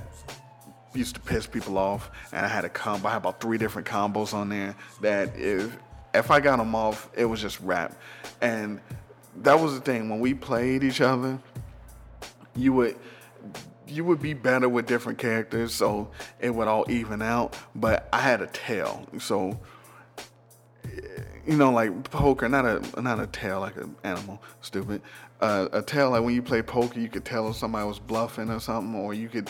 used 0.94 1.16
to 1.16 1.22
piss 1.22 1.46
people 1.46 1.78
off, 1.78 2.10
and 2.32 2.46
I 2.46 2.50
had 2.50 2.66
a 2.66 2.70
combo. 2.70 3.08
I 3.08 3.12
had 3.12 3.18
about 3.18 3.40
three 3.40 3.58
different 3.58 3.88
combos 3.88 4.34
on 4.34 4.50
there 4.50 4.76
that 5.02 5.38
if 5.38 5.78
if 6.14 6.32
I 6.32 6.40
got 6.40 6.58
them 6.58 6.74
off, 6.74 7.10
it 7.16 7.26
was 7.26 7.42
just 7.42 7.60
rap. 7.62 7.96
And 8.42 8.80
that 9.38 9.60
was 9.60 9.74
the 9.76 9.82
thing 9.82 10.10
when 10.10 10.20
we 10.20 10.34
played 10.34 10.84
each 10.84 11.02
other. 11.02 11.40
You 12.56 12.74
would 12.74 12.96
you 13.88 14.04
would 14.04 14.22
be 14.22 14.34
better 14.34 14.68
with 14.68 14.86
different 14.86 15.18
characters, 15.18 15.74
so 15.74 16.10
it 16.40 16.50
would 16.50 16.68
all 16.68 16.90
even 16.90 17.22
out. 17.22 17.56
But 17.76 18.10
I 18.12 18.20
had 18.20 18.42
a 18.42 18.48
tail, 18.48 19.08
so 19.20 19.60
you 21.48 21.56
know, 21.56 21.72
like 21.72 22.10
poker, 22.12 22.50
not 22.50 22.66
a 22.66 23.02
not 23.02 23.20
a 23.20 23.28
tail 23.28 23.62
like 23.62 23.78
an 23.78 23.96
animal, 24.04 24.42
stupid. 24.62 25.02
Uh, 25.40 25.68
a 25.72 25.82
tail 25.82 26.12
like 26.12 26.24
when 26.24 26.36
you 26.36 26.42
play 26.42 26.62
poker, 26.62 27.00
you 27.00 27.08
could 27.08 27.24
tell 27.24 27.50
if 27.50 27.56
somebody 27.56 27.88
was 27.88 28.00
bluffing 28.00 28.50
or 28.50 28.60
something, 28.60 28.94
or 28.96 29.14
you 29.14 29.30
could. 29.30 29.50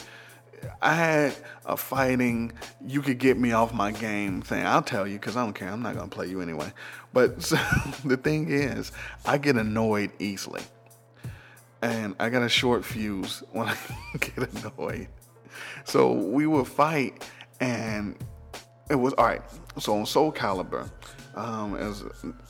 I 0.82 0.96
had 0.96 1.36
a 1.66 1.78
fighting, 1.78 2.52
you 2.86 3.04
could 3.04 3.20
get 3.20 3.38
me 3.38 3.52
off 3.52 3.74
my 3.74 3.92
game 3.92 4.42
thing. 4.42 4.66
I'll 4.66 4.82
tell 4.82 5.08
you 5.08 5.14
because 5.16 5.38
I 5.38 5.44
don't 5.44 5.54
care. 5.54 5.70
I'm 5.70 5.82
not 5.82 5.96
gonna 5.96 6.08
play 6.08 6.28
you 6.28 6.42
anyway. 6.42 6.72
But 7.14 7.42
so, 7.44 7.58
the 8.06 8.18
thing 8.18 8.50
is, 8.50 8.92
I 9.26 9.38
get 9.38 9.56
annoyed 9.56 10.12
easily. 10.20 10.62
And 11.82 12.16
I 12.20 12.30
got 12.30 12.42
a 12.42 12.50
short 12.50 12.84
fuse 12.86 13.44
when 13.52 13.68
I 13.70 13.78
get 14.20 14.38
annoyed. 14.38 15.08
So 15.86 16.12
we 16.12 16.48
would 16.48 16.68
fight, 16.68 17.28
and 17.60 18.16
it 18.90 18.96
was 18.96 19.14
all 19.14 19.26
right. 19.26 19.42
So 19.80 19.96
on 19.96 20.06
Soul 20.06 20.32
Calibur, 20.32 20.90
um, 21.38 21.76
it, 21.76 21.86
was, 21.86 22.04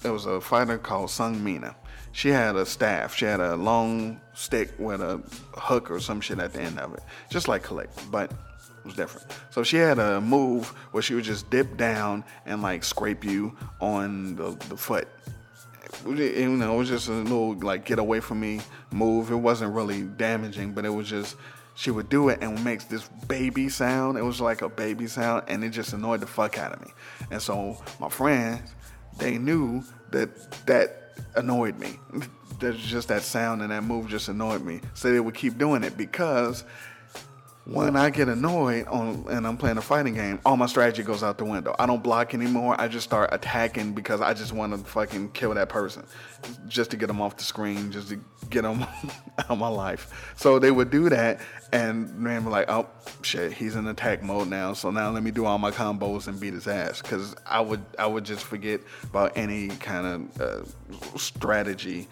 it 0.03 0.09
was 0.09 0.25
a 0.25 0.39
fighter 0.39 0.77
called 0.77 1.09
Seong 1.09 1.41
Mina. 1.41 1.75
She 2.13 2.29
had 2.29 2.55
a 2.55 2.65
staff. 2.65 3.15
She 3.15 3.25
had 3.25 3.41
a 3.41 3.55
long 3.55 4.21
stick 4.33 4.71
with 4.79 5.01
a 5.01 5.21
hook 5.55 5.91
or 5.91 5.99
some 5.99 6.21
shit 6.21 6.39
at 6.39 6.53
the 6.53 6.61
end 6.61 6.79
of 6.79 6.93
it, 6.93 7.01
just 7.29 7.47
like 7.47 7.63
Kilik, 7.63 7.89
but 8.09 8.31
it 8.31 8.85
was 8.85 8.95
different. 8.95 9.27
So 9.51 9.61
she 9.61 9.75
had 9.75 9.99
a 9.99 10.21
move 10.21 10.69
where 10.91 11.03
she 11.03 11.13
would 11.15 11.25
just 11.25 11.49
dip 11.49 11.75
down 11.75 12.23
and 12.45 12.61
like 12.61 12.83
scrape 12.83 13.25
you 13.25 13.55
on 13.81 14.35
the, 14.35 14.51
the 14.69 14.77
foot. 14.77 15.07
You 16.05 16.49
know, 16.49 16.75
it 16.75 16.77
was 16.77 16.88
just 16.88 17.09
a 17.09 17.11
little 17.11 17.55
like 17.55 17.85
get 17.85 17.99
away 17.99 18.21
from 18.21 18.39
me 18.39 18.61
move. 18.91 19.31
It 19.31 19.35
wasn't 19.35 19.73
really 19.73 20.03
damaging, 20.03 20.73
but 20.73 20.85
it 20.85 20.89
was 20.89 21.09
just 21.09 21.35
she 21.75 21.91
would 21.91 22.09
do 22.09 22.29
it 22.29 22.39
and 22.41 22.63
makes 22.63 22.85
this 22.85 23.07
baby 23.27 23.69
sound. 23.69 24.17
It 24.17 24.23
was 24.23 24.41
like 24.41 24.63
a 24.63 24.69
baby 24.69 25.05
sound, 25.05 25.43
and 25.47 25.63
it 25.63 25.69
just 25.69 25.93
annoyed 25.93 26.21
the 26.21 26.27
fuck 26.27 26.57
out 26.57 26.73
of 26.73 26.81
me. 26.81 26.91
And 27.29 27.39
so 27.39 27.77
my 27.99 28.09
friends, 28.09 28.73
they 29.18 29.38
knew 29.38 29.84
that 30.11 30.51
that 30.65 31.18
annoyed 31.36 31.80
me. 31.80 31.99
There's 32.59 32.80
just 32.80 33.09
that 33.09 33.22
sound 33.22 33.61
and 33.61 33.72
that 33.72 33.84
move 33.84 34.07
just 34.07 34.30
annoyed 34.30 34.63
me. 34.63 34.82
So 34.95 35.11
they 35.11 35.20
would 35.20 35.36
keep 35.36 35.57
doing 35.57 35.84
it 35.84 35.95
because 35.95 36.63
when 37.70 37.97
I 37.97 38.09
get 38.09 38.30
annoyed 38.30 38.88
on 38.88 39.26
and 39.30 39.45
I'm 39.45 39.57
playing 39.57 39.78
a 39.78 39.82
fighting 39.82 40.13
game, 40.13 40.39
all 40.45 40.55
my 40.55 40.68
strategy 40.68 41.03
goes 41.03 41.22
out 41.22 41.38
the 41.38 41.43
window. 41.43 41.76
I 41.78 41.86
don't 41.86 42.01
block 42.01 42.34
anymore. 42.34 42.80
I 42.80 42.88
just 42.88 43.03
start 43.03 43.30
attacking 43.34 43.93
because 43.93 44.22
I 44.22 44.34
just 44.34 44.53
want 44.53 44.72
to 44.72 44.78
fucking 44.89 45.32
kill 45.32 45.53
that 45.53 45.68
person, 45.68 46.05
just 46.68 46.91
to 46.91 46.97
get 46.97 47.07
them 47.07 47.20
off 47.20 47.36
the 47.36 47.43
screen, 47.43 47.91
just 47.91 48.07
to 48.09 48.20
get 48.49 48.61
them 48.61 48.84
out 49.38 49.49
of 49.49 49.57
my 49.57 49.68
life. 49.68 50.34
So 50.38 50.59
they 50.59 50.72
would 50.72 50.89
do 50.89 51.09
that, 51.09 51.41
and 51.74 52.26
then 52.26 52.45
we're 52.45 52.51
like, 52.51 52.70
oh 52.70 52.88
shit, 53.22 53.51
he's 53.51 53.76
in 53.76 53.86
attack 53.88 54.24
mode 54.24 54.47
now. 54.47 54.72
So 54.72 54.89
now 54.89 55.09
let 55.09 55.24
me 55.24 55.32
do 55.32 55.45
all 55.45 55.57
my 55.57 55.72
combos 55.72 56.28
and 56.28 56.39
beat 56.39 56.53
his 56.53 56.68
ass, 56.68 57.01
because 57.01 57.36
I 57.45 57.59
would 57.59 57.84
I 57.99 58.07
would 58.07 58.24
just 58.24 58.45
forget 58.45 58.80
about 59.03 59.38
any 59.38 59.68
kind 59.68 60.30
of 60.39 60.41
uh, 60.41 61.18
strategy 61.18 62.07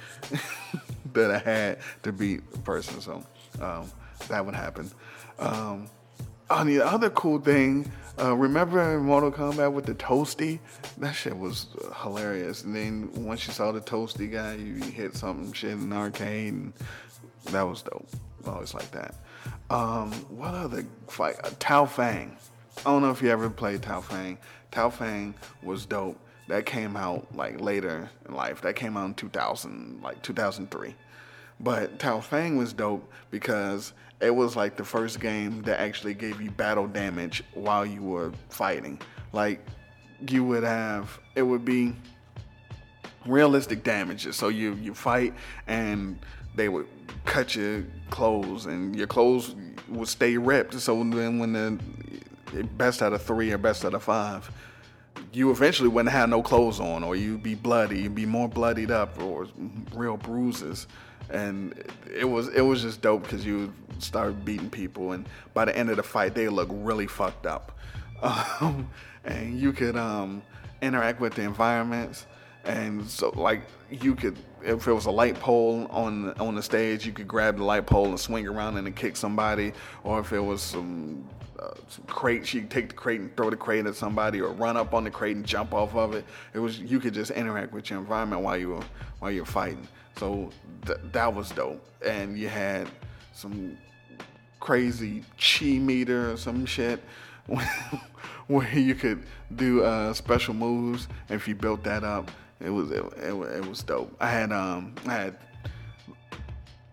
that 1.14 1.32
I 1.32 1.38
had 1.38 1.80
to 2.04 2.12
beat 2.12 2.42
a 2.54 2.58
person. 2.58 3.00
So 3.00 3.24
um, 3.62 3.90
that 4.28 4.46
would 4.46 4.56
happen. 4.56 4.92
Um, 5.40 5.90
on 6.50 6.68
the 6.68 6.82
other 6.82 7.10
cool 7.10 7.40
thing, 7.40 7.92
uh, 8.20 8.36
remember 8.36 9.00
Mortal 9.00 9.32
Kombat 9.32 9.74
with 9.74 9.86
the 9.86 9.96
Toasty? 9.96 10.60
That 11.00 11.14
shit 11.14 11.38
was 11.38 11.68
hilarious. 12.02 12.64
And 12.64 12.76
then 12.76 13.12
once 13.14 13.46
you 13.48 13.54
saw 13.54 13.72
the 13.72 13.82
Toasty 13.82 14.32
guy, 14.32 14.56
you 14.56 14.76
hit 14.76 15.16
something 15.16 15.52
shit 15.54 15.72
in 15.72 15.90
the 15.90 15.96
arcade, 15.96 16.54
and 16.54 16.74
that 17.46 17.64
was 17.64 17.82
dope. 17.82 18.08
Always 18.48 18.74
like 18.74 18.90
that. 18.92 19.16
Um, 19.70 20.12
what 20.30 20.54
other 20.54 20.86
fight? 21.08 21.36
Uh, 21.44 21.50
Tao 21.60 21.86
Feng. 21.86 22.38
I 22.80 22.84
don't 22.84 23.02
know 23.02 23.12
if 23.12 23.22
you 23.22 23.30
ever 23.30 23.50
played 23.50 23.82
Tao 23.82 24.02
Feng. 24.02 24.38
Tao 24.72 24.90
Feng 24.90 25.34
was 25.64 25.86
dope. 25.86 26.20
That 26.48 26.66
came 26.66 26.96
out 26.96 27.36
like 27.36 27.60
later 27.60 28.10
in 28.28 28.36
life. 28.36 28.62
That 28.62 28.76
came 28.76 28.96
out 28.96 29.06
in 29.06 29.14
2000, 29.16 30.02
like 30.04 30.22
2003. 30.22 30.94
But 31.60 32.00
Tao 32.00 32.20
Feng 32.20 32.58
was 32.58 32.74
dope 32.74 33.12
because 33.32 33.94
it 34.22 34.34
was 34.34 34.56
like 34.56 34.78
the 34.78 34.84
first 34.84 35.20
game 35.20 35.62
that 35.64 35.80
actually 35.80 36.14
gave 36.14 36.42
you 36.42 36.52
battle 36.52 36.88
damage 36.88 37.44
while 37.54 37.86
you 37.86 38.02
were 38.02 38.32
fighting. 38.50 39.00
Like 39.34 39.66
you 40.28 40.44
would 40.44 40.64
have, 40.64 41.20
it 41.36 41.42
would 41.42 41.66
be 41.66 41.94
realistic 43.26 43.84
damages. 43.84 44.36
So 44.36 44.48
you 44.48 44.76
you 44.76 44.94
fight 44.94 45.34
and 45.68 46.18
they 46.56 46.70
would 46.70 46.88
cut 47.26 47.56
your 47.56 47.84
clothes 48.10 48.66
and 48.66 48.96
your 48.96 49.08
clothes 49.08 49.56
would 49.90 50.08
stay 50.08 50.38
ripped. 50.38 50.74
So 50.76 51.04
then 51.04 51.40
when 51.40 51.54
the 51.54 52.64
best 52.64 53.02
out 53.02 53.14
of 53.14 53.22
three 53.22 53.52
or 53.52 53.58
best 53.58 53.84
out 53.84 53.94
of 53.94 54.04
five, 54.04 54.50
you 55.34 55.52
eventually 55.52 55.90
wouldn't 55.90 56.14
have 56.14 56.30
no 56.30 56.42
clothes 56.42 56.80
on 56.80 57.04
or 57.04 57.16
you'd 57.16 57.44
be 57.44 57.56
bloody, 57.56 58.04
you'd 58.04 58.16
be 58.16 58.26
more 58.26 58.48
bloodied 58.48 58.92
up 58.92 59.22
or 59.22 59.48
real 59.94 60.18
bruises. 60.18 60.88
And 61.30 61.84
it 62.14 62.26
was 62.26 62.50
it 62.50 62.62
was 62.62 62.82
just 62.82 63.02
dope 63.02 63.24
because 63.24 63.46
you 63.46 63.74
start 64.00 64.44
beating 64.46 64.70
people 64.70 65.14
and 65.14 65.28
by 65.54 65.66
the 65.66 65.76
end 65.76 65.90
of 65.90 65.98
the 65.98 66.04
fight 66.04 66.36
they 66.36 66.50
look 66.50 66.70
really 66.72 67.08
fucked 67.08 67.46
up. 67.46 67.72
Um, 68.22 68.90
and 69.26 69.60
you 69.60 69.74
could 69.74 69.98
um, 69.98 70.42
interact 70.82 71.20
with 71.20 71.34
the 71.34 71.42
environments 71.42 72.26
and 72.64 73.08
so 73.08 73.30
like 73.36 73.62
you 73.92 74.16
could 74.16 74.38
if 74.64 74.88
it 74.88 74.94
was 74.94 75.06
a 75.06 75.12
light 75.12 75.40
pole 75.40 75.88
on 75.92 76.34
on 76.40 76.56
the 76.56 76.64
stage 76.64 77.06
you 77.06 77.12
could 77.12 77.28
grab 77.28 77.58
the 77.58 77.64
light 77.64 77.86
pole 77.86 78.08
and 78.08 78.20
swing 78.20 78.48
around 78.48 78.78
and 78.78 78.96
kick 78.96 79.16
somebody 79.16 79.72
or 80.04 80.20
if 80.20 80.34
it 80.34 80.40
was 80.40 80.62
some, 80.62 81.28
uh, 81.66 81.74
some 81.88 82.06
crates 82.06 82.54
you 82.54 82.62
could 82.62 82.70
take 82.70 82.90
the 82.90 82.96
crate 82.96 83.20
and 83.20 83.36
throw 83.36 83.50
the 83.50 83.56
crate 83.56 83.86
at 83.86 83.96
somebody 83.96 84.42
or 84.42 84.52
run 84.54 84.78
up 84.78 84.94
on 84.94 85.04
the 85.04 85.12
crate 85.12 85.36
and 85.36 85.46
jump 85.46 85.74
off 85.74 85.96
of 85.96 86.14
it 86.14 86.26
it 86.54 86.60
was 86.60 86.80
you 86.80 87.00
could 87.00 87.14
just 87.14 87.32
interact 87.32 87.72
with 87.74 87.90
your 87.90 88.00
environment 88.00 88.42
while 88.42 88.58
you 88.58 88.70
were 88.70 88.84
while 89.20 89.32
you're 89.32 89.46
fighting 89.46 89.88
so 90.18 90.50
th- 90.86 91.00
that 91.12 91.34
was 91.34 91.52
dope 91.52 91.86
and 92.06 92.38
you 92.38 92.48
had 92.48 92.88
some 93.34 93.78
crazy 94.60 95.24
chi 95.38 95.78
meter 95.78 96.32
or 96.32 96.38
some 96.38 96.66
shit 96.66 97.02
where 98.48 98.74
you 98.74 98.96
could 98.96 99.24
do 99.56 99.84
uh, 99.84 100.14
special 100.14 100.54
moves 100.54 101.08
if 101.30 101.48
you 101.48 101.56
built 101.56 101.84
that 101.84 102.04
up 102.04 102.32
it 102.60 102.70
was 102.70 102.92
it, 102.92 103.04
it, 103.18 103.34
it 103.34 103.68
was 103.68 103.84
dope. 103.84 104.16
I 104.20 104.30
had 104.30 104.52
um 104.52 104.96
I 105.06 105.14
had 105.14 105.38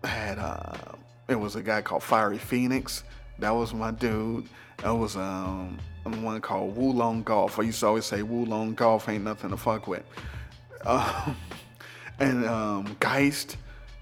had 0.03 0.39
uh 0.39 0.95
it 1.27 1.35
was 1.35 1.55
a 1.55 1.63
guy 1.63 1.81
called 1.81 2.03
Fiery 2.03 2.37
Phoenix. 2.37 3.03
That 3.43 3.55
was 3.55 3.73
my 3.73 3.91
dude. 3.91 4.47
That 4.77 4.91
was 4.91 5.17
um 5.17 5.77
one 6.05 6.39
called 6.39 6.77
Wulong 6.77 7.25
Goth. 7.25 7.59
I 7.59 7.63
used 7.63 7.81
to 7.81 7.87
always 7.87 8.05
say 8.05 8.21
Wulong 8.21 8.73
Goth 8.73 9.09
ain't 9.09 9.25
nothing 9.25 9.49
to 9.49 9.57
fuck 9.57 9.85
with. 9.87 10.03
Um, 10.85 11.37
and 12.19 12.45
um, 12.45 12.97
Geist, 12.99 13.55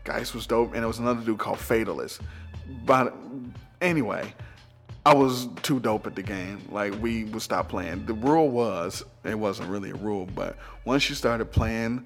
Geist 0.04 0.34
was 0.34 0.48
dope. 0.48 0.74
And 0.74 0.82
there 0.82 0.88
was 0.88 0.98
another 0.98 1.22
dude 1.22 1.38
called 1.38 1.60
Fatalist. 1.60 2.22
But 2.86 3.16
anyway, 3.82 4.34
I 5.06 5.14
was 5.14 5.48
too 5.62 5.80
dope 5.80 6.08
at 6.08 6.16
the 6.16 6.24
game. 6.24 6.60
Like 6.72 7.00
we 7.00 7.26
would 7.26 7.44
stop 7.44 7.70
playing. 7.70 8.08
The 8.08 8.16
rule 8.16 8.50
was 8.50 9.04
it 9.24 9.38
wasn't 9.38 9.70
really 9.70 9.92
a 9.92 9.96
rule, 9.96 10.28
but 10.36 10.58
once 10.86 11.08
you 11.08 11.16
started 11.16 11.52
playing 11.52 12.06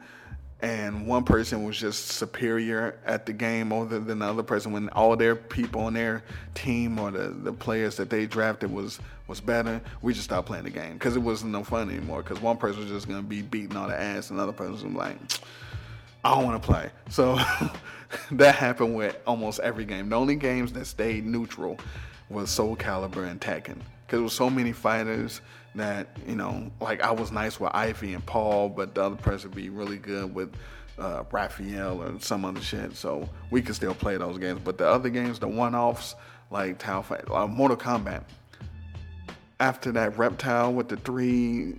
and 0.66 1.06
one 1.06 1.24
person 1.24 1.64
was 1.64 1.78
just 1.78 2.08
superior 2.08 2.98
at 3.06 3.28
the 3.28 3.34
game 3.34 3.72
other 3.72 4.00
than 4.00 4.18
the 4.18 4.26
other 4.26 4.42
person 4.42 4.72
when 4.72 4.90
all 4.90 5.16
their 5.16 5.36
people 5.36 5.82
on 5.82 5.94
their 5.94 6.24
team 6.56 7.00
or 7.00 7.12
the, 7.12 7.30
the 7.30 7.54
players 7.54 7.96
that 7.98 8.10
they 8.10 8.26
drafted 8.26 8.72
was 8.72 9.00
was 9.28 9.40
better 9.40 9.80
we 10.02 10.12
just 10.12 10.26
stopped 10.26 10.48
playing 10.48 10.64
the 10.64 10.70
game 10.72 10.94
because 10.94 11.16
it 11.16 11.20
wasn't 11.20 11.52
no 11.52 11.64
fun 11.64 11.90
anymore 11.90 12.24
because 12.24 12.42
one 12.42 12.58
person 12.58 12.82
was 12.82 12.90
just 12.90 13.08
going 13.08 13.22
to 13.22 13.28
be 13.28 13.44
beating 13.44 13.78
all 13.78 13.88
the 13.88 14.00
ass 14.00 14.32
and 14.32 14.40
another 14.40 14.52
person 14.52 14.94
was 14.94 14.96
like 14.96 15.18
i 16.24 16.34
don't 16.34 16.44
want 16.44 16.60
to 16.60 16.66
play 16.66 16.90
so 17.10 17.40
that 18.32 18.56
happened 18.56 18.96
with 18.96 19.16
almost 19.28 19.60
every 19.60 19.86
game 19.86 20.10
the 20.10 20.16
only 20.16 20.36
games 20.36 20.74
that 20.74 20.86
stayed 20.86 21.26
neutral 21.26 21.78
was 22.30 22.50
Soul 22.50 22.76
Calibur 22.76 23.30
and 23.30 23.40
Tekken. 23.40 23.78
Because 24.06 24.18
there 24.18 24.22
was 24.22 24.34
so 24.34 24.50
many 24.50 24.72
fighters 24.72 25.42
that, 25.76 26.18
you 26.28 26.36
know, 26.36 26.72
like 26.80 27.02
I 27.02 27.12
was 27.12 27.32
nice 27.32 27.60
with 27.60 27.72
Ivy 27.74 28.14
and 28.14 28.26
Paul, 28.26 28.70
but 28.70 28.96
the 28.96 29.04
other 29.04 29.16
person 29.16 29.52
be 29.52 29.70
really 29.70 29.98
good 29.98 30.34
with 30.34 30.54
uh, 30.98 31.24
Raphael 31.32 32.02
or 32.02 32.20
some 32.20 32.46
other 32.46 32.62
shit. 32.62 32.96
So 32.96 33.30
we 33.52 33.62
could 33.62 33.76
still 33.76 33.94
play 33.94 34.18
those 34.18 34.38
games. 34.38 34.62
But 34.64 34.78
the 34.78 34.88
other 34.88 35.10
games, 35.10 35.40
the 35.40 35.48
one 35.48 35.76
offs, 35.76 36.16
like 36.52 36.78
Tao 36.78 37.02
Fight, 37.02 37.30
uh, 37.30 37.48
Mortal 37.48 37.78
Kombat, 37.78 38.24
after 39.60 39.92
that 39.94 40.18
Reptile 40.18 40.74
with 40.74 40.90
the 40.90 40.98
three 40.98 41.76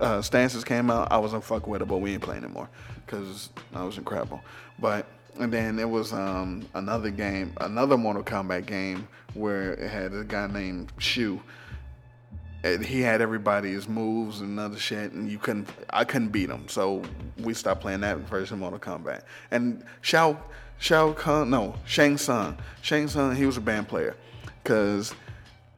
uh, 0.00 0.22
stances 0.22 0.64
came 0.64 0.90
out, 0.90 1.10
I 1.10 1.18
wasn't 1.18 1.44
fuck 1.44 1.66
with 1.66 1.82
it, 1.82 1.88
but 1.88 1.98
we 1.98 2.12
ain't 2.12 2.22
playing 2.22 2.44
anymore 2.44 2.68
because 3.04 3.50
that 3.72 3.82
was 3.82 3.98
incredible. 3.98 4.40
But 4.78 5.06
and 5.38 5.52
then 5.52 5.76
there 5.76 5.88
was 5.88 6.12
um, 6.12 6.66
another 6.74 7.10
game, 7.10 7.52
another 7.60 7.96
Mortal 7.96 8.22
Kombat 8.22 8.66
game 8.66 9.08
where 9.34 9.74
it 9.74 9.88
had 9.88 10.12
a 10.12 10.24
guy 10.24 10.46
named 10.46 10.92
Shu. 10.98 11.40
And 12.62 12.84
he 12.84 13.00
had 13.00 13.20
everybody's 13.22 13.88
moves 13.88 14.40
and 14.42 14.60
other 14.60 14.78
shit, 14.78 15.12
and 15.12 15.30
you 15.30 15.38
couldn't. 15.38 15.68
I 15.90 16.04
couldn't 16.04 16.28
beat 16.28 16.50
him, 16.50 16.68
so 16.68 17.02
we 17.38 17.54
stopped 17.54 17.80
playing 17.80 18.00
that 18.00 18.18
version 18.18 18.54
of 18.54 18.60
Mortal 18.60 18.78
Kombat. 18.78 19.22
And 19.50 19.82
Shao 20.02 20.38
Shao 20.78 21.12
Kahn, 21.12 21.50
no 21.50 21.74
Shang 21.86 22.18
Tsung, 22.18 22.58
Shang 22.82 23.08
Tsung, 23.08 23.34
he 23.34 23.46
was 23.46 23.56
a 23.56 23.60
banned 23.60 23.88
player, 23.88 24.14
because 24.62 25.14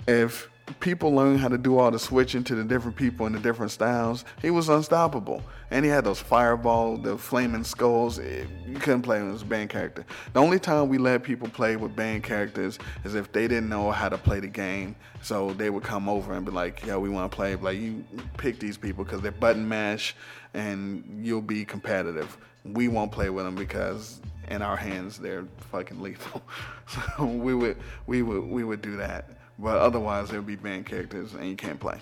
if 0.09 0.49
people 0.81 1.13
learn 1.13 1.39
how 1.39 1.49
to 1.49 1.59
do 1.59 1.79
all 1.79 1.91
the 1.91 1.99
switching 1.99 2.45
to 2.45 2.55
the 2.55 2.65
different 2.65 2.97
people 2.97 3.27
and 3.27 3.35
the 3.35 3.41
different 3.41 3.73
styles, 3.73 4.25
he 4.41 4.51
was 4.51 4.69
unstoppable. 4.69 5.43
And 5.71 5.85
he 5.85 5.91
had 5.91 6.05
those 6.05 6.21
fireball, 6.21 6.99
the 6.99 7.17
flaming 7.17 7.65
skulls. 7.65 8.19
It, 8.19 8.47
you 8.67 8.77
couldn't 8.77 9.03
play 9.03 9.19
him 9.19 9.35
as 9.35 9.43
a 9.43 9.45
banned 9.45 9.71
character. 9.71 10.05
The 10.33 10.41
only 10.41 10.59
time 10.59 10.89
we 10.89 10.99
let 10.99 11.23
people 11.23 11.49
play 11.49 11.77
with 11.77 11.97
banned 11.97 12.25
characters 12.25 12.79
is 13.05 13.15
if 13.15 13.33
they 13.33 13.49
didn't 13.49 13.69
know 13.69 13.91
how 13.91 14.09
to 14.09 14.19
play 14.19 14.41
the 14.41 14.49
game. 14.49 14.97
So 15.23 15.53
they 15.55 15.71
would 15.71 15.83
come 15.83 16.09
over 16.09 16.35
and 16.35 16.45
be 16.45 16.53
like, 16.53 16.85
"Yeah, 16.85 16.97
we 16.97 17.09
want 17.09 17.31
to 17.31 17.35
play." 17.35 17.55
Like 17.55 17.79
you 17.79 18.05
pick 18.37 18.59
these 18.59 18.77
people 18.77 19.05
because 19.05 19.21
they're 19.21 19.31
button 19.31 19.67
mash, 19.69 20.17
and 20.53 21.25
you'll 21.25 21.41
be 21.41 21.65
competitive. 21.65 22.37
We 22.65 22.89
won't 22.89 23.13
play 23.13 23.31
with 23.31 23.45
them 23.45 23.55
because 23.55 24.21
in 24.49 24.63
our 24.63 24.77
hands 24.77 25.19
they're 25.19 25.47
fucking 25.71 26.03
lethal. 26.03 26.43
so 26.89 27.25
we 27.25 27.55
would 27.55 27.77
we 28.07 28.23
would 28.23 28.45
we 28.45 28.65
would 28.65 28.83
do 28.83 28.97
that. 28.97 29.42
But 29.59 29.79
otherwise, 29.79 30.31
would 30.33 30.47
be 30.47 30.57
banned 30.57 30.87
characters 30.87 31.35
and 31.35 31.49
you 31.49 31.57
can't 31.57 31.79
play. 31.79 32.01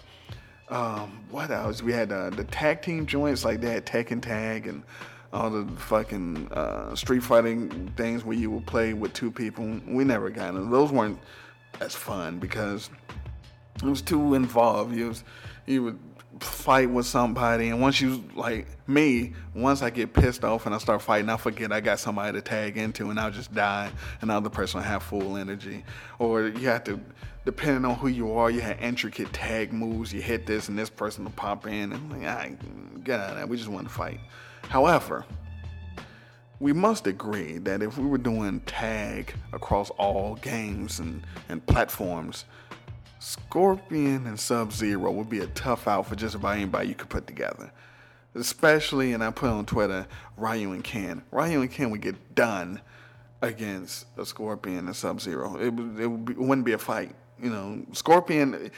Um, 0.69 1.25
what 1.31 1.51
else? 1.51 1.83
We 1.83 1.93
had 1.93 2.13
uh, 2.13 2.31
the 2.31 2.45
tag 2.45 2.81
team 2.83 3.07
joints, 3.07 3.45
like 3.45 3.61
they 3.61 3.71
had 3.71 3.87
and 4.11 4.23
Tag 4.23 4.67
and 4.69 4.85
all 5.33 5.51
the 5.51 5.67
fucking 5.77 6.49
uh, 6.53 6.95
street 6.95 7.23
fighting 7.23 7.93
things 7.97 8.25
where 8.25 8.37
you 8.37 8.51
would 8.51 8.67
play 8.67 8.93
with 8.95 9.13
two 9.13 9.31
people. 9.31 9.81
We 9.87 10.05
never 10.05 10.31
got 10.31 10.55
them. 10.55 10.71
Those 10.71 10.93
weren't 10.93 11.19
as 11.81 11.95
fun 11.95 12.39
because 12.39 12.91
it 13.77 13.85
was 13.85 14.03
too 14.03 14.35
involved. 14.35 14.95
You 14.95 15.09
was, 15.09 15.25
you 15.67 15.83
would 15.85 15.99
fight 16.41 16.91
with 16.91 17.07
somebody, 17.07 17.69
and 17.69 17.81
once 17.81 18.01
you 18.01 18.25
like 18.35 18.67
me, 18.89 19.35
once 19.55 19.83
I 19.83 19.91
get 19.91 20.13
pissed 20.13 20.45
off 20.45 20.67
and 20.67 20.75
I 20.75 20.79
start 20.79 21.03
fighting, 21.03 21.29
I 21.29 21.37
forget 21.37 21.73
I 21.73 21.81
got 21.81 21.99
somebody 21.99 22.33
to 22.33 22.43
tag 22.43 22.77
into, 22.77 23.11
and 23.11 23.21
I'll 23.21 23.31
just 23.31 23.55
die, 23.55 23.91
and 24.21 24.31
the 24.31 24.35
other 24.35 24.51
person 24.51 24.79
will 24.79 24.87
have 24.87 25.03
full 25.03 25.37
energy. 25.37 25.85
Or 26.19 26.49
you 26.49 26.69
have 26.69 26.85
to 26.85 27.01
depending 27.45 27.85
on 27.85 27.97
who 27.97 28.09
you 28.09 28.33
are, 28.33 28.51
you 28.51 28.61
have 28.61 28.81
intricate 28.81 29.33
tag 29.33 29.73
moves. 29.73 30.13
You 30.13 30.21
hit 30.21 30.47
this 30.47 30.69
and 30.69 30.79
this 30.79 30.91
person 30.91 31.25
will 31.25 31.33
pop 31.33 31.67
in. 31.67 31.93
And 31.93 32.13
like, 32.13 32.25
I 32.25 32.57
get 33.03 33.21
out 33.21 33.31
of 33.31 33.37
that. 33.37 33.49
We 33.49 33.57
just 33.57 33.69
want 33.69 33.89
to 33.89 33.93
fight. 33.93 34.21
However, 34.69 35.25
we 36.61 36.73
must 36.73 37.07
agree 37.07 37.59
that 37.59 37.83
if 37.83 37.97
we 37.97 38.07
were 38.07 38.19
doing 38.19 38.61
tag 38.61 39.35
across 39.53 39.91
all 39.91 40.35
games 40.37 41.01
and, 41.01 41.23
and 41.49 41.65
platforms, 41.67 42.45
Scorpion 43.21 44.27
and 44.27 44.41
Sub 44.41 44.73
Zero 44.73 45.13
would 45.13 45.29
be 45.29 45.41
a 45.41 45.47
tough 45.49 45.87
out 45.87 46.07
for 46.07 46.17
just 46.17 46.35
about 46.35 46.57
anybody 46.57 46.89
you 46.89 46.95
could 46.95 47.11
put 47.11 47.27
together. 47.27 47.71
Especially, 48.35 49.13
and 49.13 49.23
I 49.23 49.31
put 49.31 49.51
on 49.51 49.67
Twitter, 49.67 50.07
Ryu 50.37 50.73
and 50.73 50.83
Ken. 50.83 51.23
Ryu 51.31 51.61
and 51.61 51.71
Ken 51.71 51.91
would 51.91 52.01
get 52.01 52.35
done 52.35 52.81
against 53.43 54.07
a 54.17 54.25
Scorpion 54.25 54.87
and 54.87 54.97
Sub 54.97 55.21
Zero. 55.21 55.57
It, 55.57 55.67
it, 55.67 56.07
would 56.07 56.25
be, 56.25 56.33
it 56.33 56.39
wouldn't 56.39 56.65
be 56.65 56.73
a 56.73 56.79
fight. 56.79 57.15
You 57.39 57.51
know, 57.51 57.85
Scorpion, 57.93 58.71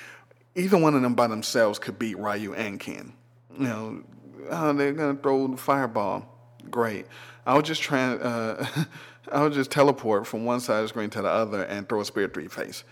either 0.57 0.77
one 0.77 0.95
of 0.95 1.03
them 1.03 1.15
by 1.15 1.29
themselves 1.29 1.79
could 1.79 1.99
beat 1.99 2.19
Ryu 2.19 2.53
and 2.55 2.81
Ken. 2.81 3.13
You 3.57 3.65
know, 3.65 4.03
oh, 4.51 4.73
they're 4.73 4.93
gonna 4.93 5.19
throw 5.19 5.47
the 5.47 5.57
fireball. 5.57 6.27
Great. 6.69 7.07
I 7.47 7.55
would 7.55 7.65
just 7.65 7.83
try. 7.83 8.15
Uh, 8.15 8.67
I 9.31 9.43
would 9.43 9.53
just 9.53 9.71
teleport 9.71 10.27
from 10.27 10.45
one 10.45 10.59
side 10.59 10.79
of 10.79 10.83
the 10.83 10.89
screen 10.89 11.11
to 11.11 11.23
the 11.23 11.29
other 11.29 11.63
and 11.63 11.89
throw 11.89 12.01
a 12.01 12.05
spear 12.05 12.29
three 12.29 12.49
face. 12.49 12.83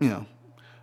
You 0.00 0.10
know, 0.10 0.26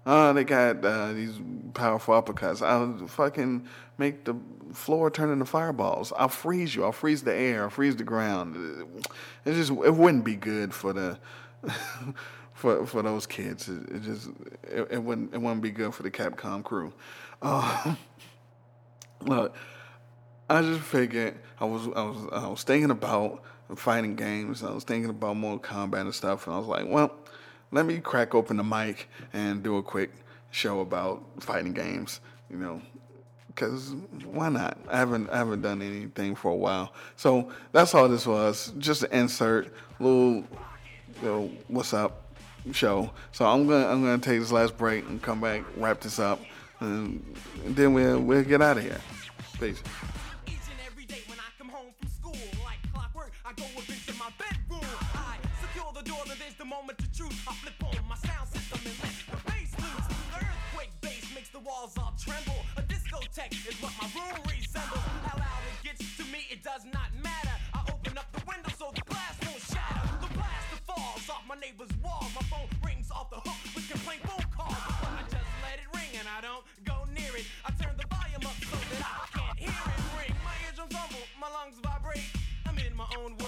oh, 0.06 0.34
they 0.34 0.44
got 0.44 0.84
uh, 0.84 1.14
these 1.14 1.40
powerful 1.74 2.22
uppercuts. 2.22 2.62
I'll 2.62 3.08
fucking 3.08 3.68
make 3.98 4.26
the 4.26 4.36
floor 4.74 5.10
turn 5.10 5.32
into 5.32 5.46
fireballs. 5.46 6.12
I'll 6.18 6.30
freeze 6.30 6.76
you. 6.76 6.84
I'll 6.84 6.92
freeze 6.92 7.24
the 7.24 7.34
air. 7.34 7.64
I'll 7.64 7.70
freeze 7.70 7.96
the 7.96 8.04
ground. 8.04 8.56
It 9.46 9.54
just 9.54 9.72
it 9.72 9.94
wouldn't 9.94 10.26
be 10.26 10.36
good 10.36 10.74
for 10.74 10.94
the 10.94 11.20
for 12.54 12.86
for 12.86 13.02
those 13.02 13.26
kids. 13.28 13.70
It, 13.70 13.90
it 13.90 14.02
just 14.04 14.30
it, 14.64 14.88
it, 14.92 15.04
wouldn't 15.04 15.34
it 15.34 15.38
wouldn't 15.40 15.62
be 15.62 15.72
good 15.72 15.94
for 15.94 16.04
the 16.04 16.12
Capcom 16.12 16.64
crew. 16.64 16.94
Uh, 17.42 17.96
look, 19.22 19.56
I 20.50 20.62
just 20.62 20.82
figured 20.82 21.38
I 21.60 21.66
was 21.66 21.88
I 21.96 22.04
was 22.04 22.18
I 22.32 22.48
was 22.48 22.64
thinking 22.64 22.92
about 22.92 23.44
fighting 23.76 24.16
games. 24.16 24.64
I 24.64 24.72
was 24.72 24.84
thinking 24.84 25.10
about 25.10 25.36
Mortal 25.36 25.60
Kombat 25.60 26.02
and 26.02 26.14
stuff, 26.14 26.48
and 26.48 26.56
I 26.56 26.60
was 26.60 26.68
like, 26.68 26.86
well, 26.88 27.16
let 27.74 27.86
me 27.88 28.00
crack 28.00 28.36
open 28.36 28.56
the 28.58 28.64
mic 28.64 29.10
and 29.34 29.64
do 29.64 29.78
a 29.78 29.84
quick 29.84 30.12
show 30.52 30.82
about 30.82 31.24
fighting 31.40 31.74
games. 31.74 32.22
You 32.50 32.58
know, 32.58 32.82
because 33.48 33.96
why 34.26 34.50
not? 34.50 34.78
I 34.88 34.98
haven't 34.98 35.30
I 35.32 35.38
haven't 35.38 35.62
done 35.62 35.82
anything 35.82 36.36
for 36.36 36.52
a 36.52 36.56
while, 36.56 36.94
so 37.16 37.52
that's 37.72 37.94
all 37.96 38.08
this 38.08 38.28
was. 38.28 38.72
Just 38.78 39.04
an 39.04 39.12
insert, 39.12 39.74
little, 40.00 40.46
little 41.22 41.52
what's 41.68 41.94
up 41.94 42.22
show. 42.72 43.12
So 43.32 43.46
I'm 43.46 43.68
gonna 43.68 43.88
I'm 43.88 44.04
gonna 44.04 44.20
take 44.20 44.40
this 44.40 44.52
last 44.52 44.78
break 44.78 45.08
and 45.10 45.22
come 45.22 45.42
back, 45.42 45.64
wrap 45.76 46.00
this 46.00 46.20
up, 46.20 46.40
and 46.80 47.36
then 47.66 47.94
we'll 47.94 48.20
we'll 48.20 48.44
get 48.44 48.62
out 48.62 48.78
of 48.78 48.84
here. 48.84 49.02
Peace. 49.60 49.82
Moment 56.74 56.98
to 56.98 57.08
truth. 57.14 57.38
I 57.46 57.54
flip 57.62 57.78
on 57.86 57.94
my 58.10 58.18
sound 58.26 58.50
system 58.50 58.82
and 58.82 58.98
let 59.06 59.14
the 59.30 59.38
bass 59.46 59.70
loose. 59.78 60.08
The 60.10 60.42
earthquake 60.42 60.94
bass 61.06 61.26
makes 61.38 61.54
the 61.54 61.62
walls 61.62 61.94
all 62.02 62.18
tremble. 62.18 62.66
A 62.78 62.82
discotheque 62.90 63.54
is 63.70 63.78
what 63.78 63.94
my 64.02 64.10
room 64.18 64.42
resembles. 64.50 65.06
How 65.30 65.38
loud 65.38 65.62
it 65.70 65.78
gets 65.86 66.02
to 66.18 66.26
me, 66.34 66.50
it 66.50 66.66
does 66.66 66.82
not 66.90 67.14
matter. 67.22 67.56
I 67.78 67.80
open 67.94 68.18
up 68.18 68.26
the 68.34 68.42
window 68.50 68.74
so 68.74 68.90
the 68.90 69.06
glass 69.06 69.38
won't 69.46 69.62
shatter. 69.70 70.02
The 70.26 70.30
blaster 70.34 70.80
falls 70.90 71.26
off 71.30 71.46
my 71.46 71.58
neighbor's 71.62 71.94
wall. 72.02 72.26
My 72.34 72.46
phone 72.50 72.70
rings 72.82 73.14
off 73.14 73.30
the 73.30 73.38
hook 73.46 73.60
with 73.78 73.86
complaint 73.86 74.26
phone 74.26 74.50
calls. 74.50 74.82
But 74.98 75.14
I 75.14 75.24
just 75.30 75.50
let 75.62 75.78
it 75.78 75.90
ring 75.94 76.10
and 76.18 76.26
I 76.26 76.42
don't 76.42 76.66
go 76.90 77.06
near 77.14 77.34
it. 77.38 77.46
I 77.68 77.70
turn 77.78 77.94
the 78.02 78.08
volume 78.10 78.50
up 78.50 78.58
so 78.66 78.78
that 78.82 79.06
I 79.06 79.26
can't 79.30 79.58
hear 79.62 79.78
it 79.94 80.02
ring. 80.18 80.34
My 80.42 80.58
eardrums 80.66 80.90
rumble, 80.90 81.26
my 81.38 81.50
lungs 81.54 81.78
vibrate. 81.86 82.26
I'm 82.66 82.82
in 82.82 82.98
my 82.98 83.06
own 83.22 83.38
world. 83.38 83.43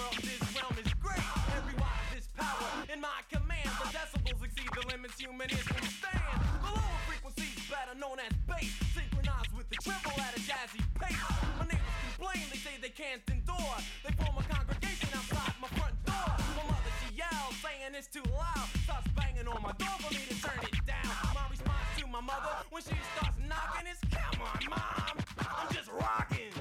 Human 5.26 5.50
ears 5.50 5.66
can 5.66 5.82
stand. 5.90 6.38
The 6.62 6.70
lower 6.70 6.98
frequencies, 7.10 7.58
better 7.66 7.98
known 7.98 8.18
as 8.22 8.30
bass, 8.46 8.70
synchronized 8.94 9.50
with 9.58 9.68
the 9.68 9.76
treble 9.82 10.14
at 10.22 10.38
a 10.38 10.40
jazzy 10.40 10.78
pace. 11.02 11.18
My 11.58 11.66
neighbors 11.66 11.98
complain, 12.06 12.46
they 12.46 12.60
say 12.62 12.78
they 12.80 12.94
can't 12.94 13.22
endure. 13.26 13.76
They 14.06 14.14
form 14.22 14.38
a 14.38 14.44
congregation 14.46 15.10
outside 15.18 15.54
my 15.58 15.66
front 15.74 15.98
door. 16.06 16.30
My 16.54 16.62
mother 16.70 16.92
she 17.02 17.18
yells, 17.18 17.58
saying 17.58 17.90
it's 17.98 18.06
too 18.06 18.22
loud. 18.30 18.70
Starts 18.86 19.10
banging 19.18 19.48
on 19.50 19.58
my 19.66 19.74
door 19.74 19.98
for 19.98 20.14
me 20.14 20.22
to 20.30 20.36
turn 20.38 20.62
it 20.62 20.78
down. 20.86 21.10
My 21.34 21.50
response 21.50 21.90
to 21.98 22.06
my 22.06 22.22
mother 22.22 22.54
when 22.70 22.82
she 22.86 22.94
starts 23.18 23.34
knocking 23.50 23.86
is, 23.90 23.98
"Come 24.14 24.46
on, 24.46 24.62
mom, 24.70 25.14
I'm 25.42 25.68
just 25.74 25.90
rocking, 25.90 26.54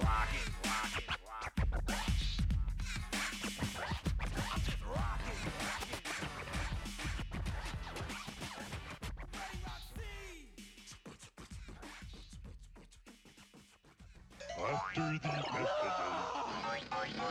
After 15.24 15.30
the 15.30 15.60
messages, 15.60 15.94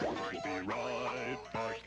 we'll 0.03 0.13
be 0.63 0.67
right 0.67 1.39
back. 1.53 1.81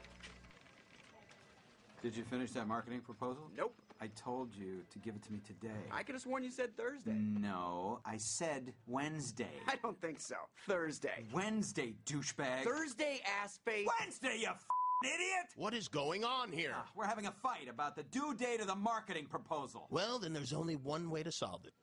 Did 2.03 2.15
you 2.15 2.23
finish 2.23 2.51
that 2.51 2.67
marketing 2.67 3.01
proposal? 3.01 3.49
Nope. 3.57 3.73
I 3.99 4.07
told 4.15 4.53
you 4.55 4.83
to 4.91 4.99
give 4.99 5.15
it 5.15 5.23
to 5.23 5.33
me 5.33 5.39
today. 5.45 5.73
I 5.91 6.03
could 6.03 6.13
have 6.13 6.21
sworn 6.21 6.43
you 6.43 6.51
said 6.51 6.77
Thursday. 6.77 7.13
No, 7.13 7.99
I 8.05 8.17
said 8.17 8.73
Wednesday. 8.85 9.49
I 9.67 9.75
don't 9.81 9.99
think 9.99 10.19
so. 10.19 10.35
Thursday. 10.67 11.25
Wednesday, 11.33 11.95
douchebag. 12.05 12.63
Thursday, 12.63 13.21
ass 13.43 13.57
face. 13.65 13.87
Wednesday, 13.99 14.37
you 14.41 14.49
f- 14.49 14.63
idiot! 15.03 15.47
What 15.55 15.73
is 15.73 15.87
going 15.87 16.23
on 16.23 16.51
here? 16.51 16.73
Ah, 16.75 16.85
we're 16.95 17.07
having 17.07 17.25
a 17.25 17.31
fight 17.31 17.67
about 17.69 17.95
the 17.95 18.03
due 18.03 18.35
date 18.35 18.61
of 18.61 18.67
the 18.67 18.75
marketing 18.75 19.25
proposal. 19.25 19.87
Well, 19.89 20.19
then 20.19 20.31
there's 20.31 20.53
only 20.53 20.75
one 20.75 21.09
way 21.09 21.23
to 21.23 21.31
solve 21.31 21.61
it. 21.65 21.73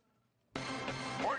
Stapler! 1.24 1.38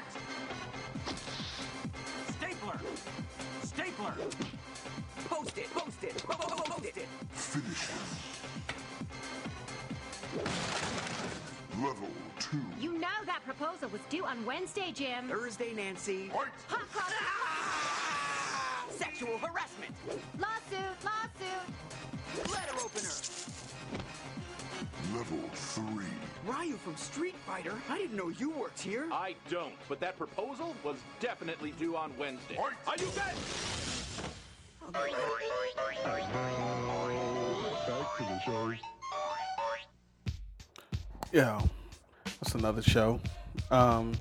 Post 5.30 5.58
it, 5.58 5.74
post 5.74 6.04
it, 6.04 6.24
po- 6.24 6.36
po- 6.38 6.56
po- 6.56 6.64
post 6.72 6.86
it. 6.86 7.08
Finish 7.34 7.88
him. 7.88 8.00
Level 11.84 12.08
two. 12.40 12.58
You 12.80 12.94
know 12.98 13.08
that 13.26 13.44
proposal 13.44 13.90
was 13.90 14.02
due 14.10 14.26
on 14.26 14.46
Wednesday, 14.46 14.92
Jim. 14.94 15.28
Thursday, 15.28 15.74
Nancy. 15.74 16.30
Hot 16.34 16.48
cross. 16.92 17.12
Sexual 18.98 19.38
harassment. 19.40 19.94
Lawsuit, 20.40 21.04
lawsuit. 21.04 22.52
Letter 22.52 22.76
opener. 22.84 23.12
Level 25.18 25.50
three. 25.54 26.06
Ryu 26.46 26.78
from 26.78 26.96
Street 26.96 27.36
Fighter. 27.46 27.74
I 27.90 27.98
didn't 27.98 28.16
know 28.16 28.30
you 28.30 28.50
worked 28.52 28.80
here. 28.80 29.08
I 29.12 29.36
don't, 29.50 29.74
but 29.90 30.00
that 30.00 30.18
proposal 30.18 30.74
was 30.84 30.98
definitely 31.20 31.72
due 31.72 31.96
on 31.98 32.14
Wednesday. 32.18 32.58
Are 32.58 32.96
you 32.98 33.08
bet? 33.16 33.36
Yeah, 41.32 41.62
that's 42.24 42.56
another 42.56 42.82
show. 42.82 43.20
Um, 43.72 44.14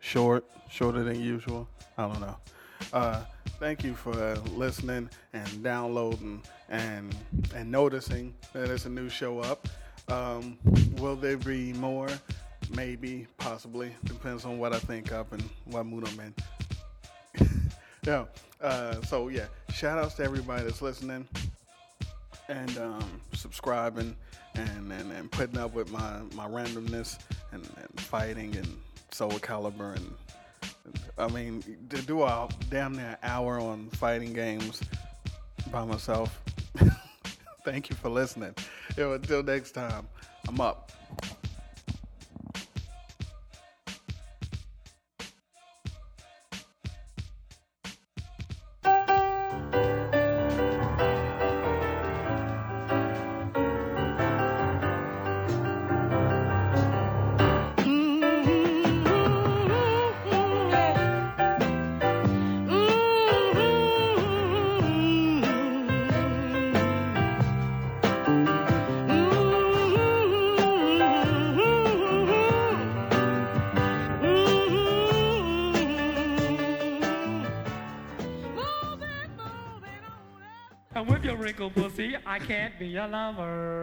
short, 0.00 0.44
shorter 0.68 1.02
than 1.02 1.20
usual. 1.20 1.68
I 1.96 2.06
don't 2.06 2.20
know. 2.20 2.36
Uh, 2.92 3.22
thank 3.58 3.82
you 3.84 3.94
for 3.94 4.12
listening 4.54 5.08
and 5.32 5.62
downloading 5.62 6.42
and 6.68 7.14
and 7.54 7.70
noticing 7.70 8.34
that 8.52 8.66
there's 8.66 8.86
a 8.86 8.90
new 8.90 9.08
show 9.08 9.40
up. 9.40 9.68
Um, 10.08 10.58
will 10.98 11.16
there 11.16 11.36
be 11.36 11.72
more? 11.74 12.08
Maybe, 12.74 13.26
possibly. 13.38 13.94
Depends 14.04 14.44
on 14.44 14.58
what 14.58 14.72
I 14.72 14.78
think 14.78 15.12
up 15.12 15.32
and 15.32 15.42
what 15.64 15.86
mood 15.86 16.06
I'm 16.08 16.20
in. 16.20 16.34
Yeah. 18.06 18.24
Uh, 18.60 19.00
so 19.02 19.28
yeah, 19.28 19.46
shout 19.72 19.98
outs 19.98 20.14
to 20.14 20.24
everybody 20.24 20.64
that's 20.64 20.82
listening 20.82 21.26
and 22.48 22.78
um, 22.78 23.20
subscribing 23.32 24.14
and, 24.54 24.92
and, 24.92 25.12
and 25.12 25.30
putting 25.30 25.58
up 25.58 25.72
with 25.72 25.90
my, 25.90 26.20
my 26.34 26.46
randomness 26.46 27.18
and, 27.52 27.62
and 27.76 28.00
fighting 28.00 28.56
and 28.56 28.68
Soul 29.12 29.32
Calibur 29.32 29.96
and 29.96 30.14
I 31.18 31.28
mean 31.28 31.62
to 31.90 32.02
do 32.02 32.22
a 32.22 32.48
damn 32.70 32.94
near 32.96 33.16
hour 33.22 33.60
on 33.60 33.88
fighting 33.90 34.32
games 34.32 34.80
by 35.70 35.84
myself. 35.84 36.42
Thank 37.64 37.90
you 37.90 37.96
for 37.96 38.08
listening. 38.08 38.54
Yo, 38.96 39.12
until 39.12 39.42
next 39.42 39.72
time, 39.72 40.08
I'm 40.48 40.60
up. 40.60 40.90
I 82.30 82.38
can't 82.38 82.78
be 82.78 82.86
your 82.86 83.08
lover. 83.08 83.79